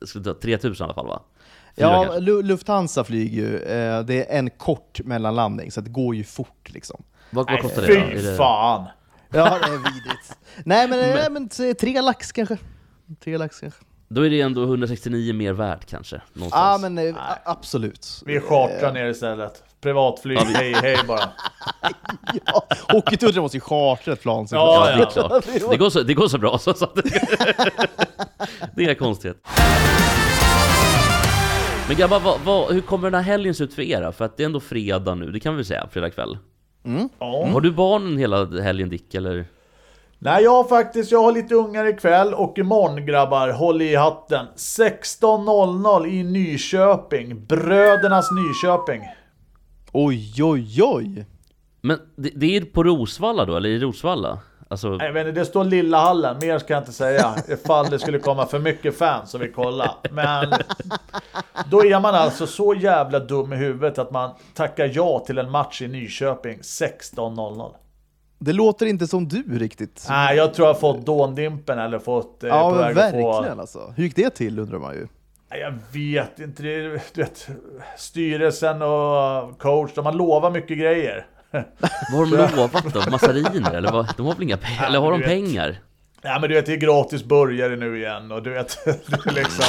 jag 0.00 0.08
skulle 0.08 0.24
ta 0.24 0.34
3000 0.34 0.84
i 0.84 0.84
alla 0.84 0.94
fall 0.94 1.06
va? 1.06 1.22
Fyra 1.76 1.86
Ja, 1.86 2.02
kanske. 2.04 2.20
Lu- 2.20 2.42
Lufthansa 2.42 3.04
flyger 3.04 3.42
ju. 3.42 3.56
Eh, 3.58 4.00
det 4.04 4.32
är 4.34 4.38
en 4.38 4.50
kort 4.50 5.00
mellanlandning, 5.04 5.70
så 5.72 5.80
det 5.80 5.90
går 5.90 6.14
ju 6.14 6.24
fort 6.24 6.70
liksom. 6.70 7.02
Vad, 7.30 7.46
vad 7.46 7.52
Nej, 7.54 7.62
kostar 7.62 7.82
det 7.82 8.00
då? 8.00 8.20
Fy 8.20 8.36
fan! 8.36 8.84
Ja, 9.32 9.58
det 9.58 9.66
är 9.66 9.70
vidrigt. 9.70 10.38
nej, 10.64 10.88
men, 10.88 10.98
nej, 10.98 11.30
men 11.30 11.48
t- 11.48 11.74
tre 11.74 12.00
lax 12.00 12.32
kanske. 12.32 12.58
Tre 13.24 13.38
lax 13.38 13.60
kanske. 13.60 13.80
Då 14.14 14.26
är 14.26 14.30
det 14.30 14.40
ändå 14.40 14.62
169 14.62 15.34
mer 15.34 15.52
värt 15.52 15.86
kanske, 15.86 16.20
Ja, 16.50 16.78
men 16.80 16.98
eh, 16.98 17.14
a- 17.16 17.38
absolut. 17.44 18.22
Vi 18.26 18.40
chartrar 18.40 18.92
ner 18.92 19.06
istället. 19.06 19.62
Privatflyg, 19.80 20.38
Ja, 20.38 20.44
vi- 20.48 20.54
hej 20.54 20.72
hej 20.72 20.96
bara. 21.08 21.20
Ja, 22.46 22.66
Hockeytunneln 22.92 23.42
måste 23.42 23.56
ju 23.56 23.60
chartra 23.60 24.12
ett 24.12 24.20
plan. 24.22 24.46
Ja, 24.50 24.90
Ja, 24.90 24.96
det 24.96 25.02
är 25.02 25.06
klart. 25.10 25.44
Det 25.70 25.76
går 25.76 25.90
så, 25.90 26.02
det 26.02 26.14
går 26.14 26.28
så 26.28 26.38
bra 26.38 26.58
så, 26.58 26.74
så 26.74 26.88
Det 26.94 27.10
är 28.76 28.80
inga 28.84 28.94
konstigheter. 28.94 29.42
Men 31.88 31.96
grabbar, 31.96 32.20
vad, 32.20 32.40
vad, 32.44 32.72
hur 32.72 32.80
kommer 32.80 33.10
den 33.10 33.24
här 33.24 33.30
helgen 33.32 33.54
se 33.54 33.64
ut 33.64 33.74
för 33.74 33.82
er? 33.82 34.02
då? 34.02 34.12
För 34.12 34.24
att 34.24 34.36
det 34.36 34.42
är 34.42 34.44
ändå 34.44 34.60
fredag 34.60 35.14
nu, 35.14 35.30
det 35.30 35.40
kan 35.40 35.56
vi 35.56 35.64
säga, 35.64 35.88
fredag 35.92 36.10
kväll. 36.10 36.38
Ja. 37.18 37.48
Har 37.52 37.60
du 37.60 37.70
barnen 37.72 38.18
hela 38.18 38.44
helgen 38.62 38.88
Dick, 38.88 39.14
eller? 39.14 39.44
Nej, 40.22 40.44
jag 40.44 40.50
har 40.50 40.64
faktiskt, 40.64 41.12
jag 41.12 41.22
har 41.22 41.32
lite 41.32 41.54
ungar 41.54 41.86
ikväll 41.86 42.34
och 42.34 42.58
imorgon 42.58 43.06
grabbar, 43.06 43.48
håll 43.48 43.82
i 43.82 43.94
hatten. 43.94 44.46
16.00 44.56 46.06
i 46.06 46.22
Nyköping. 46.22 47.46
Brödernas 47.46 48.28
Nyköping. 48.30 49.02
Oj, 49.92 50.42
oj, 50.42 50.82
oj! 50.82 51.26
Men 51.80 51.98
det, 52.16 52.30
det 52.34 52.56
är 52.56 52.60
på 52.60 52.84
Rosvalla 52.84 53.44
då, 53.44 53.56
eller 53.56 53.68
i 53.68 53.78
Rosvalla? 53.78 54.38
Alltså, 54.68 54.88
Nej, 54.88 55.08
inte, 55.08 55.32
det 55.32 55.44
står 55.44 55.64
Lilla 55.64 56.00
Hallen, 56.00 56.36
mer 56.40 56.58
ska 56.58 56.72
jag 56.72 56.80
inte 56.80 56.92
säga. 56.92 57.34
Ifall 57.48 57.90
det 57.90 57.98
skulle 57.98 58.18
komma 58.18 58.46
för 58.46 58.58
mycket 58.58 58.98
fans 58.98 59.30
som 59.30 59.40
vill 59.40 59.52
kolla. 59.52 59.94
Men 60.10 60.52
då 61.70 61.84
är 61.84 62.00
man 62.00 62.14
alltså 62.14 62.46
så 62.46 62.74
jävla 62.74 63.18
dum 63.18 63.52
i 63.52 63.56
huvudet 63.56 63.98
att 63.98 64.10
man 64.10 64.30
tackar 64.54 64.90
ja 64.94 65.18
till 65.26 65.38
en 65.38 65.50
match 65.50 65.82
i 65.82 65.88
Nyköping 65.88 66.58
16.00. 66.58 67.74
Det 68.42 68.52
låter 68.52 68.86
inte 68.86 69.06
som 69.06 69.28
du 69.28 69.58
riktigt. 69.58 70.06
Nej, 70.08 70.36
jag 70.36 70.54
tror 70.54 70.68
jag 70.68 70.74
har 70.74 70.80
fått 70.80 71.06
dåndimpen 71.06 71.78
eller 71.78 71.98
fått... 71.98 72.44
Eh, 72.44 72.48
ja, 72.48 72.70
på 72.70 72.76
men 72.76 72.94
verkligen 72.94 73.22
få... 73.32 73.60
alltså. 73.60 73.92
Hur 73.96 74.04
gick 74.04 74.16
det 74.16 74.30
till 74.30 74.58
undrar 74.58 74.78
man 74.78 74.94
ju. 74.94 75.06
Nej, 75.50 75.60
Jag 75.60 75.74
vet 75.92 76.38
inte, 76.38 76.62
det, 76.62 76.74
är- 76.74 77.00
du 77.14 77.22
vet, 77.22 77.48
styrelsen 77.98 78.82
och 78.82 79.58
coach, 79.58 79.90
de 79.94 80.06
har 80.06 80.12
lovat 80.12 80.52
mycket 80.52 80.78
grejer. 80.78 81.26
vad 82.12 82.28
har 82.28 82.36
de 82.36 82.56
lovat 82.56 82.94
då? 83.04 83.10
Massariner? 83.10 83.74
Eller 83.74 83.92
vad? 83.92 84.14
De 84.16 84.26
har 84.26 84.34
väl 84.34 84.42
inga 84.42 84.56
pengar? 84.56 84.86
Eller 84.86 84.98
har 84.98 85.10
de 85.10 85.18
vet. 85.20 85.28
pengar? 85.28 85.78
Ja 86.22 86.38
men 86.40 86.48
du 86.50 86.54
vet, 86.54 86.66
det 86.66 86.72
är 86.72 86.76
gratis 86.76 87.24
burgare 87.24 87.76
nu 87.76 87.98
igen 87.98 88.32
och 88.32 88.42
du 88.42 88.50
vet, 88.50 88.78
det 88.84 89.26
är 89.26 89.32
liksom... 89.34 89.64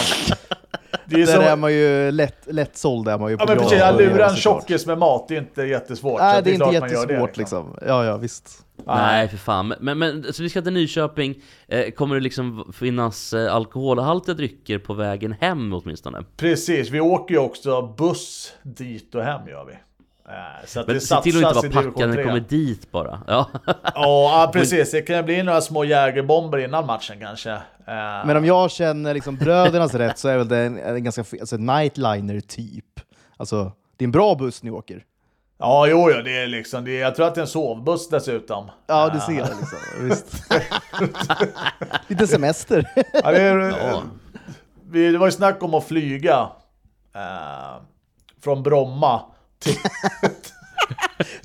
Det 1.06 1.16
är 1.22 1.26
Där 1.26 1.34
som... 1.34 1.44
är 1.44 1.56
man 1.56 1.74
ju 1.74 2.12
lätt, 2.12 2.48
lätt 2.48 2.78
såld 2.78 3.08
är 3.08 3.18
man 3.18 3.30
ju 3.30 3.38
Ja 3.40 3.46
på 3.46 3.46
men 3.48 3.58
bra 3.58 3.66
precis, 3.70 3.84
att 3.84 3.98
lura 3.98 4.30
en 4.30 4.36
tjockis 4.36 4.86
med 4.86 4.98
mat, 4.98 5.28
det 5.28 5.36
är 5.36 5.40
inte 5.40 5.62
jättesvårt. 5.62 6.20
Nej, 6.20 6.42
det 6.44 6.50
är 6.50 6.54
inte 6.54 6.64
klart 6.64 6.80
man 6.80 6.90
gör 6.92 7.02
jättesvårt 7.02 7.34
det, 7.34 7.40
liksom. 7.42 7.78
Ja, 7.88 8.06
ja, 8.06 8.18
visst. 8.18 8.66
Nej, 8.86 9.28
för 9.28 9.38
fan. 9.38 9.74
Men, 9.80 9.98
men 10.00 10.34
så 10.34 10.44
vi 10.44 10.50
ska 10.50 10.62
till 10.62 10.74
Nyköping. 10.74 11.36
Eh, 11.68 11.92
kommer 11.92 12.16
det 12.16 12.22
liksom 12.22 12.74
finnas 12.74 13.34
eh, 13.34 13.56
alkoholhaltiga 13.56 14.36
drycker 14.36 14.78
på 14.80 14.94
vägen 14.94 15.36
hem 15.42 15.74
åtminstone? 15.74 16.24
Precis, 16.38 16.90
vi 16.90 17.00
åker 17.00 17.34
ju 17.34 17.40
också 17.40 17.82
buss 17.82 18.54
dit 18.64 19.16
och 19.16 19.24
hem 19.24 19.48
gör 19.48 19.66
vi. 19.66 19.74
Eh, 19.74 20.66
Så 20.68 20.80
att 20.80 20.88
Men 20.88 20.94
det 20.96 21.02
se 21.02 21.22
till 21.22 21.46
att 21.46 21.56
inte 21.64 21.70
vara 21.70 21.84
packad 21.84 22.00
när 22.00 22.08
det 22.08 22.14
3. 22.14 22.24
kommer 22.24 22.40
dit 22.40 22.92
bara. 22.92 23.22
Ja. 23.28 23.50
Ja, 23.66 23.72
ja, 23.96 24.50
precis. 24.54 24.92
Det 24.92 25.02
kan 25.02 25.26
bli 25.26 25.44
några 25.44 25.62
små 25.62 25.84
jägerbomber 25.84 26.58
innan 26.58 26.86
matchen 26.86 27.16
kanske. 27.20 27.58
Eh, 27.88 28.26
Men 28.26 28.38
om 28.38 28.46
jag 28.46 28.72
känner 28.72 29.14
liksom 29.14 29.36
brödernas 29.36 29.94
rätt 29.94 30.18
så 30.20 30.28
är 30.28 30.38
väl 30.38 30.48
det 30.48 30.58
en, 30.58 30.78
en 30.78 31.04
ganska 31.04 31.24
alltså 31.40 31.58
nightliner 31.58 32.40
typ. 32.40 32.86
Alltså, 33.38 33.72
det 33.98 34.04
är 34.04 34.08
en 34.08 34.12
bra 34.12 34.36
buss 34.36 34.64
ni 34.64 34.72
åker. 34.72 35.04
Ja, 35.58 35.88
jo, 35.88 36.12
jo, 36.16 36.22
det 36.22 36.38
är 36.38 36.48
liksom, 36.48 36.86
det 36.86 36.92
är, 36.92 37.02
jag 37.02 37.16
tror 37.16 37.28
att 37.28 37.36
det 37.36 37.40
är 37.42 37.44
en 37.44 37.48
sovbuss 37.48 38.10
dessutom. 38.10 38.72
Ja, 38.88 39.10
du 39.14 39.20
ser 39.20 39.34
det 39.44 39.56
liksom. 39.60 39.78
Visst. 40.08 40.44
Lite 42.08 42.28
semester. 42.28 42.88
Ja, 43.14 43.32
det, 43.32 43.42
är, 43.42 43.58
Ja. 43.70 44.02
vi, 44.90 45.12
det 45.12 45.18
var 45.18 45.28
ju 45.28 45.32
snack 45.32 45.64
om 45.64 45.74
att 45.74 45.84
flyga 45.88 46.50
eh, 47.16 47.82
från 48.44 48.64
Bromma 48.64 49.22
till, 49.60 49.76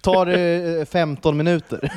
Tar 0.00 0.26
det 0.26 0.78
eh, 0.80 0.84
15 0.84 1.36
minuter. 1.36 1.76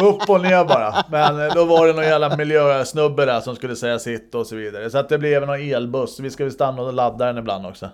upp 0.00 0.30
och 0.30 0.40
ner 0.40 0.64
bara. 0.64 1.04
Men 1.10 1.40
eh, 1.40 1.54
då 1.54 1.64
var 1.64 1.86
det 1.86 1.92
någon 1.92 2.04
jävla 2.04 2.36
miljösnubbe 2.36 3.24
där 3.24 3.40
som 3.40 3.56
skulle 3.56 3.76
säga 3.76 3.98
sitt 3.98 4.34
och 4.34 4.46
så 4.46 4.56
vidare. 4.56 4.90
Så 4.90 4.98
att 4.98 5.08
det 5.08 5.18
blev 5.18 5.46
någon 5.46 5.60
elbuss. 5.60 6.20
Vi 6.20 6.30
ska 6.30 6.44
väl 6.44 6.52
stanna 6.52 6.82
och 6.82 6.92
ladda 6.92 7.26
den 7.26 7.38
ibland 7.38 7.66
också. 7.66 7.88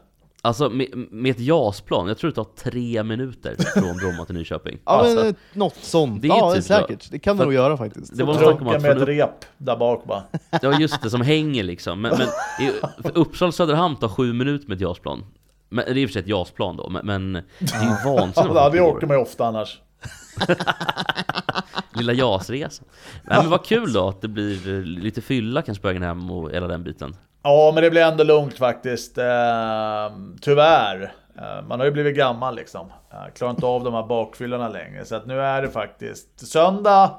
Alltså 0.44 0.70
med, 0.70 0.86
med 1.10 1.30
ett 1.30 1.40
JAS-plan, 1.40 2.08
jag 2.08 2.18
tror 2.18 2.30
det 2.30 2.34
tar 2.34 2.46
tre 2.70 3.02
minuter 3.02 3.56
från 3.74 3.96
Bromma 3.96 4.24
till 4.24 4.34
Nyköping. 4.34 4.78
Ja, 4.84 4.92
alltså, 4.92 5.16
men, 5.16 5.26
eh, 5.26 5.34
något 5.52 5.76
sånt. 5.76 6.22
Det 6.22 6.28
är 6.28 6.36
ja, 6.36 6.54
typ 6.54 6.64
säkert. 6.64 7.10
Det 7.10 7.18
kan 7.18 7.36
det 7.36 7.44
nog 7.44 7.54
göra 7.54 7.76
faktiskt. 7.76 8.16
det 8.16 8.24
var 8.24 8.34
Trunka 8.34 8.76
att 8.76 8.82
med 8.82 9.02
ett 9.02 9.08
rep 9.08 9.44
där 9.58 9.76
bak 9.76 10.04
bara. 10.04 10.22
Ja 10.62 10.80
just 10.80 11.02
det, 11.02 11.10
som 11.10 11.20
hänger 11.20 11.62
liksom. 11.62 12.00
Men, 12.00 12.18
men 12.18 12.28
i, 12.66 12.70
för 13.02 13.18
Uppsala 13.18 13.52
Söderhamn 13.52 13.96
tar 13.96 14.08
sju 14.08 14.32
minuter 14.32 14.68
med 14.68 14.74
ett 14.74 14.80
JAS-plan. 14.80 15.24
Men, 15.74 15.84
det 15.84 15.90
är 15.90 15.98
i 15.98 16.06
och 16.06 16.08
för 16.08 16.12
sig 16.12 16.22
ett 16.22 16.28
JAS-plan 16.28 16.76
då, 16.76 16.88
men, 16.88 17.06
men 17.06 17.32
det 17.32 17.74
är 17.74 17.82
ju 17.82 17.88
vansinnigt 18.16 18.54
Ja, 18.54 18.70
det 18.70 18.80
åker 18.80 19.06
man 19.06 19.16
ju 19.16 19.22
ofta 19.22 19.46
annars. 19.46 19.80
Lilla 21.94 22.12
JAS-resan. 22.12 22.86
Nej 23.22 23.38
men 23.40 23.50
vad 23.50 23.64
kul 23.64 23.92
då 23.92 24.08
att 24.08 24.20
det 24.20 24.28
blir 24.28 24.84
lite 24.84 25.20
fylla 25.20 25.62
kanske 25.62 25.82
på 25.82 25.88
vägen 25.88 26.02
hem 26.02 26.30
och 26.30 26.50
hela 26.50 26.66
den 26.66 26.84
biten. 26.84 27.16
Ja, 27.42 27.70
men 27.74 27.82
det 27.82 27.90
blir 27.90 28.02
ändå 28.02 28.24
lugnt 28.24 28.58
faktiskt. 28.58 29.18
Eh, 29.18 29.24
tyvärr. 30.40 31.12
Eh, 31.38 31.66
man 31.68 31.80
har 31.80 31.86
ju 31.86 31.92
blivit 31.92 32.16
gammal 32.16 32.56
liksom. 32.56 32.92
Eh, 33.12 33.32
klarar 33.34 33.50
inte 33.50 33.66
av 33.66 33.84
de 33.84 33.94
här 33.94 34.02
bakfyllorna 34.06 34.68
längre. 34.68 35.04
Så 35.04 35.16
att 35.16 35.26
nu 35.26 35.40
är 35.40 35.62
det 35.62 35.68
faktiskt 35.68 36.46
söndag. 36.48 37.10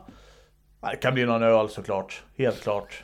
Det 0.82 0.96
kan 0.96 1.14
bli 1.14 1.26
någon 1.26 1.44
öl 1.44 1.70
såklart. 1.70 2.24
Helt 2.38 2.62
klart. 2.64 3.04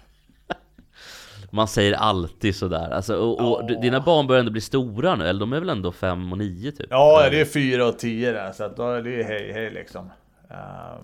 Man 1.53 1.67
säger 1.67 1.93
alltid 1.93 2.55
sådär. 2.55 2.89
Alltså, 2.91 3.15
och, 3.15 3.39
och 3.39 3.71
Ja. 3.71 3.79
dina 3.81 3.99
barn 3.99 4.27
börjar 4.27 4.39
ändå 4.39 4.51
bli 4.51 4.61
stora 4.61 5.15
nu, 5.15 5.27
eller 5.27 5.39
de 5.39 5.53
är 5.53 5.59
väl 5.59 5.69
ändå 5.69 5.91
fem 5.91 6.31
och 6.31 6.37
nio 6.37 6.71
typ? 6.71 6.87
Ja, 6.89 7.27
det 7.31 7.41
är 7.41 7.45
fyra 7.45 7.87
och 7.87 7.99
tio 7.99 8.31
där. 8.31 8.51
Så 8.51 8.63
att 8.63 8.77
då 8.77 8.89
är 8.89 9.01
det 9.01 9.23
hej 9.23 9.51
hej 9.53 9.71
liksom. 9.73 10.05
Eh, 10.49 10.57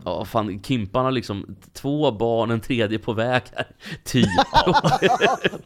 Ja, 0.06 0.26
fan, 0.26 0.64
Kimpan 0.64 1.06
har 1.06 1.12
liksom 1.12 1.56
två 1.74 2.12
barn, 2.12 2.52
en 2.52 2.60
tredje 2.60 3.00
på 3.00 3.14
väg 3.14 3.42
här. 3.56 3.66
Typ. 4.04 4.28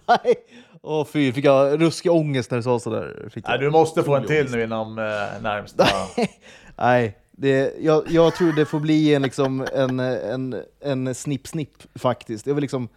Nej. 0.07 0.35
Åh 0.83 1.05
fy, 1.05 1.31
fick 1.33 1.45
jag 1.45 1.81
ruskig 1.81 2.11
ångest 2.11 2.51
när 2.51 2.57
du 2.57 2.63
sa 2.63 2.79
sådär. 2.79 3.29
Fick 3.33 3.47
nej, 3.47 3.59
du 3.59 3.69
måste 3.69 4.03
få 4.03 4.15
en 4.15 4.25
till 4.27 4.51
nu 4.51 4.63
inom 4.63 4.97
eh, 4.99 5.03
närmsta... 5.41 5.85
Nej, 6.75 7.17
det, 7.31 7.73
jag, 7.81 8.03
jag 8.09 8.35
tror 8.35 8.51
det 8.53 8.65
får 8.65 8.79
bli 8.79 9.13
en, 9.15 9.21
liksom, 9.21 9.67
en, 9.73 9.99
en, 9.99 10.55
en 10.79 11.15
snipp-snipp 11.15 11.73
faktiskt. 11.95 12.47
Jag 12.47 12.53
vill 12.55 12.61
liksom, 12.61 12.89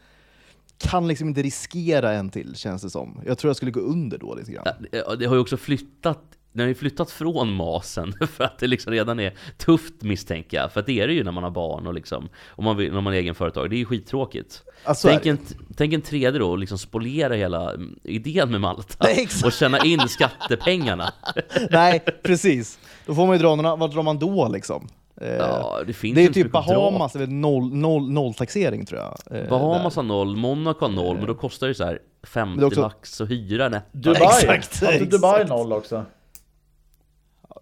kan 0.79 1.09
liksom 1.09 1.29
inte 1.29 1.43
riskera 1.43 2.12
en 2.12 2.31
till 2.31 2.57
känns 2.57 2.83
det 2.83 2.91
som. 2.91 3.20
Jag 3.27 3.39
tror 3.39 3.49
jag 3.49 3.57
skulle 3.57 3.70
gå 3.70 3.81
under 3.81 4.18
då 4.18 4.35
lite 4.35 4.53
grann. 4.53 4.66
Ja, 4.93 5.16
Det 5.16 5.27
har 5.27 5.35
ju 5.35 5.41
också 5.41 5.57
flyttat 5.57 6.35
den 6.55 6.61
har 6.61 6.68
ju 6.68 6.75
flyttat 6.75 7.11
från 7.11 7.53
masen 7.53 8.14
för 8.37 8.45
att 8.45 8.59
det 8.59 8.66
liksom 8.66 8.93
redan 8.93 9.20
är 9.20 9.35
tufft 9.57 10.03
misstänker 10.03 10.57
jag. 10.57 10.72
För 10.72 10.81
att 10.81 10.87
det 10.87 11.01
är 11.01 11.07
det 11.07 11.14
ju 11.14 11.25
när 11.25 11.33
man 11.33 11.43
har 11.43 11.51
barn 11.51 11.87
och 11.87 11.95
liksom, 11.95 12.29
om 12.49 12.64
man, 12.64 12.77
när 12.77 13.01
man 13.01 13.12
är 13.12 13.16
egen 13.16 13.35
företag. 13.35 13.70
Det 13.70 13.77
är 13.77 13.79
ju 13.79 13.85
skittråkigt. 13.85 14.62
Alltså, 14.85 15.09
tänk, 15.09 15.27
en, 15.27 15.39
tänk 15.77 15.93
en 15.93 16.03
tredje 16.03 16.39
då 16.39 16.51
och 16.51 16.59
liksom 16.59 16.79
spolera 16.79 17.35
hela 17.35 17.75
mm, 17.75 17.99
idén 18.03 18.51
med 18.51 18.61
Malta. 18.61 18.97
Nej, 19.05 19.29
och 19.45 19.53
tjäna 19.53 19.79
in 19.79 20.09
skattepengarna. 20.09 21.12
Nej, 21.70 22.01
precis. 22.22 22.79
Då 23.07 23.14
får 23.14 23.27
man 23.27 23.37
ju 23.37 23.43
dra 23.43 23.57
några, 23.57 23.77
vad 23.77 23.95
drar 23.95 24.03
man 24.03 24.18
då 24.18 24.49
liksom? 24.49 24.89
Eh, 25.21 25.29
Ja, 25.37 25.81
det 25.87 25.93
finns 25.93 26.15
det 26.15 26.25
är 26.25 26.29
typ 26.29 26.55
att. 26.57 26.67
Bahamas, 26.67 27.17
väl 27.17 27.29
noll, 27.33 27.75
noll, 27.75 28.11
nolltaxering 28.11 28.87
tror 28.87 29.01
jag. 29.01 29.39
eh, 29.43 29.49
Bahamas 29.49 29.95
där. 29.95 30.03
har 30.03 30.09
noll, 30.09 30.37
Monaco 30.37 30.85
har 30.85 30.93
noll, 30.93 31.17
men 31.17 31.27
då 31.27 31.35
kostar 31.35 31.67
det 31.69 31.75
så 31.75 31.85
här 31.85 31.99
50 32.23 32.59
det 32.61 32.65
är 32.65 32.67
också- 32.67 32.81
lax 32.81 33.21
och 33.21 33.29
hyra 33.29 33.69
netto. 33.69 33.87
Dubai! 33.93 34.23
Exakt, 34.23 34.83
Har 34.85 34.93
inte 34.93 35.05
Dubai 35.05 35.33
exakt. 35.35 35.49
noll 35.51 35.73
också? 35.73 36.05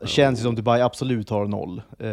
Känns 0.05 0.38
ju 0.40 0.42
som 0.42 0.55
Dubai 0.55 0.80
absolut 0.80 1.30
har 1.30 1.46
noll. 1.46 1.82
Eh, 1.98 2.09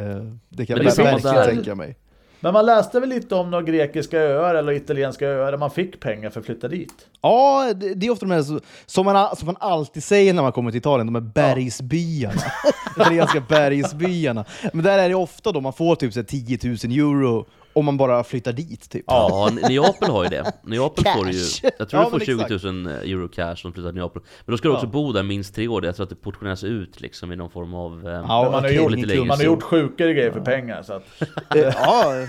det 0.50 0.66
kan 0.66 0.76
Men 0.78 0.86
det 0.86 0.92
är 0.92 1.06
jag 1.06 1.22
verkligen 1.34 1.56
tänka 1.56 1.76
mig. 1.76 1.98
Men 2.42 2.54
man 2.54 2.66
läste 2.66 3.00
väl 3.00 3.10
lite 3.10 3.36
om 3.36 3.52
några 3.52 3.64
grekiska 3.64 4.20
öar 4.20 4.56
eller 4.56 4.72
italienska 4.72 5.28
öar 5.28 5.52
där 5.52 5.58
man 5.58 5.72
fick 5.72 6.00
pengar 6.00 6.30
för 6.30 6.40
att 6.40 6.46
flytta 6.46 6.68
dit? 6.68 6.94
Ja, 7.22 7.74
det, 7.76 7.94
det 7.94 8.06
är 8.08 8.12
ofta 8.12 8.26
de 8.26 8.32
här 8.34 8.44
så- 8.44 8.60
som 8.86 9.06
man, 9.06 9.36
som 9.36 9.46
man 9.46 9.56
alltid 9.60 10.04
säger 10.04 10.34
när 10.34 10.42
man 10.42 10.52
kommer 10.52 10.72
till 10.72 10.78
Italien, 10.78 11.08
de 11.08 11.16
här 11.16 11.22
bergsbyarna. 11.22 12.42
Italienska 12.98 13.44
bergsbyarna. 13.50 14.46
Men 14.74 14.84
där 14.86 14.98
är 15.00 15.10
det 15.10 15.16
ofta 15.16 15.52
då 15.52 15.62
man 15.62 15.74
får 15.74 15.96
typ 15.96 16.14
så 16.14 16.20
här 16.20 16.26
10 16.26 16.60
000 16.64 16.76
euro 16.98 17.46
om 17.80 17.86
man 17.86 17.98
bara 17.98 18.24
flyttar 18.24 18.54
dit. 18.54 18.90
Typ. 18.90 19.04
Ja, 19.08 19.50
Neapel 19.70 20.10
har 20.10 20.24
ju 20.24 20.30
det. 20.30 20.54
Neapel 20.64 21.04
får 21.04 21.26
du 21.26 21.32
ju, 21.32 21.44
jag 21.78 21.90
tror 21.90 22.02
Ja, 22.02 22.06
du 22.06 22.12
får 22.12 22.18
men 22.18 22.26
20 22.26 22.42
exakt. 22.56 22.64
000 22.64 22.88
euro 22.88 23.28
cash 23.28 23.56
som 23.56 23.74
flyttar 23.74 23.90
till 23.90 24.00
Neapel. 24.00 24.22
Men 24.46 24.52
då 24.54 24.58
ska 24.58 24.68
du 24.68 24.74
också 24.74 24.86
Ja. 24.86 24.90
bo 24.92 25.12
där 25.12 25.24
minst 25.24 25.56
tre 25.56 25.68
år, 25.68 25.86
jag 25.86 25.96
tror 25.96 26.04
att 26.04 26.10
det 26.10 26.16
portioneras 26.16 26.64
ut 26.64 27.02
liksom 27.02 27.32
i 27.32 27.36
någon 27.36 27.50
form 27.52 27.74
av... 27.74 28.08
eh, 28.08 28.14
Ja, 28.14 28.50
man, 28.52 28.64
har 28.64 28.70
gjort, 28.70 28.92
lite 28.92 29.18
man 29.24 29.38
har 29.38 29.44
gjort 29.44 29.64
sjukare 29.64 30.14
grejer 30.14 30.32
för 30.32 30.42
pengar. 30.42 30.84
Så 30.84 30.94
att, 30.94 31.04
Eh, 31.56 31.62
ja. 31.76 32.26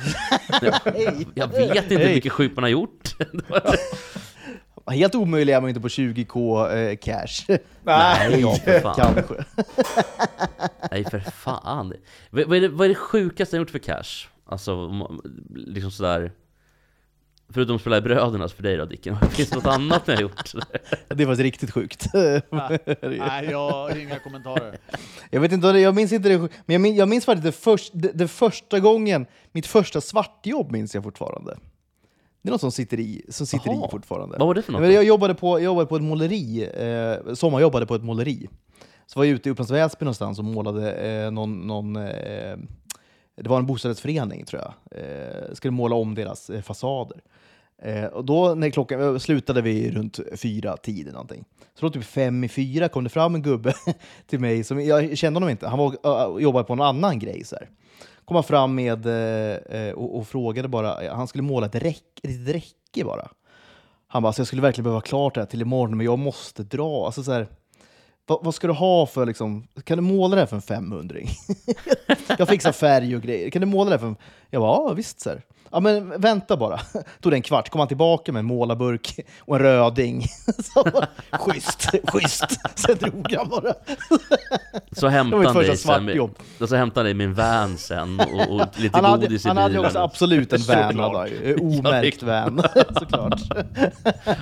Jag 1.35 1.49
vet 1.49 1.91
inte 1.91 2.05
hur 2.05 2.15
mycket 2.15 2.33
sjukt 2.33 2.55
man 2.57 2.63
har 2.65 2.69
gjort. 2.71 3.17
Helt 4.87 5.15
omöjlig 5.15 5.53
är 5.55 5.61
man 5.61 5.69
inte 5.69 5.81
på 5.81 5.89
20k 5.89 6.73
eh, 6.77 6.97
cash. 6.97 7.59
Nej, 7.83 8.41
ja, 8.41 8.55
för 8.55 8.81
fan. 8.81 8.95
Kanske. 8.97 9.35
Nej 10.91 11.05
för 11.11 11.19
fan. 11.21 11.93
Vad 12.31 12.45
vad 12.49 12.57
är 12.57 12.61
det, 12.61 12.69
vad 12.69 12.85
är 12.85 12.89
det 12.89 12.95
sjukaste 12.95 13.57
jag 13.57 13.61
gjort 13.61 13.71
för 13.71 13.79
cash? 13.79 14.27
Alltså, 14.51 14.75
om- 14.75 15.21
liksom 15.55 15.91
sådär... 15.91 16.33
Förutom 17.53 17.77
att 17.77 17.81
spela 17.81 17.97
i 17.99 18.01
Brödernas 18.01 18.53
för 18.53 18.63
dig 18.63 18.77
då 18.77 18.85
Dicken, 18.85 19.17
finns 19.31 19.51
det 19.51 19.57
något 19.57 19.67
annat 19.67 20.03
jag 20.07 20.15
har 20.15 20.23
gjort? 20.23 20.53
Det 21.09 21.25
var 21.25 21.35
riktigt 21.35 21.71
sjukt. 21.71 22.07
nej, 22.13 23.49
jag 23.51 23.71
har 23.71 23.97
inga 23.99 24.19
kommentarer. 24.19 24.79
Jag 25.31 25.41
vet 25.41 25.53
inte, 25.53 25.67
jag 25.69 25.95
minns 25.95 26.13
inte 26.13 26.29
det, 26.29 26.39
men 26.39 26.51
jag 26.67 26.81
minns, 26.81 26.99
jag 26.99 27.09
minns 27.09 27.25
faktiskt 27.25 27.45
det, 27.45 27.53
först, 27.53 27.91
det, 27.95 28.13
det 28.15 28.29
första 28.29 28.81
gången, 28.81 29.27
mitt 29.53 29.67
första 29.67 30.01
svartjobb 30.01 30.73
minns 30.73 30.95
jag 30.95 31.05
fortfarande. 31.05 31.59
Det 32.43 32.49
är 32.49 32.51
något 32.51 32.61
som 32.61 32.73
sitter 32.73 33.01
i, 33.01 33.23
som 33.29 33.47
sitter 33.47 33.71
i 33.87 33.89
fortfarande. 33.91 34.37
Vad 34.39 34.47
var 34.47 34.55
det 34.55 34.63
för 34.63 34.73
något? 34.73 34.93
Jag, 34.93 35.05
jobbade 35.05 35.35
på, 35.35 35.59
jag 35.59 35.65
jobbade 35.65 35.87
på 35.87 35.97
ett 35.97 36.03
måleri, 36.03 36.69
eh, 36.75 37.35
sommarjobbade 37.35 37.87
på 37.87 37.95
ett 37.95 38.05
måleri. 38.05 38.49
Så 39.07 39.19
var 39.19 39.25
jag 39.25 39.35
ute 39.35 39.49
i 39.49 39.53
Upplands 39.53 39.71
Väsby 39.71 40.05
någonstans 40.05 40.39
och 40.39 40.45
målade 40.45 40.93
eh, 40.93 41.31
någon, 41.31 41.67
någon 41.67 41.97
eh, 41.97 42.57
det 43.43 43.49
var 43.49 43.59
en 43.59 43.67
bostadsrättsförening 43.67 44.45
tror 44.45 44.63
jag, 44.63 45.01
eh, 45.01 45.55
skulle 45.55 45.73
måla 45.73 45.97
om 45.97 46.15
deras 46.15 46.51
eh, 46.51 46.63
fasader. 46.63 47.21
Eh, 47.83 48.05
och 48.05 48.25
då 48.25 48.55
när 48.55 48.71
klockan 48.71 49.01
eh, 49.01 49.19
slutade 49.19 49.63
vi 49.63 49.91
runt 49.91 50.21
fyra 50.37 50.77
tiden 50.77 51.13
någonting. 51.13 51.45
Så 51.75 51.87
då 51.87 51.91
typ 51.91 52.05
fem 52.05 52.45
i 52.45 52.49
fyra 52.49 52.89
kom 52.89 53.05
det 53.05 53.11
fram 53.11 53.35
en 53.35 53.43
gubbe 53.43 53.75
till 54.27 54.41
mig, 54.41 54.65
som 54.65 54.85
jag 54.85 55.19
kände 55.19 55.37
honom 55.37 55.49
inte, 55.49 55.69
han 55.69 55.79
var, 55.79 55.89
uh, 55.89 56.43
jobbade 56.43 56.65
på 56.65 56.73
en 56.73 56.81
annan 56.81 57.19
grej. 57.19 57.45
Så 57.45 57.57
här. 57.57 57.69
Kom 58.25 58.35
han 58.35 58.45
fram 58.45 58.75
med 58.75 59.07
eh, 59.07 59.57
eh 59.57 59.93
och, 59.93 60.19
och 60.19 60.29
frågade 60.29 60.69
bara, 60.69 61.03
eh, 61.03 61.15
han 61.15 61.29
skulle 61.29 61.43
måla 61.43 61.67
ett, 61.67 61.75
räck, 61.75 62.21
ett 62.23 62.49
räcke 62.49 63.05
bara. 63.05 63.29
Han 64.07 64.23
bara, 64.23 64.29
alltså 64.29 64.41
jag 64.41 64.47
skulle 64.47 64.63
verkligen 64.63 64.85
behöva 64.85 65.01
klart 65.01 65.35
det 65.35 65.41
här 65.41 65.47
till 65.47 65.63
imorgon, 65.63 65.97
men 65.97 66.07
jag 66.07 66.19
måste 66.19 66.63
dra. 66.63 67.07
Alltså 67.07 67.23
så 67.23 67.33
här, 67.33 67.49
vad, 68.31 68.45
vad 68.45 68.55
ska 68.55 68.67
du 68.67 68.73
ha 68.73 69.07
för, 69.07 69.27
liksom, 69.27 69.67
kan 69.85 69.99
du 69.99 70.03
måla 70.03 70.35
det 70.35 70.41
här 70.43 70.47
för 70.47 70.57
en 70.57 70.63
500 70.63 71.17
Jag 72.39 72.49
fixar 72.49 72.73
färg 72.73 73.17
och 73.17 73.23
grejer. 73.23 73.51
Kan 73.51 73.61
du 73.61 73.67
måla 73.67 73.91
det 73.91 73.97
här 73.97 74.01
för 74.01 74.07
en... 74.07 74.17
Jag 74.51 74.63
bara, 74.63 74.73
ja 74.73 74.93
visst. 74.95 75.21
Så 75.21 75.31
här. 75.31 75.43
Ja 75.73 75.81
men 75.81 76.21
vänta 76.21 76.57
bara. 76.57 76.79
Tog 77.21 77.33
det 77.33 77.37
en 77.37 77.43
kvart, 77.43 77.69
kom 77.69 77.79
han 77.79 77.89
tillbaka 77.89 78.33
med 78.33 78.41
en 78.41 78.47
målarburk 78.47 79.21
och 79.41 79.57
en 79.57 79.63
röding. 79.63 80.23
Så, 80.75 80.83
bara, 80.85 81.07
schysst, 81.33 81.91
schysst. 82.13 82.79
Sen 82.79 82.97
drog 82.97 83.33
han 83.33 83.49
bara. 83.49 83.75
Så 84.93 85.07
Det 85.07 85.13
hämtade 85.13 85.47
han 85.47 85.57
dig 85.57 85.77
sen, 85.77 86.31
och 86.61 86.69
så 86.69 86.77
hämtade 86.77 87.01
han 87.01 87.05
dig 87.05 87.15
med 87.15 87.27
en 87.27 87.35
van 87.35 87.79
sen 87.79 88.21
och, 88.21 88.55
och 88.55 88.81
lite 88.81 88.97
Han 88.97 89.05
hade, 89.05 89.27
godis 89.27 89.45
i 89.45 89.49
han 89.49 89.57
hade 89.57 89.69
bilen. 89.69 89.87
också 89.87 89.99
absolut 89.99 90.53
en 90.53 90.61
van. 90.61 90.99
Hade. 90.99 91.55
Omärkt 91.55 92.23
van, 92.23 92.63
såklart. 92.99 93.41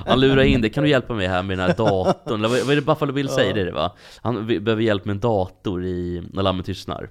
Han 0.07 0.21
lurar 0.21 0.43
in 0.43 0.61
dig, 0.61 0.71
kan 0.71 0.85
du 0.85 0.91
hjälpa 0.91 1.15
mig 1.15 1.27
här 1.27 1.43
med 1.43 1.59
den 1.59 1.67
här 1.67 1.77
datorn? 1.77 2.45
Eller 2.45 2.49
vad 2.49 2.71
är 2.71 2.77
det 2.77 2.83
Buffalo 2.83 3.13
Bill 3.13 3.29
säger 3.29 3.55
det, 3.55 3.65
det 3.65 3.73
va? 3.73 3.95
Han 4.23 4.47
behöver 4.47 4.83
hjälp 4.83 5.05
med 5.05 5.15
en 5.15 5.21
dator 5.21 5.85
i, 5.85 6.23
när 6.33 6.43
lammet 6.43 6.67
tystnar. 6.67 7.09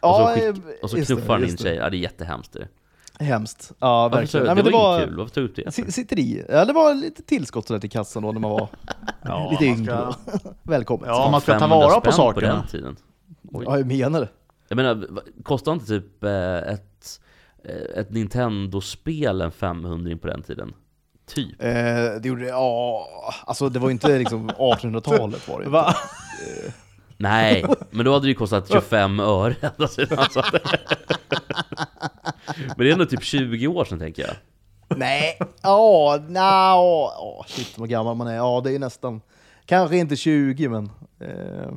Och 0.00 0.14
så, 0.16 0.26
skick, 0.26 0.44
eh, 0.44 0.54
och 0.82 0.90
så 0.90 0.96
det, 0.96 1.06
knuffar 1.06 1.32
han 1.34 1.44
in 1.44 1.50
det. 1.50 1.62
sig, 1.62 1.76
ja 1.76 1.90
det 1.90 1.96
är 1.96 1.98
jättehemskt 1.98 2.52
det. 2.52 2.68
Hemskt. 3.20 3.72
Ja, 3.78 4.08
Varför 4.08 4.16
verkligen. 4.20 4.46
det, 4.46 4.54
Nej, 4.54 4.64
men 4.64 4.72
var, 4.72 4.92
det 4.98 4.98
var 5.00 5.06
kul, 5.06 5.16
varför 5.16 5.34
tog 5.34 5.44
du 5.44 5.48
ut 5.50 5.56
det? 5.56 5.72
Si- 5.72 5.92
Sitter 5.92 6.18
i. 6.18 6.44
Ja, 6.48 6.64
det 6.64 6.72
var 6.72 6.94
lite 6.94 7.22
tillskott 7.22 7.66
sådär 7.66 7.80
till 7.80 7.90
kassan 7.90 8.22
då 8.22 8.32
när 8.32 8.40
man 8.40 8.50
var 8.50 8.68
Ja, 9.22 9.50
lite 9.50 9.64
man 9.64 9.78
yngre. 9.78 10.12
ska-. 10.32 10.50
Välkommet. 10.62 11.08
Ja, 11.08 11.28
man 11.30 11.40
ska 11.40 11.52
ta 11.52 11.58
500 11.58 11.86
vara 11.88 12.00
på 12.00 12.12
sakerna. 12.12 12.52
på 12.52 12.56
den 12.60 12.66
tiden. 12.66 12.96
Oj. 13.52 13.64
Ja, 13.68 13.78
jag 13.78 13.86
menar 13.86 14.20
det. 14.20 14.28
Jag 14.68 14.76
menar, 14.76 15.06
kostar 15.42 15.72
inte 15.72 15.86
typ 15.86 16.24
eh, 16.24 16.56
ett, 16.56 17.20
eh, 17.64 18.00
ett 18.00 18.10
Nintendo-spel 18.10 19.40
en 19.40 19.50
500 19.52 20.16
på 20.22 20.26
den 20.26 20.42
tiden? 20.42 20.72
Typ. 21.34 21.62
Eh, 21.62 21.72
det 22.20 22.20
gjorde 22.24 22.42
det, 22.42 22.48
ja, 22.48 23.06
alltså 23.46 23.68
det 23.68 23.78
var 23.78 23.88
ju 23.88 23.92
inte 23.92 24.18
liksom 24.18 24.50
1800-talet 24.58 25.48
var 25.48 25.58
det 25.58 25.64
ju 25.64 25.70
Va? 25.70 25.94
Nej, 27.16 27.64
men 27.90 28.04
då 28.04 28.12
hade 28.12 28.24
det 28.26 28.28
ju 28.28 28.34
kostat 28.34 28.72
25 28.72 29.20
öre. 29.20 29.56
Alltså, 29.78 30.02
alltså. 30.16 30.42
Men 32.66 32.78
det 32.78 32.88
är 32.88 32.92
ändå 32.92 33.06
typ 33.06 33.22
20 33.22 33.66
år 33.66 33.84
sedan 33.84 33.98
tänker 33.98 34.22
jag. 34.22 34.34
Nej, 34.98 35.38
ja, 35.62 36.18
nja, 36.28 36.40
ja, 36.40 37.44
shit 37.48 37.78
vad 37.78 37.88
gammal 37.88 38.16
man 38.16 38.26
är. 38.26 38.36
Ja, 38.36 38.60
det 38.64 38.74
är 38.74 38.78
nästan, 38.78 39.20
kanske 39.66 39.96
inte 39.96 40.16
20 40.16 40.68
men, 40.68 40.90
eh, 41.20 41.72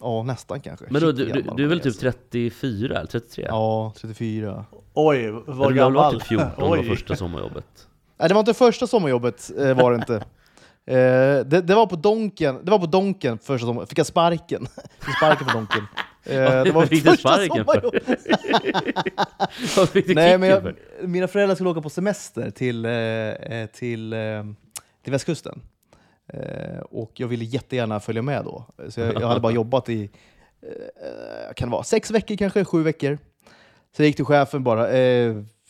ja 0.00 0.22
nästan 0.22 0.60
kanske. 0.60 0.86
Men 0.90 1.02
då, 1.02 1.12
du, 1.12 1.24
du, 1.32 1.42
du 1.56 1.64
är 1.64 1.68
väl 1.68 1.80
typ 1.80 1.94
så. 1.94 2.00
34 2.00 2.98
eller 2.98 3.06
33? 3.06 3.46
Ja, 3.48 3.92
34. 4.00 4.64
Oj, 4.94 5.30
vad 5.46 5.70
du 5.70 5.74
gammal. 5.74 5.92
varit 5.92 6.20
typ 6.20 6.28
14 6.28 6.50
på 6.56 6.82
första 6.88 7.16
sommarjobbet? 7.16 7.88
Nej, 8.18 8.28
det 8.28 8.34
var 8.34 8.40
inte 8.40 8.54
första 8.54 8.86
sommarjobbet, 8.86 9.50
eh, 9.58 9.74
var 9.74 9.90
det 9.90 9.96
inte. 9.96 10.24
Eh, 10.86 10.94
det, 11.46 11.60
det 11.60 11.74
var 11.74 11.86
på 11.86 11.96
Donken, 11.96 12.64
det 12.64 12.70
var 12.70 12.78
på 12.78 12.86
Donken 12.86 13.38
första 13.38 13.66
sommaren. 13.66 13.86
Fick 13.86 13.98
jag 13.98 14.06
sparken? 14.06 14.66
Fick 15.00 15.16
sparken 15.16 15.46
på 15.46 15.52
Donken. 15.52 15.86
Eh, 16.24 16.64
det 16.64 16.70
var 16.70 16.86
fick 16.86 17.04
du 17.04 17.16
sparken 17.16 17.64
för? 17.64 18.00
Vad 19.76 19.88
fick 19.88 20.06
du 20.06 20.14
Nej, 20.14 20.38
men 20.38 20.48
jag, 20.48 20.62
för? 20.62 20.76
mina 21.02 21.28
föräldrar 21.28 21.54
skulle 21.54 21.70
åka 21.70 21.80
på 21.80 21.90
semester 21.90 22.50
till, 22.50 22.84
eh, 22.84 22.92
eh, 22.92 23.66
till, 23.66 24.12
eh, 24.12 24.44
till 25.02 25.12
västkusten. 25.12 25.62
Och 26.84 27.12
jag 27.14 27.28
ville 27.28 27.44
jättegärna 27.44 28.00
följa 28.00 28.22
med 28.22 28.44
då. 28.44 28.66
Så 28.88 29.00
jag, 29.00 29.14
jag 29.20 29.28
hade 29.28 29.40
bara 29.40 29.52
jobbat 29.62 29.88
i, 29.88 30.10
kan 31.56 31.68
det 31.68 31.72
vara, 31.72 31.84
sex 31.84 32.10
veckor 32.10 32.36
kanske, 32.36 32.64
sju 32.64 32.82
veckor. 32.82 33.18
Så 33.96 34.02
jag 34.02 34.06
gick 34.06 34.16
till 34.16 34.24
chefen 34.24 34.64
bara, 34.64 34.88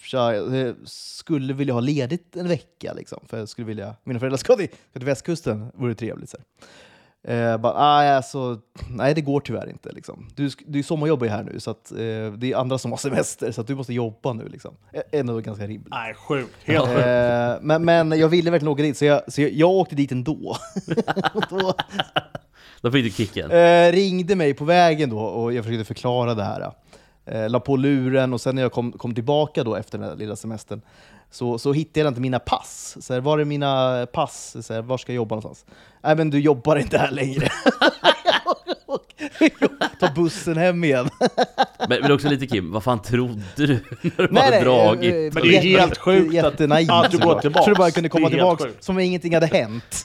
tja, 0.02 0.34
jag 0.34 0.74
skulle 0.84 1.52
vilja 1.52 1.74
ha 1.74 1.80
ledigt 1.80 2.36
en 2.36 2.48
vecka. 2.48 2.92
Liksom, 2.92 3.18
för 3.26 3.38
jag 3.38 3.48
skulle 3.48 3.66
vilja, 3.66 3.94
mina 4.04 4.18
föräldrar 4.20 4.38
ska 4.38 4.56
till, 4.56 4.68
ska 4.90 4.98
till 4.98 5.06
västkusten, 5.06 5.70
vore 5.74 5.94
trevligt. 5.94 6.30
Så. 6.30 6.36
Eh, 7.28 7.56
bara, 7.56 7.72
ah, 7.72 8.16
alltså, 8.16 8.58
nej, 8.90 9.14
det 9.14 9.20
går 9.20 9.40
tyvärr 9.40 9.70
inte. 9.70 9.92
Liksom. 9.92 10.28
Du, 10.34 10.50
du 10.66 10.82
sommarjobbar 10.82 11.26
ju 11.26 11.30
här 11.32 11.42
nu, 11.42 11.60
så 11.60 11.70
att, 11.70 11.92
eh, 11.92 11.96
det 11.96 12.52
är 12.52 12.56
andra 12.56 12.78
som 12.78 12.90
har 12.90 12.98
semester, 12.98 13.52
så 13.52 13.60
att 13.60 13.66
du 13.66 13.74
måste 13.74 13.92
jobba 13.92 14.32
nu. 14.32 14.48
Liksom. 14.48 14.74
Ändå 15.12 15.40
ganska 15.40 15.66
rimligt. 15.66 15.90
Nej, 15.90 16.14
sjukt. 16.14 16.54
Helt 16.64 16.86
sjukt. 16.86 16.98
Eh, 16.98 17.54
men, 17.60 17.84
men 17.84 18.18
jag 18.18 18.28
ville 18.28 18.50
verkligen 18.50 18.72
åka 18.72 18.82
dit, 18.82 18.96
så 18.96 19.04
jag, 19.04 19.32
så 19.32 19.42
jag, 19.42 19.52
jag 19.52 19.70
åkte 19.70 19.94
dit 19.94 20.12
ändå. 20.12 20.56
då, 21.50 21.74
Då 22.80 22.90
fick 22.92 23.04
du 23.04 23.10
kicken. 23.10 23.50
eh, 23.50 23.92
ringde 23.92 24.36
mig 24.36 24.54
på 24.54 24.64
vägen 24.64 25.10
då 25.10 25.18
och 25.18 25.52
jag 25.52 25.64
försökte 25.64 25.84
förklara 25.84 26.34
det 26.34 26.44
här. 26.44 26.72
Eh, 27.26 27.48
la 27.50 27.60
på 27.60 27.76
luren 27.76 28.32
och 28.32 28.40
sen 28.40 28.54
när 28.54 28.62
jag 28.62 28.72
kom, 28.72 28.92
kom 28.92 29.14
tillbaka 29.14 29.64
då 29.64 29.74
efter 29.76 29.98
den 29.98 30.08
här 30.08 30.16
lilla 30.16 30.36
semestern 30.36 30.80
så, 31.30 31.58
så 31.58 31.72
hittade 31.72 32.00
jag 32.00 32.08
inte 32.10 32.20
mina 32.20 32.38
pass. 32.38 32.96
Så 33.00 33.12
här, 33.14 33.20
var 33.20 33.38
är 33.38 33.44
mina 33.44 34.06
pass? 34.12 34.56
Så 34.66 34.74
här, 34.74 34.82
var 34.82 34.98
ska 34.98 35.12
jag 35.12 35.16
jobba 35.16 35.34
någonstans? 35.34 35.74
Nej 36.02 36.16
men 36.16 36.30
du 36.30 36.40
jobbar 36.40 36.76
inte 36.76 36.98
här 36.98 37.10
längre. 37.10 37.48
Ta 40.00 40.08
bussen 40.14 40.56
hem 40.56 40.84
igen. 40.84 41.08
Men, 41.88 42.02
men 42.02 42.12
också 42.12 42.28
lite 42.28 42.46
Kim, 42.46 42.72
vad 42.72 42.82
fan 42.84 43.02
trodde 43.02 43.42
du 43.56 43.66
när 43.66 44.10
du 44.16 44.28
Nej, 44.30 44.42
hade 44.44 44.56
nej, 44.56 44.64
dragit? 44.64 45.14
eh, 45.14 45.18
Men 45.18 45.32
det 45.50 45.56
är 45.58 45.62
jätte- 45.64 45.80
helt 45.80 45.98
sjukt 45.98 46.28
att- 46.28 46.34
jättenaiv, 46.34 46.90
att 46.90 47.10
du 47.10 47.18
går 47.18 47.40
tillbaks. 47.40 47.56
Jag 47.56 47.64
trodde 47.64 47.78
bara 47.78 47.86
jag 47.86 47.94
kunde 47.94 48.08
komma 48.08 48.28
tillbaka 48.30 48.64
som 48.80 48.96
om 48.96 49.00
ingenting 49.00 49.34
hade 49.34 49.46
hänt. 49.46 50.04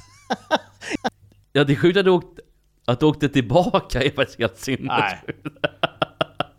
Ja, 1.53 1.63
det 1.63 1.73
är 1.73 1.75
sjukt 1.77 1.97
att 1.97 2.05
du 2.05 2.11
åkte, 2.11 2.41
att 2.85 2.99
du 2.99 3.05
åkte 3.05 3.29
tillbaka 3.29 4.03
är 4.03 4.11
faktiskt 4.11 4.39
helt 4.39 4.53
Nej. 4.67 4.77
sinnessjukt. 4.77 5.47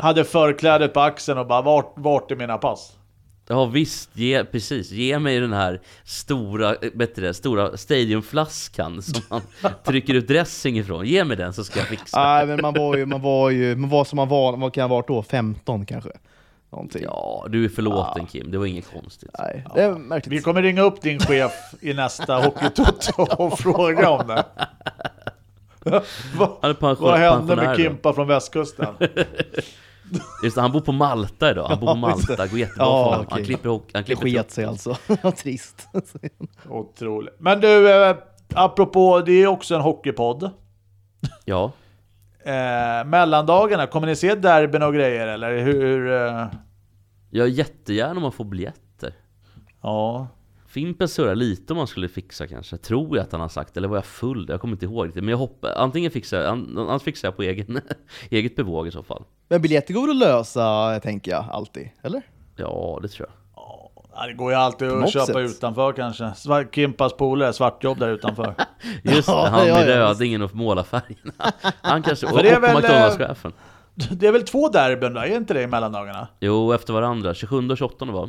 Hade 0.03 0.25
förklädet 0.25 0.95
på 0.95 1.01
axeln 1.01 1.39
och 1.39 1.47
bara 1.47 1.63
vart, 1.63 1.93
vart 1.97 2.31
är 2.31 2.37
mina 2.37 2.59
pass? 2.59 2.93
Ja 3.49 3.65
visst, 3.65 4.11
ge, 4.17 4.45
precis. 4.45 4.91
Ge 4.91 5.19
mig 5.19 5.41
den 5.41 5.53
här 5.53 5.81
stora, 6.05 6.75
eh, 6.75 6.91
bättre 6.95 7.27
det, 7.27 7.35
stora 7.35 7.77
stadiumflaskan 7.77 9.03
som 9.03 9.23
man 9.31 9.41
trycker 9.85 10.15
ut 10.15 10.29
dressing 10.29 10.79
ifrån. 10.79 11.07
Ge 11.07 11.25
mig 11.25 11.37
den 11.37 11.53
så 11.53 11.65
ska 11.65 11.79
jag 11.79 11.89
fixa. 11.89 12.25
Nej, 12.25 12.47
men 12.47 12.61
man 12.63 12.75
var 12.75 12.97
ju, 12.97 13.07
man 13.07 13.23
var 13.23 13.51
ju, 13.51 13.77
man 13.77 13.91
var 13.91 14.05
som 14.05 14.17
man 14.17 14.29
var, 14.29 14.57
vad 14.57 14.75
kan 14.75 14.83
jag 14.83 14.89
ha 14.89 14.97
varit 14.97 15.09
då? 15.09 15.23
15 15.23 15.87
kanske? 15.87 16.11
Någonting. 16.71 17.03
Ja, 17.05 17.47
du 17.49 17.65
är 17.65 17.69
förlåten 17.69 18.27
Kim, 18.27 18.51
det 18.51 18.59
var 18.59 18.67
inget 18.67 18.91
konstigt. 18.93 19.31
Nej, 19.39 19.65
det 19.75 19.83
är 19.83 19.93
Vi 19.93 19.99
märkligt. 19.99 20.45
kommer 20.45 20.63
ringa 20.63 20.83
upp 20.83 21.03
din 21.03 21.19
chef 21.19 21.53
i 21.81 21.95
nästa 21.95 22.37
Hockeytoto 22.37 23.23
och 23.23 23.59
fråga 23.59 24.11
om 24.11 24.27
det. 24.27 24.45
Vad, 25.83 25.99
vad 26.37 26.51
hände 26.61 26.69
med 26.69 26.79
pensionär 26.81 27.77
då. 27.77 27.83
Kimpa 27.83 28.13
från 28.13 28.29
västkusten? 28.29 28.95
Just 30.45 30.55
det, 30.57 30.61
han 30.63 30.73
bor 30.73 30.81
på 30.81 30.93
Malta 30.93 31.51
idag. 31.51 31.69
Han 31.69 31.81
bor 31.81 31.87
på 31.87 31.95
det. 31.95 32.01
Malta, 32.01 32.47
går 32.47 32.59
jättebra 32.59 32.85
Ja, 32.87 33.05
för 33.05 33.11
honom. 33.11 33.27
Han 33.31 33.45
klipper, 33.45 33.69
han 33.71 33.81
Det 33.93 34.03
klipper 34.03 34.23
sket 34.25 34.35
trupp. 34.37 34.51
sig 34.51 34.65
alltså. 34.65 34.97
Trist. 35.37 35.89
Otroligt. 36.69 37.35
Men 37.39 37.61
du, 37.61 37.93
eh, 38.05 38.17
apropå, 38.55 39.21
det 39.27 39.33
är 39.33 39.47
också 39.47 39.75
en 39.75 39.81
hockeypodd. 39.81 40.51
Ja. 41.45 41.73
Eh, 42.45 43.07
mellandagarna, 43.07 43.87
kommer 43.87 44.07
ni 44.07 44.17
se 44.17 44.35
derbyn 44.35 44.83
och 44.83 44.95
grejer 44.95 45.27
eller 45.27 45.59
hur? 45.65 46.13
Eh, 46.13 46.47
Jag 47.31 47.49
jättegärna 47.49 48.17
om 48.17 48.23
man 48.23 48.33
får 48.33 48.45
biljetter. 48.45 49.15
ja. 49.83 50.29
Fimpen 50.71 51.09
surrar 51.09 51.35
lite 51.35 51.73
om 51.73 51.77
man 51.77 51.87
skulle 51.87 52.09
fixa 52.09 52.47
kanske. 52.47 52.77
Tror 52.77 53.17
jag 53.17 53.25
att 53.25 53.33
han 53.33 53.41
har 53.41 53.49
sagt, 53.49 53.77
eller 53.77 53.89
var 53.89 53.97
jag 53.97 54.05
full? 54.05 54.47
Jag 54.49 54.61
kommer 54.61 54.73
inte 54.75 54.85
ihåg 54.85 55.07
riktigt. 55.07 55.25
Men 55.25 55.31
jag 55.31 55.39
hoppas, 55.39 55.77
antingen 55.77 56.11
fixar 56.11 56.39
jag, 56.41 56.47
an- 56.53 56.75
annars 56.79 57.03
fixar 57.03 57.29
jag 57.29 57.37
på 57.37 57.43
egen, 57.43 57.81
eget 58.31 58.57
bevåg 58.57 58.89
i 58.89 58.91
så 58.91 59.03
fall. 59.03 59.25
Men 59.49 59.63
biljetter 59.63 59.95
går 59.95 60.01
väl 60.01 60.11
att 60.11 60.17
lösa, 60.17 61.01
tänker 61.03 61.31
jag, 61.31 61.45
alltid? 61.51 61.91
Eller? 62.03 62.23
Ja, 62.57 62.99
det 63.03 63.09
tror 63.09 63.29
jag. 63.29 63.35
Ja, 63.57 64.27
Det 64.27 64.33
går 64.33 64.51
ju 64.53 64.57
alltid 64.59 64.89
att 64.93 65.13
köpa 65.13 65.27
sätt. 65.27 65.37
utanför 65.37 65.93
kanske. 65.93 66.33
Kimpas 66.73 67.13
polare, 67.17 67.53
svartjobb 67.53 67.99
där 67.99 68.09
utanför. 68.09 68.55
Just 69.03 69.29
det, 69.29 69.35
han 69.35 69.67
ja, 69.69 69.75
med 69.75 69.87
rödingen 69.87 70.43
och 70.43 70.55
målarfärgerna. 70.55 71.33
Han 71.83 72.03
kanske, 72.03 72.27
och, 72.27 72.33
För 72.33 72.43
det 72.43 72.51
är 72.51 72.57
och 72.57 72.63
väl, 72.63 72.77
McDonalds-chefen. 72.77 73.53
Det 73.95 74.27
är 74.27 74.33
väl 74.33 74.43
två 74.43 74.69
derbyn 74.69 75.15
då, 75.15 75.21
är 75.21 75.37
inte 75.37 75.55
det 75.55 75.63
i 75.63 75.67
mellandagarna? 75.67 76.29
Jo, 76.41 76.73
efter 76.73 76.93
varandra. 76.93 77.35
27 77.35 77.69
och 77.71 77.79
28 77.79 78.05
va? 78.05 78.29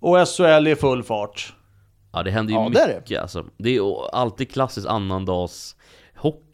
Och 0.00 0.28
SHL 0.28 0.66
i 0.68 0.76
full 0.76 1.02
fart. 1.02 1.54
Ja, 2.12 2.22
det 2.22 2.30
händer 2.30 2.52
ju 2.54 2.60
Ja, 2.60 2.68
det 2.68 2.80
är 2.80 2.88
det. 2.88 2.94
mycket 3.00 3.22
alltså. 3.22 3.44
Det 3.56 3.76
är 3.76 4.14
alltid 4.14 4.52
klassiskt 4.52 4.86
annandags 4.86 5.76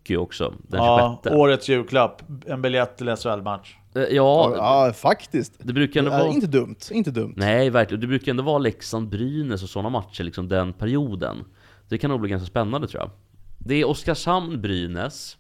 hockey 0.01 0.16
också, 0.16 0.55
den 0.68 0.80
Ja, 0.84 1.20
26. 1.24 1.36
årets 1.40 1.68
julklapp. 1.68 2.22
En 2.46 2.62
biljett 2.62 2.96
till 2.96 3.16
SHL-match. 3.16 3.76
Eh, 3.94 4.03
Ja, 4.03 4.53
Ja, 4.57 4.92
faktiskt. 4.92 5.53
det 5.59 5.72
brukar 5.72 6.01
ändå 6.01 6.12
Ja, 6.12 6.18
vara... 6.18 6.28
inte 6.28 6.46
dumt. 6.46 6.76
Inte 6.90 7.11
dumt. 7.11 7.34
Nej, 7.36 7.70
verkligen. 7.70 8.01
Det 8.01 8.07
brukar 8.07 8.30
ändå 8.30 8.42
vara 8.42 8.59
Leksand-Brynäs 8.59 9.62
och 9.62 9.68
sådana 9.68 9.88
matcher, 9.90 10.22
liksom 10.24 10.48
den 10.48 10.72
perioden. 10.72 11.44
Det 11.88 11.98
kan 11.98 12.11
nog 12.11 12.20
bli 12.20 12.30
ganska 12.30 12.46
spännande 12.46 12.88
tror 12.88 13.03
jag. 13.03 13.11
Det 13.59 13.74
är 13.74 13.84
Oskarshamn-Brynäs, 13.84 15.36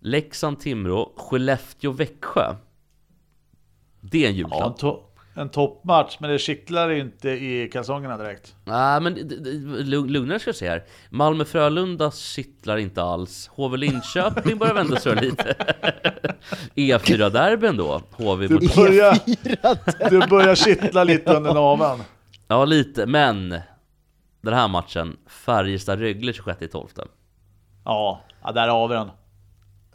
Leksand-Timrå, 0.00 1.12
Skellefteå-Växjö. 1.16 2.54
Det 4.00 4.24
är 4.24 4.28
en 4.28 4.36
Ja, 4.36 4.38
julklapp. 4.38 4.78
to- 4.80 5.00
en 5.36 5.48
toppmatch, 5.48 6.16
men 6.20 6.30
det 6.30 6.38
kittlar 6.38 6.90
inte 6.90 7.30
i 7.30 7.68
kalsongerna 7.72 8.16
direkt. 8.18 8.54
Nej, 8.64 9.00
men 9.00 9.14
det- 9.14 9.50
lugn- 9.82 10.08
lugnare 10.08 10.38
ska 10.38 10.48
jag 10.48 10.56
säga 10.56 10.70
här. 10.70 10.84
Malmö-Frölunda 11.10 12.10
kittlar 12.10 12.76
inte 12.76 13.02
alls. 13.02 13.50
HV-Linköping 13.56 14.58
börjar 14.58 14.74
vända 14.74 14.96
sig 15.00 15.16
lite. 15.16 15.54
E4-derbyn 16.74 17.76
då. 17.76 18.02
HV 18.12 18.48
mot... 18.48 18.60
Du 18.60 18.68
börjar, 18.76 19.18
du 20.10 20.26
börjar 20.26 20.54
kittla 20.54 21.04
lite 21.04 21.34
under 21.36 21.54
naveln. 21.54 22.02
Ja, 22.48 22.64
lite. 22.64 23.06
Men 23.06 23.48
den 24.40 24.54
här 24.54 24.68
matchen, 24.68 25.16
Färjestad-Rögle 25.28 26.32
26-12. 26.32 26.86
Ja, 27.84 28.20
ja, 28.42 28.52
där 28.52 28.68
har 28.68 28.88
vi 28.88 28.94
den. 28.94 29.08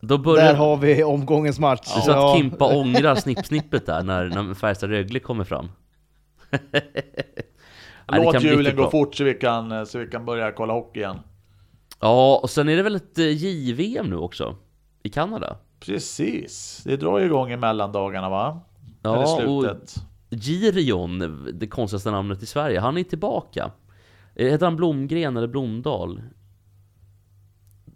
Då 0.01 0.17
börjar... 0.17 0.45
Där 0.45 0.55
har 0.55 0.77
vi 0.77 1.03
omgångens 1.03 1.59
match. 1.59 1.93
Det 1.93 1.99
är 1.99 2.01
så 2.01 2.11
att. 2.11 2.37
Kimpa 2.37 2.65
ångrar 2.65 3.15
snippsnippet 3.15 3.85
där 3.85 4.03
när, 4.03 4.29
när 4.29 4.53
Färjestad-Rögle 4.53 5.19
kommer 5.19 5.43
fram. 5.43 5.71
Låt 8.07 8.43
julen 8.43 8.75
gå 8.75 8.89
fort 8.89 9.15
så 9.15 9.23
vi, 9.23 9.33
kan, 9.33 9.85
så 9.85 9.99
vi 9.99 10.07
kan 10.07 10.25
börja 10.25 10.51
kolla 10.51 10.73
hockey 10.73 10.99
igen. 10.99 11.19
Ja, 11.99 12.39
och 12.43 12.49
sen 12.49 12.69
är 12.69 12.77
det 12.77 12.83
väl 12.83 12.95
ett 12.95 13.17
eh, 13.17 13.25
JVM 13.25 14.09
nu 14.09 14.15
också? 14.15 14.55
I 15.03 15.09
Kanada? 15.09 15.57
Precis, 15.79 16.81
det 16.85 16.97
drar 16.97 17.19
ju 17.19 17.25
igång 17.25 17.51
i 17.51 17.57
mellandagarna 17.57 18.29
va? 18.29 18.61
Ja, 19.01 19.13
Eller 19.13 19.23
och 19.23 19.61
slutet. 19.61 19.95
Girion, 20.29 21.47
det 21.53 21.67
konstigaste 21.67 22.11
namnet 22.11 22.43
i 22.43 22.45
Sverige, 22.45 22.79
han 22.79 22.97
är 22.97 23.03
tillbaka. 23.03 23.71
Heter 24.35 24.65
han 24.65 24.75
Blomgren 24.75 25.37
eller 25.37 25.47
Blomdal? 25.47 26.21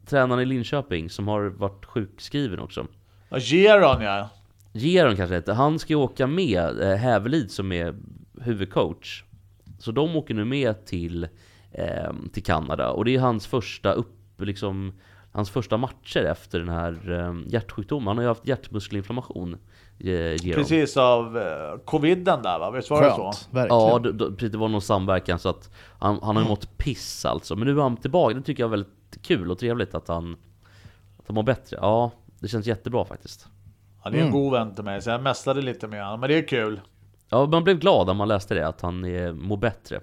Tränaren 0.05 0.41
i 0.41 0.45
Linköping 0.45 1.09
som 1.09 1.27
har 1.27 1.41
varit 1.41 1.85
sjukskriven 1.85 2.59
också. 2.59 2.87
Ja, 3.29 3.39
Geron 3.39 4.01
ja. 4.01 4.29
Geron 4.73 5.15
kanske 5.15 5.35
heter. 5.35 5.53
Han 5.53 5.79
ska 5.79 5.93
ju 5.93 5.99
åka 5.99 6.27
med 6.27 6.81
eh, 6.81 6.97
Hävelid 6.97 7.51
som 7.51 7.71
är 7.71 7.95
huvudcoach. 8.41 9.23
Så 9.79 9.91
de 9.91 10.15
åker 10.15 10.33
nu 10.33 10.45
med 10.45 10.85
till, 10.85 11.27
eh, 11.71 12.13
till 12.33 12.43
Kanada 12.43 12.89
och 12.89 13.05
det 13.05 13.15
är 13.15 13.19
hans 13.19 13.47
första 13.47 13.93
upp, 13.93 14.15
liksom 14.37 14.93
hans 15.31 15.49
första 15.49 15.77
matcher 15.77 16.23
efter 16.23 16.59
den 16.59 16.69
här 16.69 17.11
eh, 17.11 17.33
hjärtsjukdomen. 17.47 18.07
Han 18.07 18.17
har 18.17 18.23
ju 18.23 18.27
haft 18.27 18.47
hjärtmuskelinflammation. 18.47 19.57
Eh, 19.99 20.07
Jerome. 20.09 20.53
Precis 20.53 20.97
av 20.97 21.37
eh, 21.37 21.77
coviden 21.85 22.41
där 22.41 22.59
va? 22.59 22.71
Visst 22.71 22.89
var 22.89 23.03
det 23.03 23.09
så? 23.09 23.31
Verkligen. 23.51 23.81
Ja, 23.81 23.99
det, 24.39 24.49
det 24.49 24.57
var 24.57 24.67
någon 24.67 24.81
samverkan 24.81 25.39
så 25.39 25.49
att 25.49 25.69
han, 25.99 26.19
han 26.23 26.35
har 26.35 26.43
ju 26.43 26.49
mått 26.49 26.77
piss 26.77 27.25
alltså. 27.25 27.55
Men 27.55 27.67
nu 27.67 27.77
är 27.77 27.83
han 27.83 27.97
tillbaka. 27.97 28.35
Det 28.35 28.41
tycker 28.41 28.63
jag 28.63 28.67
är 28.67 28.71
väldigt 28.71 29.04
kul 29.21 29.51
och 29.51 29.59
trevligt 29.59 29.95
att 29.95 30.07
han, 30.07 30.37
att 31.17 31.27
han 31.27 31.35
mår 31.35 31.43
bättre. 31.43 31.77
Ja, 31.81 32.11
det 32.39 32.47
känns 32.47 32.67
jättebra 32.67 33.05
faktiskt. 33.05 33.47
Det 34.11 34.19
är 34.19 34.23
en 34.23 34.31
god 34.31 34.53
vän 34.53 34.75
till 34.75 34.83
mig, 34.83 35.01
så 35.01 35.09
jag 35.09 35.21
mässade 35.21 35.61
lite 35.61 35.87
med 35.87 36.03
honom. 36.03 36.19
Men 36.19 36.29
det 36.29 36.37
är 36.37 36.47
kul. 36.47 36.81
Ja, 37.29 37.45
man 37.45 37.63
blev 37.63 37.79
glad 37.79 38.07
när 38.07 38.13
man 38.13 38.27
läste 38.27 38.53
det, 38.53 38.67
att 38.67 38.81
han 38.81 39.05
är, 39.05 39.33
mår 39.33 39.57
bättre. 39.57 39.99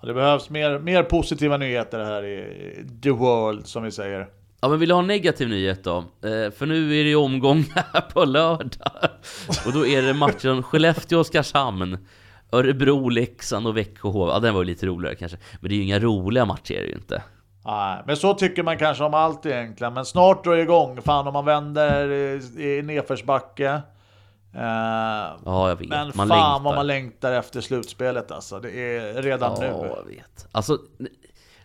Ja, 0.00 0.08
det 0.08 0.14
behövs 0.14 0.50
mer, 0.50 0.78
mer 0.78 1.02
positiva 1.02 1.56
nyheter 1.56 2.04
här 2.04 2.24
i 2.24 2.84
the 3.02 3.10
world, 3.10 3.66
som 3.66 3.82
vi 3.82 3.90
säger. 3.90 4.28
Ja 4.60 4.68
men 4.68 4.78
vill 4.78 4.88
du 4.88 4.94
ha 4.94 5.00
en 5.00 5.06
negativ 5.06 5.48
nyhet 5.48 5.84
då? 5.84 5.98
Eh, 5.98 6.50
för 6.50 6.66
nu 6.66 7.00
är 7.00 7.04
det 7.04 7.10
ju 7.10 7.16
omgång 7.16 7.64
här 7.74 8.00
på 8.00 8.24
lördag. 8.24 9.10
Och 9.66 9.72
då 9.72 9.86
är 9.86 10.02
det 10.02 10.14
matchen 10.14 10.62
Skellefteå-Oskarshamn. 10.62 11.98
Örebro, 12.52 13.08
Leksand 13.08 13.66
och 13.66 13.76
Växjö 13.76 14.08
Ja 14.12 14.38
den 14.38 14.54
var 14.54 14.60
ju 14.60 14.66
lite 14.66 14.86
roligare 14.86 15.14
kanske. 15.14 15.38
Men 15.60 15.68
det 15.68 15.74
är 15.74 15.76
ju 15.76 15.82
inga 15.82 15.98
roliga 15.98 16.44
matcher 16.44 16.74
är 16.74 16.80
det 16.80 16.88
ju 16.88 16.94
inte. 16.94 17.22
Nej, 17.64 18.02
men 18.06 18.16
så 18.16 18.34
tycker 18.34 18.62
man 18.62 18.78
kanske 18.78 19.04
om 19.04 19.14
allt 19.14 19.46
egentligen. 19.46 19.94
Men 19.94 20.04
snart 20.04 20.44
drar 20.44 20.52
det 20.56 20.62
igång. 20.62 21.02
Fan 21.02 21.26
om 21.26 21.32
man 21.32 21.44
vänder 21.44 22.10
i, 22.12 22.42
i 22.78 22.82
nedförsbacke. 22.82 23.82
Eh, 24.54 24.60
Ja 25.44 25.68
jag 25.68 25.76
vet, 25.76 25.88
men 25.88 26.12
man 26.14 26.28
fan 26.28 26.28
längtar. 26.28 26.60
vad 26.64 26.74
man 26.74 26.86
längtar 26.86 27.32
efter 27.32 27.60
slutspelet 27.60 28.30
alltså. 28.30 28.60
Det 28.60 28.70
är 28.96 29.22
redan 29.22 29.52
Ja, 29.52 29.60
nu. 29.60 29.66
jag 29.66 30.04
vet. 30.06 30.46
Alltså, 30.52 30.78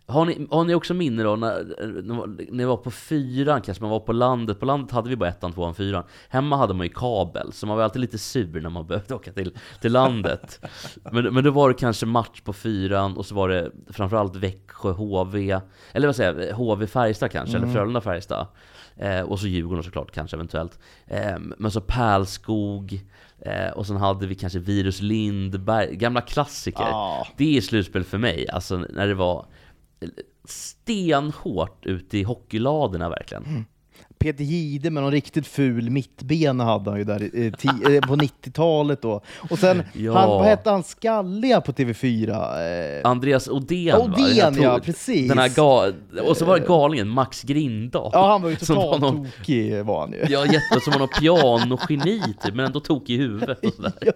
har 0.07 0.25
ni, 0.25 0.47
har 0.51 0.63
ni 0.63 0.75
också 0.75 0.93
minne 0.93 1.23
då 1.23 1.35
när, 1.35 1.63
när 2.01 2.51
ni 2.51 2.65
var 2.65 2.77
på 2.77 2.91
fyran 2.91 3.61
kanske, 3.61 3.83
man 3.83 3.91
var 3.91 3.99
på 3.99 4.13
landet, 4.13 4.59
på 4.59 4.65
landet 4.65 4.91
hade 4.91 5.09
vi 5.09 5.15
bara 5.15 5.29
ettan, 5.29 5.53
tvåan, 5.53 5.75
fyran. 5.75 6.03
Hemma 6.29 6.57
hade 6.57 6.73
man 6.73 6.85
ju 6.85 6.93
kabel, 6.93 7.53
så 7.53 7.67
man 7.67 7.77
var 7.77 7.83
alltid 7.83 8.01
lite 8.01 8.17
sur 8.17 8.61
när 8.61 8.69
man 8.69 8.87
behövde 8.87 9.15
åka 9.15 9.31
till, 9.31 9.57
till 9.81 9.91
landet. 9.91 10.65
Men, 11.11 11.33
men 11.33 11.43
då 11.43 11.51
var 11.51 11.69
det 11.69 11.75
kanske 11.75 12.05
match 12.05 12.41
på 12.41 12.53
fyran, 12.53 13.17
och 13.17 13.25
så 13.25 13.35
var 13.35 13.49
det 13.49 13.71
framförallt 13.89 14.35
Växjö, 14.35 14.91
HV, 14.91 15.59
eller 15.91 16.07
vad 16.07 16.15
säger 16.15 16.47
jag, 16.47 16.55
HV 16.55 16.87
Färjestad 16.87 17.31
kanske, 17.31 17.57
eller 17.57 17.67
Frölunda 17.67 18.01
Färjestad. 18.01 18.47
Eh, 18.97 19.21
och 19.21 19.39
så 19.39 19.47
Djurgården 19.47 19.83
såklart 19.83 20.11
kanske 20.11 20.37
eventuellt. 20.37 20.79
Eh, 21.07 21.37
men 21.57 21.71
så 21.71 21.81
Pärlskog, 21.81 23.01
eh, 23.39 23.71
och 23.75 23.87
sen 23.87 23.97
hade 23.97 24.27
vi 24.27 24.35
kanske 24.35 24.59
Virus 24.59 25.01
Lindberg, 25.01 25.95
gamla 25.95 26.21
klassiker. 26.21 26.83
Ja. 26.83 27.27
Det 27.37 27.57
är 27.57 27.61
slutspel 27.61 28.03
för 28.03 28.17
mig, 28.17 28.49
alltså 28.49 28.77
när 28.77 29.07
det 29.07 29.13
var 29.13 29.45
stenhårt 30.47 31.85
ute 31.85 32.17
i 32.17 32.23
hockeyladorna 32.23 33.09
verkligen. 33.09 33.65
Peter 34.17 34.43
Jihde 34.43 34.89
med 34.89 35.03
någon 35.03 35.11
riktigt 35.11 35.47
ful 35.47 35.89
mittbena 35.89 36.63
hade 36.63 36.89
han 36.89 36.99
ju 36.99 37.05
där 37.05 37.29
eh, 37.33 37.45
eh, 37.95 38.01
på 38.07 38.15
90-talet 38.15 39.01
då. 39.01 39.21
Och 39.49 39.59
sen, 39.59 39.83
Ja. 39.93 40.13
han, 40.19 40.29
vad 40.29 40.45
hette 40.45 40.69
han, 40.69 40.83
Skalliga 40.83 41.61
på 41.61 41.71
TV4? 41.71 42.29
Eh, 42.99 43.09
Andreas 43.09 43.47
Odén? 43.49 44.01
Odén, 44.01 44.61
ja, 44.61 44.79
precis. 44.83 45.27
Den 45.29 45.37
här 45.37 45.49
ga- 45.49 46.19
och 46.19 46.37
så 46.37 46.45
var 46.45 46.59
det 46.59 46.65
galningen 46.67 47.09
Max 47.09 47.41
Grindahl. 47.43 48.09
ja, 48.13 48.27
han 48.31 48.41
var 48.41 48.49
ju 48.49 48.55
Som 48.59 48.75
var 48.75 48.83
totalt 48.83 49.01
någon- 49.01 49.25
tokig 49.37 49.85
var 49.85 49.99
han 49.99 50.11
ju. 50.11 50.25
Ja, 50.29 50.45
jätte, 50.45 50.79
som 50.83 50.91
var 50.93 50.99
någon 50.99 51.07
pianogeni 51.21 52.21
typ, 52.43 52.53
men 52.55 52.65
ändå 52.65 52.79
tokig 52.79 53.13
i 53.15 53.17
huvudet 53.17 53.65
och 53.65 53.73
sådär. 53.75 54.13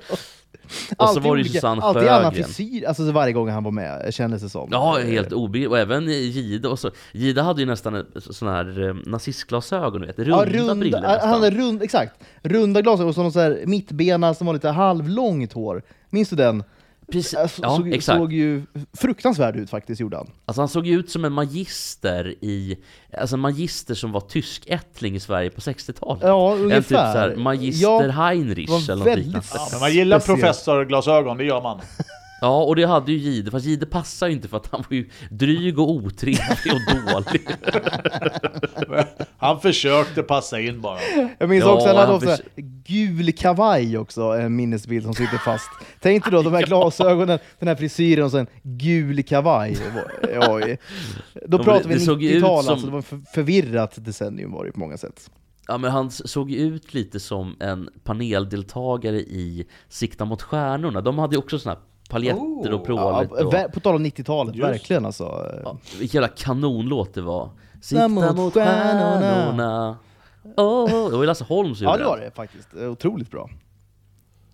Och 0.70 0.96
så 0.98 1.04
Alltid 1.04 1.24
var 1.24 1.36
det 1.36 1.42
ju 1.42 1.50
Susanne 1.50 1.82
Alltid 1.82 2.08
annan 2.08 2.34
frisyr, 2.34 2.86
alltså 2.88 3.06
så 3.06 3.12
varje 3.12 3.34
gång 3.34 3.50
han 3.50 3.64
var 3.64 3.72
med, 3.72 4.14
kändes 4.14 4.42
det 4.42 4.50
som. 4.50 4.70
Ja, 4.72 4.98
helt 4.98 5.34
obegripligt. 5.34 5.72
Och 5.72 5.78
även 5.80 6.08
Gide. 6.10 6.68
Och 6.68 6.80
så, 6.80 6.92
Gide 7.12 7.42
hade 7.42 7.62
ju 7.62 7.66
nästan 7.68 8.06
sån 8.20 8.48
här 8.48 8.88
eh, 8.88 8.96
nazistglasögon, 9.06 10.02
du 10.02 10.08
vet. 10.08 10.20
Runda, 10.20 10.38
Ja, 10.48 10.60
runda, 10.60 10.76
brillor 10.76 11.00
han 11.00 11.12
nästan. 11.12 11.30
hade 11.30 11.50
rund, 11.52 11.84
exakt. 11.84 12.14
Runda 12.44 12.82
glasögon 12.82 13.10
och 13.10 13.16
så 13.16 13.32
så 13.32 13.58
mittbena 13.66 14.34
som 14.34 14.48
var 14.48 14.54
lite 14.54 14.70
halvlångt 14.70 15.54
hår. 15.54 15.82
Minns 16.10 16.30
du 16.30 16.36
den? 16.36 16.64
Precis. 17.12 17.34
Alltså, 17.34 17.62
Ja, 17.62 17.76
såg, 17.78 17.94
exakt. 17.94 18.18
såg 18.20 18.34
ju 18.34 18.64
fruktansvärd 18.98 19.56
ut 19.56 19.70
faktiskt, 19.70 20.02
gjorde 20.02 20.18
han. 20.18 20.28
Alltså 20.46 20.62
han 20.62 20.68
såg 20.70 20.88
ju 20.88 21.00
ut 21.00 21.10
som 21.12 21.26
en 21.26 21.34
magister 21.34 22.36
i, 22.42 22.78
alltså 23.18 23.36
en 23.36 23.40
magister 23.40 23.96
som 23.96 24.12
var 24.12 24.22
tyskättling 24.22 25.16
i 25.16 25.20
Sverige 25.20 25.50
på 25.50 25.62
60-talet. 25.62 26.24
Ja, 26.24 26.52
en 26.52 26.58
typ 26.58 26.66
ungefär. 26.66 27.14
såhär 27.14 27.36
magister 27.36 27.84
Ja, 28.08 28.12
Heinrich 28.12 28.90
eller 28.90 29.06
något 29.06 29.18
liknande. 29.18 29.48
Ja, 29.54 29.68
men 29.72 29.80
man 29.80 29.94
gillar 29.94 30.20
professorglasögon, 30.20 31.38
det 31.38 31.44
gör 31.44 31.62
man. 31.62 31.80
Ja, 32.42 32.64
och 32.64 32.76
det 32.76 32.84
hade 32.86 33.12
ju 33.12 33.18
Gide, 33.18 33.52
fast 33.52 33.66
Gide 33.66 33.86
passar 33.86 34.28
ju 34.28 34.34
inte 34.34 34.48
för 34.48 34.58
att 34.58 34.68
han 34.68 34.84
var 34.90 34.96
ju 34.98 35.10
dryg 35.32 35.80
och 35.80 35.90
otrevlig 35.92 36.74
och 36.74 37.14
dålig. 37.14 37.48
Han 39.38 39.60
försökte 39.60 40.24
passa 40.24 40.60
in 40.60 40.82
bara. 40.82 41.00
Jag 41.40 41.50
minns 41.50 41.64
Ja, 41.66 41.72
också, 41.74 41.88
han 41.88 41.96
hade 41.96 42.08
han 42.08 42.16
också 42.16 42.38
gul 42.86 43.32
kavaj 43.34 43.98
också, 43.98 44.22
en 44.22 44.56
minnesbild 44.56 45.06
som 45.06 45.14
sitter 45.14 45.38
fast. 45.38 45.70
Tänk 46.02 46.24
dig 46.24 46.32
då 46.32 46.42
de 46.42 46.54
här 46.54 46.64
glasögonen, 46.68 47.40
den 47.60 47.68
här 47.68 47.76
frisyren 47.76 48.26
och 48.26 48.32
sen 48.32 48.48
gul 48.64 49.24
kavaj. 49.24 49.78
Oj. 50.50 50.78
Då 51.48 51.58
men 51.58 51.66
pratar 51.66 51.88
vi 51.90 51.94
det 51.94 52.00
såg 52.00 52.24
ju 52.24 52.30
ut 52.30 52.44
90-tal, 52.44 52.64
som- 52.64 52.72
alltså 52.74 52.88
det 52.88 52.94
var 52.94 53.02
för, 53.02 53.20
förvirrat 53.34 53.94
decennium 54.06 54.52
var 54.52 54.66
det 54.66 54.72
på 54.72 54.80
många 54.80 54.98
sätt. 54.98 55.32
Ja 55.68 55.78
men 55.78 55.92
han 55.92 56.12
såg 56.12 56.52
ut 56.52 56.94
lite 56.94 57.20
som 57.20 57.56
en 57.60 57.90
paneldeltagare 58.04 59.20
i 59.20 59.66
Sikta 59.90 60.26
mot 60.26 60.42
stjärnorna. 60.42 61.02
De 61.02 61.20
hade 61.20 61.36
ju 61.36 61.40
också 61.40 61.60
såna 61.60 61.76
här 61.76 61.82
paljetter 62.10 62.74
och 62.74 62.90
Oh. 62.90 62.96
Ja, 62.98 63.26
pråligt. 63.26 63.32
och, 63.32 63.54
ver- 63.54 63.70
på 63.72 63.80
tal 63.80 63.96
om 63.96 64.06
90-talet, 64.06 64.56
Just. 64.56 64.70
verkligen 64.70 65.06
alltså. 65.06 65.24
ja, 65.64 65.78
vilken 66.00 66.22
jävla 66.22 66.36
kanonlåt 66.36 67.14
det 67.14 67.22
var. 67.22 67.50
Sikta 67.82 68.08
mot 68.08 68.36
mot 68.36 68.54
stjärnorna. 68.54 69.20
stjärnorna. 69.20 69.98
Oh, 70.58 71.10
det 71.10 71.16
var 71.16 71.24
ju 71.24 71.26
Lasse 71.28 71.44
Holm 71.44 71.76
som 71.76 71.84
Ja 71.86 71.92
gjorde 71.92 72.04
det 72.04 72.10
var 72.10 72.18
det 72.18 72.32
faktiskt, 72.32 72.74
otroligt 72.74 73.32
bra. 73.32 73.50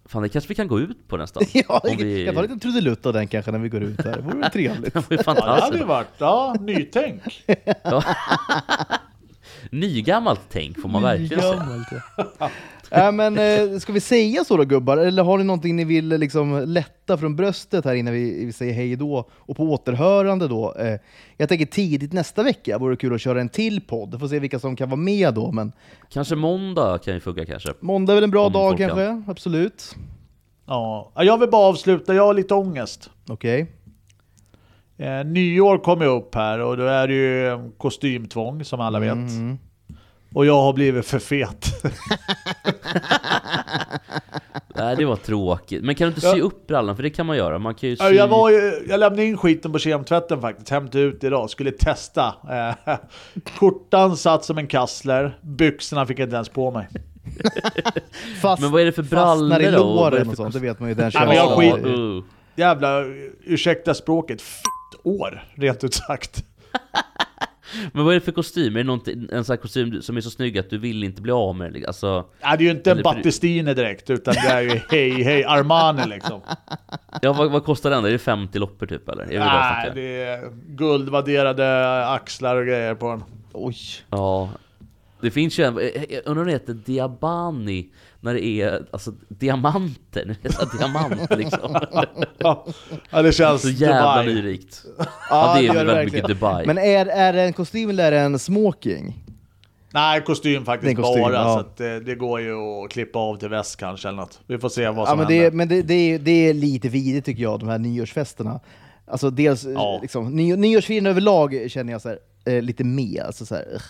Fan 0.06 0.22
det 0.24 0.30
kanske 0.30 0.48
vi 0.48 0.56
kan 0.56 0.68
gå 0.68 0.80
ut 0.80 1.08
på 1.08 1.18
nästan. 1.18 1.44
Ja, 1.54 1.82
Om 1.84 1.98
vi- 1.98 2.26
jag 2.26 2.36
tar 2.36 2.42
en 2.44 2.50
liten 2.50 2.60
trudelutt 2.60 3.06
av 3.06 3.14
den 3.14 3.28
kanske 3.28 3.52
när 3.52 3.60
vi 3.60 3.70
går 3.70 3.84
ut 3.84 4.06
här, 4.06 4.16
det 4.16 4.22
vore 4.22 4.38
väl 4.38 4.52
trevligt. 4.52 4.94
Det 5.10 5.24
Ja, 5.26 5.34
det 5.34 5.42
hade 5.62 5.78
ju 5.78 5.84
varit, 5.86 6.08
ja, 6.18 6.56
nytänk. 6.60 7.22
Ja. 7.84 8.04
Nygammalt 9.72 10.42
tänk 10.50 10.82
får 10.82 10.90
man 10.90 11.02
verkligen 11.02 11.42
säga. 11.42 12.50
Äh, 12.96 13.12
men 13.12 13.38
eh, 13.38 13.78
ska 13.80 13.94
vi 13.94 14.00
säga 14.00 14.44
så 14.44 14.58
då 14.58 14.64
gubbar? 14.64 14.98
Eller 14.98 15.24
har 15.24 15.38
ni 15.38 15.44
någonting 15.44 15.76
ni 15.76 15.84
vill 15.84 16.08
liksom 16.08 16.64
lätta 16.68 17.18
från 17.18 17.36
bröstet 17.36 17.86
här 17.86 17.96
innan 17.96 18.14
vi, 18.14 18.46
vi 18.46 18.54
säger 18.54 18.74
hej 18.74 18.96
då? 18.96 19.30
Och 19.32 19.58
på 19.58 19.64
återhörande 19.64 20.48
då. 20.48 20.76
Eh, 20.80 21.00
jag 21.38 21.50
tänker 21.50 21.66
tidigt 21.66 22.14
nästa 22.14 22.44
vecka 22.44 22.78
vore 22.78 22.94
det 22.94 22.98
kul 22.98 23.14
att 23.16 23.22
köra 23.22 23.42
en 23.42 23.50
till 23.50 23.82
podd. 23.82 24.20
Får 24.20 24.28
se 24.28 24.40
vilka 24.40 24.60
som 24.60 24.76
kan 24.76 24.90
vara 24.90 25.00
med 25.00 25.34
då. 25.34 25.52
Men 25.52 25.72
Kanske 26.10 26.36
måndag 26.36 26.98
kan 27.04 27.14
ju 27.14 27.20
funka 27.20 27.46
kanske. 27.46 27.74
måndag 27.80 28.14
är 28.14 28.16
väl 28.16 28.24
en 28.24 28.32
bra 28.32 28.46
Om 28.46 28.54
dag 28.54 28.70
folk 28.70 28.78
kan. 28.80 28.90
kanske? 28.90 29.32
Absolut. 29.32 29.96
Ja, 30.68 31.12
jag 31.16 31.38
vill 31.38 31.50
bara 31.50 31.68
avsluta, 31.68 32.14
jag 32.16 32.26
har 32.26 32.34
lite 32.34 32.54
ångest. 32.54 33.10
Okej. 33.30 33.72
Eh, 34.98 35.26
nyår 35.26 35.78
kommer 35.78 36.06
upp 36.06 36.36
här 36.36 36.60
och 36.60 36.78
då 36.78 36.84
är 36.84 37.08
det 37.08 37.14
ju 37.14 37.48
eh, 37.48 37.60
kostymtvång 37.78 38.64
som 38.66 38.80
alla 38.82 39.00
vet. 39.00 39.12
Mm. 39.14 39.58
Och 40.36 40.46
jag 40.46 40.62
har 40.62 40.74
blivit 40.74 41.06
för 41.06 41.20
fet. 41.20 41.84
Nej 44.76 44.96
det 44.96 45.06
var 45.06 45.16
tråkigt. 45.16 45.84
Men 45.84 45.96
kan 45.96 46.06
du 46.06 46.10
inte 46.10 46.22
sy 46.22 46.28
Ja. 46.38 46.44
upp 46.44 46.68
brallan? 46.68 46.96
För 46.96 47.04
det 47.04 47.10
kan 47.10 47.26
man 47.26 47.38
göra. 47.38 47.60
Man 47.60 47.76
kan 47.76 47.90
ju 47.90 47.96
sy... 47.96 48.04
Ja, 48.04 48.12
Jag, 48.12 48.28
var 48.28 48.50
ju, 48.50 48.86
jag 48.90 49.00
lämnade 49.00 49.26
in 49.26 49.38
skiten 49.38 49.72
på 49.72 49.80
kemtvätten 49.80 50.42
faktiskt, 50.42 50.70
hämtade 50.70 51.04
ut 51.04 51.24
idag, 51.24 51.50
skulle 51.50 51.72
testa. 51.72 52.34
Eh, 52.52 52.96
Skjortan 53.60 54.18
satt 54.18 54.46
som 54.46 54.58
en 54.58 54.68
kassler, 54.68 55.40
byxorna 55.42 56.06
fick 56.06 56.20
jag 56.20 56.26
inte 56.26 56.36
ens 56.36 56.50
på 56.50 56.72
mig. 56.72 56.88
Fast, 58.42 58.62
Men 58.62 58.72
vad 58.72 58.82
är 58.82 58.86
det 58.86 58.92
för 58.92 59.04
fastnar 59.04 59.60
i 59.62 59.72
brallor 59.72 59.78
då? 59.78 59.94
Vad 59.94 60.08
är 60.08 60.12
det 60.12 60.18
låren 60.18 60.26
för 60.26 60.32
och 60.32 60.38
sånt, 60.38 60.54
det 60.54 60.60
vet 60.60 60.80
man 60.80 60.90
ju. 60.90 60.96
Den 60.96 61.12
Nej, 61.16 61.28
men 61.28 61.36
jag 61.36 61.58
skit- 61.58 61.86
Uh. 61.86 62.24
Jävla, 62.56 63.04
ursäkta 63.44 63.94
språket, 63.94 64.42
fitt-år, 64.42 65.44
rent 65.56 65.84
ut 65.84 65.94
sagt. 65.94 66.44
Men 67.94 68.06
vad 68.06 68.14
är 68.16 68.20
det 68.20 68.26
för 68.26 68.32
kostym? 68.32 68.76
Är 68.76 68.80
det 68.80 68.84
någonting- 68.84 69.28
en 69.32 69.44
sån 69.46 69.54
här 69.54 69.62
kostym 69.62 70.02
som 70.02 70.18
är 70.18 70.22
så 70.22 70.30
snygg 70.30 70.58
att 70.58 70.70
du 70.70 70.78
vill 70.78 71.04
inte 71.04 71.22
bli 71.22 71.32
av 71.32 71.56
med 71.56 71.74
den? 71.74 71.86
Alltså, 71.86 72.26
Nej, 72.44 72.58
det 72.58 72.64
är 72.64 72.66
ju 72.66 72.72
inte 72.72 72.92
en 72.92 73.04
Battistine 73.04 73.74
direkt, 73.74 74.10
utan 74.10 74.34
det 74.34 74.48
är 74.50 74.62
ju 74.62 74.82
hej 74.90 75.24
hej 75.24 75.44
Armani 75.46 76.08
liksom. 76.08 76.42
ja, 77.22 77.34
vad, 77.34 77.52
vad 77.52 77.64
kostar 77.64 77.90
den? 77.90 78.06
Är 78.06 78.10
det 78.12 78.20
50 78.20 78.60
loppor 78.60 78.86
typ 78.86 79.10
eller? 79.10 79.24
Är 79.34 79.40
Nej, 79.40 79.92
det 79.96 80.24
är 80.24 80.52
guldvärderade 80.68 82.08
axlar 82.08 82.56
och 82.56 82.66
grejer 82.66 82.96
på 82.96 83.10
den. 83.10 83.24
Oj. 83.54 83.76
Ja. 84.10 84.50
Det 85.22 85.32
finns 85.32 85.60
ju 85.60 85.64
en, 85.64 85.76
jag 86.10 86.22
undrar 86.26 86.42
om 86.42 86.48
det 86.48 86.54
heter 86.54 86.74
Diabani 86.74 87.90
när 88.20 88.34
det 88.34 88.46
är 88.46 88.86
alltså 88.92 89.12
diamanter, 89.28 90.26
när 90.26 90.36
det 90.42 90.62
är 90.62 90.78
diamant 90.78 91.30
liksom. 91.38 91.80
Ja, 92.38 92.66
ja, 93.10 93.22
det 93.22 93.32
känns 93.32 93.62
Så 93.62 93.70
jävla 93.70 94.24
Dubai. 94.24 94.34
nyrikt. 94.36 94.86
Ja, 95.30 95.56
det 95.60 95.68
är 95.68 95.74
väldigt 95.74 95.96
verkligen. 95.96 96.24
mycket 96.24 96.28
Dubai. 96.40 96.66
Men 96.66 96.78
är, 96.78 97.06
är 97.06 97.34
det 97.34 97.42
en 97.42 97.54
kostym 97.54 97.90
eller 97.90 98.04
är 98.08 98.12
det 98.12 98.20
en 98.20 98.40
smoking? 98.40 99.22
Nej, 99.94 100.22
kostym 100.22 100.66
faktiskt 100.66 100.96
Det 100.96 101.02
kostym, 101.04 101.22
bara, 101.22 101.34
ja. 101.34 101.54
så 101.54 101.60
att 101.60 101.78
det, 101.78 102.00
det 102.00 102.16
går 102.16 102.42
ju 102.42 102.54
att 102.56 102.92
klippa 102.92 103.20
av 103.20 103.36
till 103.38 103.50
väst 103.50 103.76
kanske 103.80 104.08
eller 104.08 104.18
något. 104.18 104.40
Vi 104.48 104.58
får 104.58 104.70
se 104.70 104.90
vad 104.90 104.98
Ja, 104.98 105.06
som 105.06 105.18
men 105.18 105.28
det, 105.28 105.34
händer. 105.34 105.52
men 105.52 105.68
det, 105.68 105.82
det, 105.82 105.94
är, 105.94 106.20
det 106.20 106.32
är 106.50 106.54
lite 106.54 106.90
vidrigt 106.90 107.26
tycker 107.26 107.44
jag, 107.44 107.60
de 107.60 107.70
här 107.70 107.80
nyårsfesterna. 107.80 108.60
Alltså 109.08 109.30
dels, 109.30 109.64
Ja. 109.66 110.00
liksom, 110.02 110.36
ny, 110.36 110.56
nyårsfirandet 110.56 111.12
överlag 111.12 111.66
känner 111.68 111.92
jag 111.92 112.02
så 112.02 112.10
här, 112.10 112.20
eh, 112.46 112.62
lite 112.62 112.84
med. 112.84 113.24
Alltså 113.26 113.46
så 113.46 113.56
här. 113.56 113.82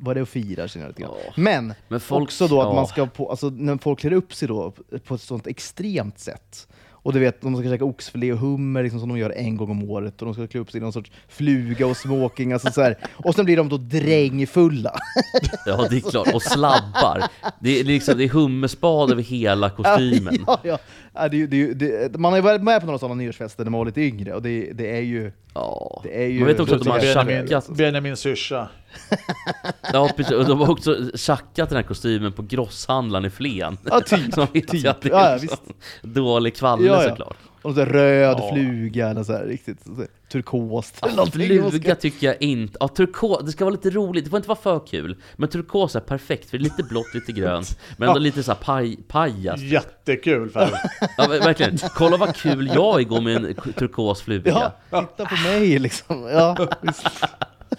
Vad 0.00 0.10
är 0.10 0.14
det 0.14 0.22
att 0.22 0.28
fira 0.28 0.68
känner 0.68 0.86
jag 0.86 0.90
lite 0.90 1.02
grann. 1.02 1.12
Ja. 1.26 1.32
Men, 1.36 1.74
Men 1.88 2.00
folk- 2.00 2.22
också 2.22 2.48
då 2.48 2.62
att 2.62 2.74
man 2.74 2.86
ska 2.86 3.06
på, 3.06 3.30
alltså 3.30 3.50
när 3.50 3.76
folk 3.78 3.98
klär 3.98 4.12
upp 4.12 4.34
sig 4.34 4.48
då 4.48 4.72
på 5.06 5.14
ett 5.14 5.20
sånt 5.20 5.46
extremt 5.46 6.18
sätt. 6.18 6.68
Och 7.02 7.12
du 7.12 7.18
vet, 7.18 7.40
de 7.42 7.56
ska 7.56 7.68
käka 7.68 7.84
oxfilé 7.84 8.32
och 8.32 8.38
hummer 8.38 8.82
liksom, 8.82 9.00
som 9.00 9.08
de 9.08 9.18
gör 9.18 9.30
en 9.30 9.56
gång 9.56 9.70
om 9.70 9.90
året 9.90 10.22
och 10.22 10.26
de 10.26 10.34
ska 10.34 10.46
klä 10.46 10.60
upp 10.60 10.70
sig 10.70 10.78
i 10.78 10.82
någon 10.82 10.92
sorts 10.92 11.10
fluga 11.28 11.86
och 11.86 11.96
smoking. 11.96 12.52
Alltså, 12.52 12.72
så 12.72 12.82
här. 12.82 12.98
Och 13.12 13.34
sen 13.34 13.44
blir 13.44 13.56
de 13.56 13.68
då 13.68 13.76
drängfulla. 13.76 14.98
Ja, 15.66 15.86
det 15.90 15.96
är 15.96 16.10
klart. 16.10 16.34
Och 16.34 16.42
slabbar. 16.42 17.22
Det 17.60 17.80
är, 17.80 17.84
liksom, 17.84 18.18
det 18.18 18.24
är 18.24 18.28
hummerspad 18.28 19.10
över 19.12 19.22
hela 19.22 19.70
kostymen. 19.70 20.44
ja, 20.46 20.58
ja. 20.62 20.78
Ja, 21.09 21.09
det, 21.12 21.20
är 21.20 21.34
ju- 21.34 21.46
det, 21.46 21.56
ju- 21.56 21.74
det, 21.74 22.18
man 22.18 22.32
har 22.32 22.38
ju 22.38 22.42
varit 22.42 22.62
med 22.62 22.80
på 22.80 22.86
några 22.86 22.98
sådana 22.98 23.14
nyårsfester 23.14 23.64
när 23.64 23.70
man 23.70 23.78
var 23.78 23.84
lite 23.86 24.00
yngre 24.00 24.34
och 24.34 24.42
det, 24.42 24.72
det 24.72 24.96
är 24.96 25.00
ju... 25.00 25.32
Ja. 25.54 26.00
Det 26.04 26.22
är 26.24 26.26
ju- 26.26 26.38
Man 26.38 26.48
vet 26.48 26.60
också 26.60 26.74
att 26.74 26.82
de 26.84 26.90
har 26.90 27.00
tjackat. 27.00 27.68
Benjamin 27.68 28.16
syrsa. 28.16 28.68
Ja, 29.92 30.10
precis. 30.16 30.32
Och 30.32 30.44
de 30.46 30.60
har 30.60 30.70
också 30.70 30.96
tjackat 31.14 31.68
den 31.68 31.76
här 31.76 31.82
kostymen 31.82 32.32
på 32.32 32.42
grosshandlaren 32.42 33.24
i 33.24 33.30
Flen. 33.30 33.78
Ja, 33.84 34.00
typ. 34.00 34.20
Så 34.34 34.40
man 34.40 34.48
vet 34.52 34.68
typ. 34.68 34.86
att 34.88 35.02
det 35.02 35.08
Ja, 35.08 35.20
är 35.20 35.30
ja, 35.32 35.38
liksom 35.42 35.58
visst. 35.66 36.14
dålig 36.14 36.56
kvalle 36.56 36.86
Ja, 36.86 37.02
ja. 37.02 37.08
såklart. 37.08 37.36
Och 37.62 37.74
så 37.74 37.84
röd 37.84 38.36
Ja. 38.40 38.50
fluga 38.52 39.08
eller 39.08 39.22
så 39.22 39.32
här, 39.32 39.44
riktigt 39.44 39.84
så 39.84 39.94
här, 39.96 40.06
turkost. 40.32 40.98
Ja, 41.16 41.26
fluga 41.26 41.94
tycker 41.94 42.26
jag 42.26 42.36
inte. 42.42 42.76
Ja, 42.80 42.88
turkos, 42.88 43.42
det 43.44 43.52
ska 43.52 43.64
vara 43.64 43.72
lite 43.72 43.90
roligt. 43.90 44.24
Det 44.24 44.30
får 44.30 44.36
inte 44.36 44.48
vara 44.48 44.58
för 44.58 44.86
kul. 44.86 45.16
Men 45.36 45.48
turkos 45.48 45.96
är 45.96 46.00
perfekt, 46.00 46.50
för 46.50 46.58
det 46.58 46.62
är 46.62 46.64
lite 46.64 46.82
blått, 46.82 47.14
lite 47.14 47.32
grönt. 47.32 47.78
Men 47.96 48.08
ändå 48.08 48.20
lite 48.20 48.42
så 48.42 48.50
här 48.52 48.58
paj, 48.58 48.96
pajas. 49.08 49.60
Jättekul 49.60 50.50
färg. 50.50 50.72
Ja, 51.16 51.26
verkligen. 51.28 51.78
Kolla 51.78 52.16
vad 52.16 52.36
kul 52.36 52.70
jag 52.74 53.00
är 53.00 53.04
går 53.04 53.20
med 53.20 53.36
en 53.36 53.54
turkos 53.78 54.22
fluga. 54.22 54.72
Ja, 54.90 55.00
titta 55.02 55.24
på 55.28 55.34
mig 55.48 55.78
liksom. 55.78 56.28
Ja, 56.32 56.68
visst. 56.80 57.06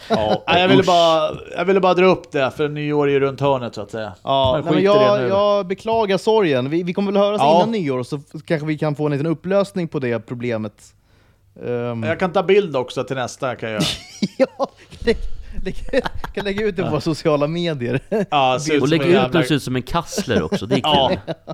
Ja, 0.09 0.43
jag, 0.47 0.67
ville 0.67 0.83
bara, 0.83 1.31
jag 1.57 1.65
ville 1.65 1.79
bara 1.79 1.93
dra 1.93 2.05
upp 2.05 2.31
det, 2.31 2.51
för 2.57 2.69
nyår 2.69 3.07
är 3.07 3.11
ju 3.11 3.19
runt 3.19 3.39
hörnet 3.41 3.75
så 3.75 3.81
att 3.81 3.91
säga. 3.91 4.13
Ja, 4.23 4.51
Men 4.55 4.63
nej, 4.65 4.73
men 4.83 4.93
det 4.93 4.99
jag, 4.99 5.29
jag 5.29 5.67
beklagar 5.67 6.17
sorgen. 6.17 6.69
Vi, 6.69 6.83
vi 6.83 6.93
kommer 6.93 7.11
väl 7.11 7.21
höras 7.21 7.41
Ja. 7.43 7.55
innan 7.55 7.71
nyår, 7.71 8.03
så 8.03 8.19
kanske 8.45 8.67
vi 8.67 8.77
kan 8.77 8.95
få 8.95 9.05
en 9.05 9.11
liten 9.11 9.25
upplösning 9.27 9.87
på 9.87 9.99
det 9.99 10.19
problemet. 10.19 10.73
Ehm, 11.65 12.03
Jag 12.03 12.19
kan 12.19 12.31
ta 12.33 12.43
bild 12.43 12.75
också 12.75 13.03
till 13.03 13.15
nästa 13.15 13.55
kan 13.55 13.69
jag 13.71 13.81
göra. 13.81 13.87
ja, 14.57 14.67
lägg, 14.99 15.75
kan 16.33 16.43
lägga 16.45 16.65
ut 16.65 16.75
det 16.75 16.83
på 16.83 16.89
våra 16.89 17.01
sociala 17.01 17.47
medier. 17.47 17.99
Ja, 18.29 18.59
ser 18.61 18.73
ut 18.73 18.81
Och 18.81 18.87
som 18.87 18.97
lägg 18.97 19.01
en 19.01 19.07
ut 19.07 19.13
jävla- 19.13 19.39
den 19.39 19.47
ser 19.47 19.55
ut 19.55 19.63
som 19.63 19.75
en 19.75 19.81
kassler 19.81 20.43
också, 20.43 20.65
det 20.65 20.75
är 20.75 21.09
kul. 21.09 21.17
Ja, 21.35 21.53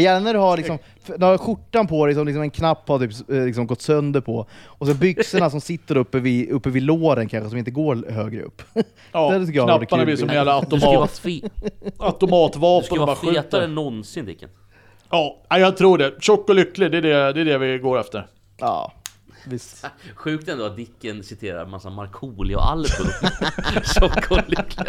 gärna 0.00 0.20
när 0.20 0.34
du 0.34 0.40
har, 0.40 0.56
liksom, 0.56 0.78
du 1.16 1.24
har 1.24 1.38
skjortan 1.38 1.86
på 1.86 2.06
dig 2.06 2.14
som 2.14 2.26
liksom 2.26 2.42
en 2.42 2.50
knapp 2.50 2.88
har 2.88 2.98
typ, 2.98 3.30
eh, 3.30 3.44
liksom 3.44 3.66
gått 3.66 3.82
sönder 3.82 4.20
på, 4.20 4.46
och 4.64 4.86
så 4.86 4.94
byxorna 4.94 5.50
som 5.50 5.60
sitter 5.60 5.96
uppe 5.96 6.18
vid, 6.20 6.50
uppe 6.50 6.70
vid 6.70 6.82
låren 6.82 7.28
kanske, 7.28 7.48
som 7.50 7.58
inte 7.58 7.70
går 7.70 8.10
högre 8.10 8.42
upp. 8.42 8.62
ja 9.12 9.30
Det 9.38 9.54
jag 9.54 9.66
knapparna 9.66 10.04
blir 10.04 10.16
som 10.16 10.28
en 10.28 10.34
jävla 10.34 10.54
automat, 10.54 11.10
fe- 11.10 11.50
du 11.82 11.90
automatvapen 11.98 12.86
ska 12.86 13.06
vara 13.06 13.16
fetare 13.16 13.64
än 13.64 13.74
någonsin 13.74 14.26
Dicken. 14.26 14.48
Ja, 15.10 15.42
ja, 15.48 15.58
jag 15.58 15.76
tror 15.76 15.98
det. 15.98 16.14
Tjock 16.22 16.48
och 16.48 16.54
lycklig, 16.54 16.90
det 16.90 16.98
är 16.98 17.02
det, 17.02 17.32
det 17.32 17.40
är 17.40 17.44
det 17.44 17.58
vi 17.58 17.78
går 17.78 18.00
efter. 18.00 18.26
Ja, 18.58 18.92
visst. 19.46 19.86
Sjukt 20.14 20.48
ändå 20.48 20.64
att 20.64 20.76
Dicken 20.76 21.22
citerar 21.22 21.66
massa 21.66 21.90
Markoolio 21.90 22.56
och 22.56 22.70
Alpo. 22.70 23.04
Tjock 24.00 24.30
och 24.30 24.48
lycklig. 24.48 24.86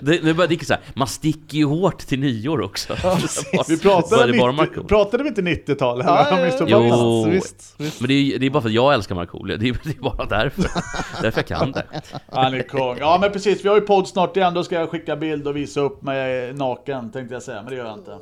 Det, 0.00 0.24
nu 0.24 0.34
börjar 0.34 0.48
Dicken 0.48 0.66
såhär, 0.66 0.82
man 0.94 1.08
sticker 1.08 1.58
ju 1.58 1.64
hårt 1.64 1.98
till 1.98 2.20
nyår 2.20 2.60
också. 2.60 2.94
Vi 3.68 3.76
Var 3.76 3.82
pratade, 3.82 4.32
det 4.32 4.38
bara 4.38 4.52
90, 4.52 4.56
Markoolio? 4.66 4.88
pratade 4.88 5.22
vi 5.22 5.28
inte 5.28 5.42
90-tal? 5.42 6.00
eller? 6.00 6.10
Ja, 6.12 6.36
vi 6.66 6.70
Jo. 6.72 7.30
visst, 7.30 7.74
visst. 7.78 8.00
Men 8.00 8.08
det 8.08 8.14
är, 8.14 8.38
det 8.38 8.46
är 8.46 8.50
bara 8.50 8.62
för 8.62 8.68
att 8.68 8.74
jag 8.74 8.94
älskar 8.94 9.14
Markoolio, 9.14 9.56
det 9.56 9.68
är, 9.68 9.76
det 9.84 9.90
är 9.90 10.02
bara 10.02 10.26
därför. 10.26 10.62
därför 11.22 11.38
jag 11.38 11.46
kan 11.46 11.72
det. 11.72 11.84
Han 12.32 12.54
är 12.54 12.62
kung. 12.62 12.96
Ja 12.98 13.18
men 13.20 13.32
precis, 13.32 13.64
vi 13.64 13.68
har 13.68 13.76
ju 13.76 13.80
podd 13.82 14.08
snart 14.08 14.36
igen, 14.36 14.54
då 14.54 14.64
ska 14.64 14.74
jag 14.74 14.90
skicka 14.90 15.16
bild 15.16 15.46
och 15.46 15.56
visa 15.56 15.80
upp 15.80 16.02
mig 16.02 16.52
naken 16.52 17.12
tänkte 17.12 17.34
jag 17.34 17.42
säga, 17.42 17.62
men 17.62 17.70
det 17.70 17.76
gör 17.76 17.86
jag 17.86 17.98
inte. 17.98 18.16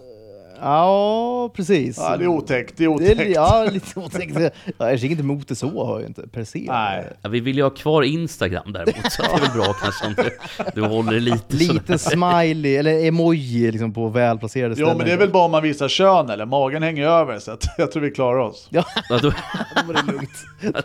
Ja, 0.65 1.51
precis. 1.55 1.97
Ja, 1.99 2.17
det 2.17 2.25
är 2.25 2.29
otäckt, 2.29 2.75
det 2.77 2.85
är 2.85 2.99
Det 2.99 3.07
är, 3.07 3.15
otäckt. 3.15 3.35
ja, 3.35 3.69
lite 3.73 4.01
otäckt. 4.01 4.37
Ja, 4.39 4.51
jag 4.79 4.93
är 4.93 5.05
inte 5.05 5.23
emot 5.23 5.49
det 5.49 5.55
så, 5.55 5.87
har 5.87 6.01
jag 6.01 6.11
inte, 6.11 6.29
per 6.29 6.45
se. 6.45 6.65
Nej. 6.69 7.05
Ja, 7.23 7.29
vi 7.29 7.41
vill 7.41 7.57
ju 7.57 7.63
ha 7.63 7.71
kvar 7.71 8.03
Instagram 8.03 8.73
däremot, 8.73 9.13
så 9.13 9.23
det 9.23 9.29
är 9.29 9.41
väl 9.41 9.51
bra 9.51 9.73
kanske 9.83 10.07
om 10.07 10.15
du, 10.17 10.31
du 10.75 10.81
håller 10.89 11.21
lite 11.21 11.57
Liten 11.57 11.99
smiley, 11.99 12.77
eller 12.77 13.07
emoji 13.07 13.71
liksom 13.73 13.93
på 13.93 14.09
välplacerade 14.09 14.75
ställen. 14.75 14.97
men 14.97 15.07
det 15.07 15.13
är 15.13 15.17
väl 15.17 15.31
bara 15.31 15.45
om 15.45 15.51
man 15.51 15.63
visar 15.63 15.89
kön 15.89 16.31
eller, 16.31 16.47
magen 16.47 16.83
hänger 16.83 17.07
över 17.09 17.39
så 17.39 17.51
att 17.51 17.65
jag 17.79 17.93
tror 17.93 18.03
vi 18.03 18.11
klarar 18.11 18.39
oss. 18.39 18.67
Ja, 18.71 18.85
Ja, 19.09 19.19
då, 19.19 19.31
då 19.31 19.87
var 19.87 19.95
det 19.95 20.13
lugnt. 20.13 20.31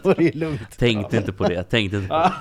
Då 0.03 0.09
var 0.09 0.15
det 0.15 0.35
lugnt. 0.35 0.77
tänkte 0.77 1.17
inte 1.17 1.31
på 1.33 1.43
det, 1.43 1.63
tänkte 1.63 1.97
inte 1.97 2.07
på 2.09 2.13
det. 2.13 2.31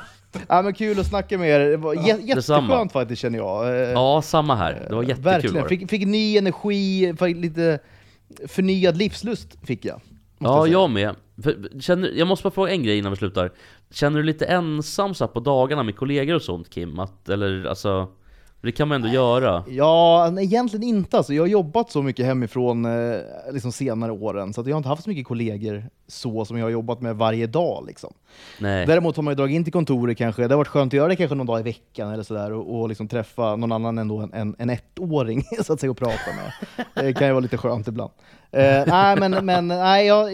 Ja, 0.48 0.62
men 0.62 0.74
kul 0.74 1.00
att 1.00 1.06
snacka 1.06 1.38
med 1.38 1.48
er. 1.50 1.60
Det 1.60 1.76
var 1.76 1.94
Detsamma. 1.94 2.60
jätteskönt 2.68 2.92
faktiskt 2.92 3.22
känner 3.22 3.38
jag. 3.38 3.66
Eh, 3.68 3.90
Ja, 3.90 4.22
samma 4.22 4.54
här. 4.54 4.86
Det 4.88 4.94
var 4.94 5.02
jättekul 5.02 5.24
Verkligen. 5.24 5.68
Fick, 5.68 5.90
fick 5.90 6.06
ny 6.06 6.36
energi, 6.36 7.14
fick 7.18 7.36
lite 7.36 7.78
förnyad 8.48 8.96
livslust 8.96 9.58
fick 9.66 9.84
jag. 9.84 10.00
Ja, 10.38 10.64
säga. 10.64 10.72
jag 10.72 10.90
med. 10.90 11.14
För, 11.42 11.80
känner, 11.80 12.08
jag 12.08 12.28
måste 12.28 12.42
bara 12.42 12.50
fråga 12.50 12.72
en 12.72 12.82
grej 12.82 12.98
innan 12.98 13.12
vi 13.12 13.16
slutar. 13.18 13.52
Känner 13.90 14.16
du 14.18 14.22
lite 14.22 14.46
ensam 14.46 15.14
så 15.14 15.28
på 15.28 15.40
dagarna 15.40 15.82
med 15.82 15.96
kollegor 15.96 16.34
och 16.34 16.42
sånt 16.42 16.70
Kim? 16.70 16.98
Att, 16.98 17.28
eller 17.28 17.64
alltså, 17.64 18.08
det 18.60 18.72
kan 18.72 18.88
man 18.88 18.94
ändå 18.94 19.08
göra. 19.08 19.64
Ja, 19.68 20.40
egentligen 20.40 20.82
inte. 20.82 21.16
Alltså, 21.16 21.34
jag 21.34 21.42
har 21.42 21.48
jobbat 21.48 21.90
så 21.90 22.02
mycket 22.02 22.26
hemifrån 22.26 22.84
eh, 22.84 23.20
liksom 23.52 23.72
senare 23.72 24.12
åren, 24.12 24.52
så 24.52 24.60
att 24.60 24.66
jag 24.66 24.74
har 24.74 24.78
inte 24.78 24.88
haft 24.88 25.02
så 25.02 25.10
mycket 25.10 25.26
kollegor 25.26 25.84
så 26.06 26.44
som 26.44 26.58
jag 26.58 26.64
har 26.64 26.70
jobbat 26.70 27.00
med 27.00 27.16
varje 27.16 27.46
dag. 27.46 27.84
Liksom. 27.86 28.12
Nej. 28.60 28.86
Däremot 28.86 29.16
har 29.16 29.22
man 29.22 29.32
ju 29.32 29.36
dragit 29.36 29.54
in 29.54 29.64
till 29.64 29.72
kontoret 29.72 30.18
kanske. 30.18 30.42
Det 30.42 30.54
har 30.54 30.56
varit 30.56 30.68
skönt 30.68 30.90
att 30.90 30.96
göra 30.96 31.08
det 31.08 31.16
kanske 31.16 31.34
någon 31.34 31.46
dag 31.46 31.60
i 31.60 31.62
veckan 31.62 32.12
eller 32.12 32.22
sådär 32.22 32.52
och, 32.52 32.80
och 32.80 32.88
liksom 32.88 33.08
träffa 33.08 33.56
någon 33.56 33.72
annan 33.72 33.98
än 33.98 34.10
en, 34.10 34.32
en, 34.32 34.56
en 34.58 34.70
ettåring 34.70 35.42
så 35.64 35.72
att 35.72 35.80
säga 35.80 35.90
och 35.90 35.98
prata 35.98 36.30
med. 36.36 36.52
Det 36.94 37.12
kan 37.12 37.26
ju 37.26 37.32
vara 37.32 37.40
lite 37.40 37.58
skönt 37.58 37.88
ibland. 37.88 38.10
Eh, 38.50 38.84
nej, 38.86 39.16
men, 39.18 39.46
men 39.46 39.68
nej, 39.68 40.06
jag, 40.06 40.30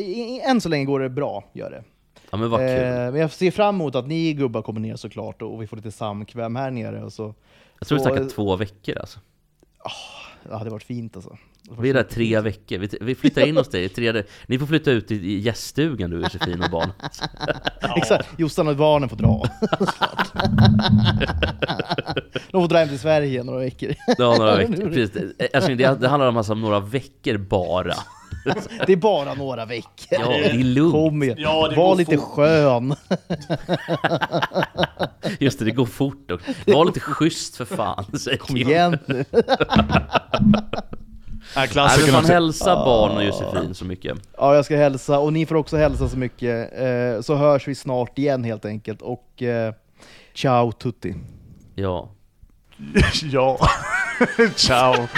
än 0.50 0.60
så 0.60 0.68
länge 0.68 0.84
går 0.84 1.00
det 1.00 1.08
bra, 1.08 1.44
gör 1.52 1.70
det. 1.70 1.82
Ja 2.30 2.38
men 2.38 2.50
vad 2.50 2.60
kul. 2.60 2.68
Eh, 2.68 2.88
men 2.88 3.14
jag 3.14 3.30
ser 3.30 3.50
fram 3.50 3.74
emot 3.74 3.94
att 3.94 4.06
ni 4.06 4.32
gubbar 4.32 4.62
kommer 4.62 4.80
ner 4.80 4.96
såklart 4.96 5.42
och, 5.42 5.54
och 5.54 5.62
vi 5.62 5.66
får 5.66 5.76
lite 5.76 5.90
samkväm 5.90 6.56
här 6.56 6.70
nere. 6.70 7.02
Och 7.02 7.12
så, 7.12 7.34
Jag 7.78 7.88
tror 7.88 7.98
vi 7.98 8.02
snackar 8.04 8.28
två 8.28 8.56
veckor 8.56 8.98
alltså. 8.98 9.20
det 10.42 10.56
hade 10.56 10.70
varit 10.70 10.82
fint 10.82 11.16
alltså. 11.16 11.38
Vi 11.70 11.90
är 11.90 11.94
där 11.94 12.02
tre 12.02 12.40
veckor. 12.40 12.78
Vi, 12.78 12.88
vi 13.00 13.14
flyttar 13.14 13.46
in 13.46 13.56
hos 13.56 13.68
dig. 13.68 13.88
Tre, 13.88 14.22
ni 14.46 14.58
får 14.58 14.66
flytta 14.66 14.90
ut 14.90 15.10
i, 15.10 15.14
i 15.14 15.38
gäststugan 15.38 16.10
du 16.10 16.20
Josefin 16.20 16.62
och 16.62 16.70
barn. 16.70 16.92
Exakt, 17.96 18.28
Jossan 18.38 18.68
och 18.68 18.76
barnen 18.76 19.08
får 19.08 19.16
dra. 19.16 19.44
De 22.50 22.62
får 22.62 22.68
dra 22.68 22.78
hem 22.78 22.88
till 22.88 22.98
Sverige 22.98 23.42
några 23.42 23.58
veckor. 23.58 23.94
Ja, 24.18 24.36
några 24.38 24.56
veckor. 24.56 24.90
Precis. 24.90 25.22
Alltså, 25.54 25.74
det, 25.74 26.00
det 26.00 26.08
handlar 26.08 26.28
om, 26.28 26.36
alltså, 26.36 26.52
om 26.52 26.60
några 26.60 26.80
veckor 26.80 27.36
bara. 27.36 27.94
Det 28.86 28.92
är 28.92 28.96
bara 28.96 29.34
några 29.34 29.64
veckor. 29.64 29.88
Ja, 30.10 30.28
det 30.28 30.50
är 30.50 30.54
lugnt. 30.64 30.92
Kom 30.92 31.22
igen, 31.22 31.36
Ja, 31.38 31.68
det 31.68 31.76
var 31.76 31.96
lite 31.96 32.18
fort. 32.18 32.24
skön. 32.28 32.94
Just 35.38 35.58
det, 35.58 35.64
det 35.64 35.70
går 35.70 35.86
fort. 35.86 36.30
Och, 36.30 36.40
var 36.66 36.84
lite 36.84 37.00
schysst 37.00 37.56
för 37.56 37.64
fan, 37.64 38.18
säger 38.18 38.38
Kom 38.38 38.56
igen 38.56 38.98
nu. 39.06 39.24
Nej, 41.56 41.68
Nej, 41.74 41.98
men 41.98 42.08
fan 42.08 42.24
hälsa 42.24 42.76
barn 42.76 43.16
och 43.16 43.24
Josefin 43.24 43.74
så 43.74 43.84
mycket. 43.84 44.18
Ja, 44.36 44.54
jag 44.54 44.64
ska 44.64 44.76
hälsa 44.76 45.18
och 45.18 45.32
ni 45.32 45.46
får 45.46 45.54
också 45.54 45.76
hälsa 45.76 46.08
så 46.08 46.18
mycket. 46.18 46.78
Eh, 46.78 47.20
så 47.22 47.34
hörs 47.34 47.68
vi 47.68 47.74
snart 47.74 48.18
igen 48.18 48.44
helt 48.44 48.64
enkelt. 48.64 49.02
Och 49.02 49.42
eh, 49.42 49.74
ciao 50.34 50.72
tutti. 50.72 51.14
Ja. 51.74 52.08
ja. 53.22 53.58
Ciao. 54.56 54.94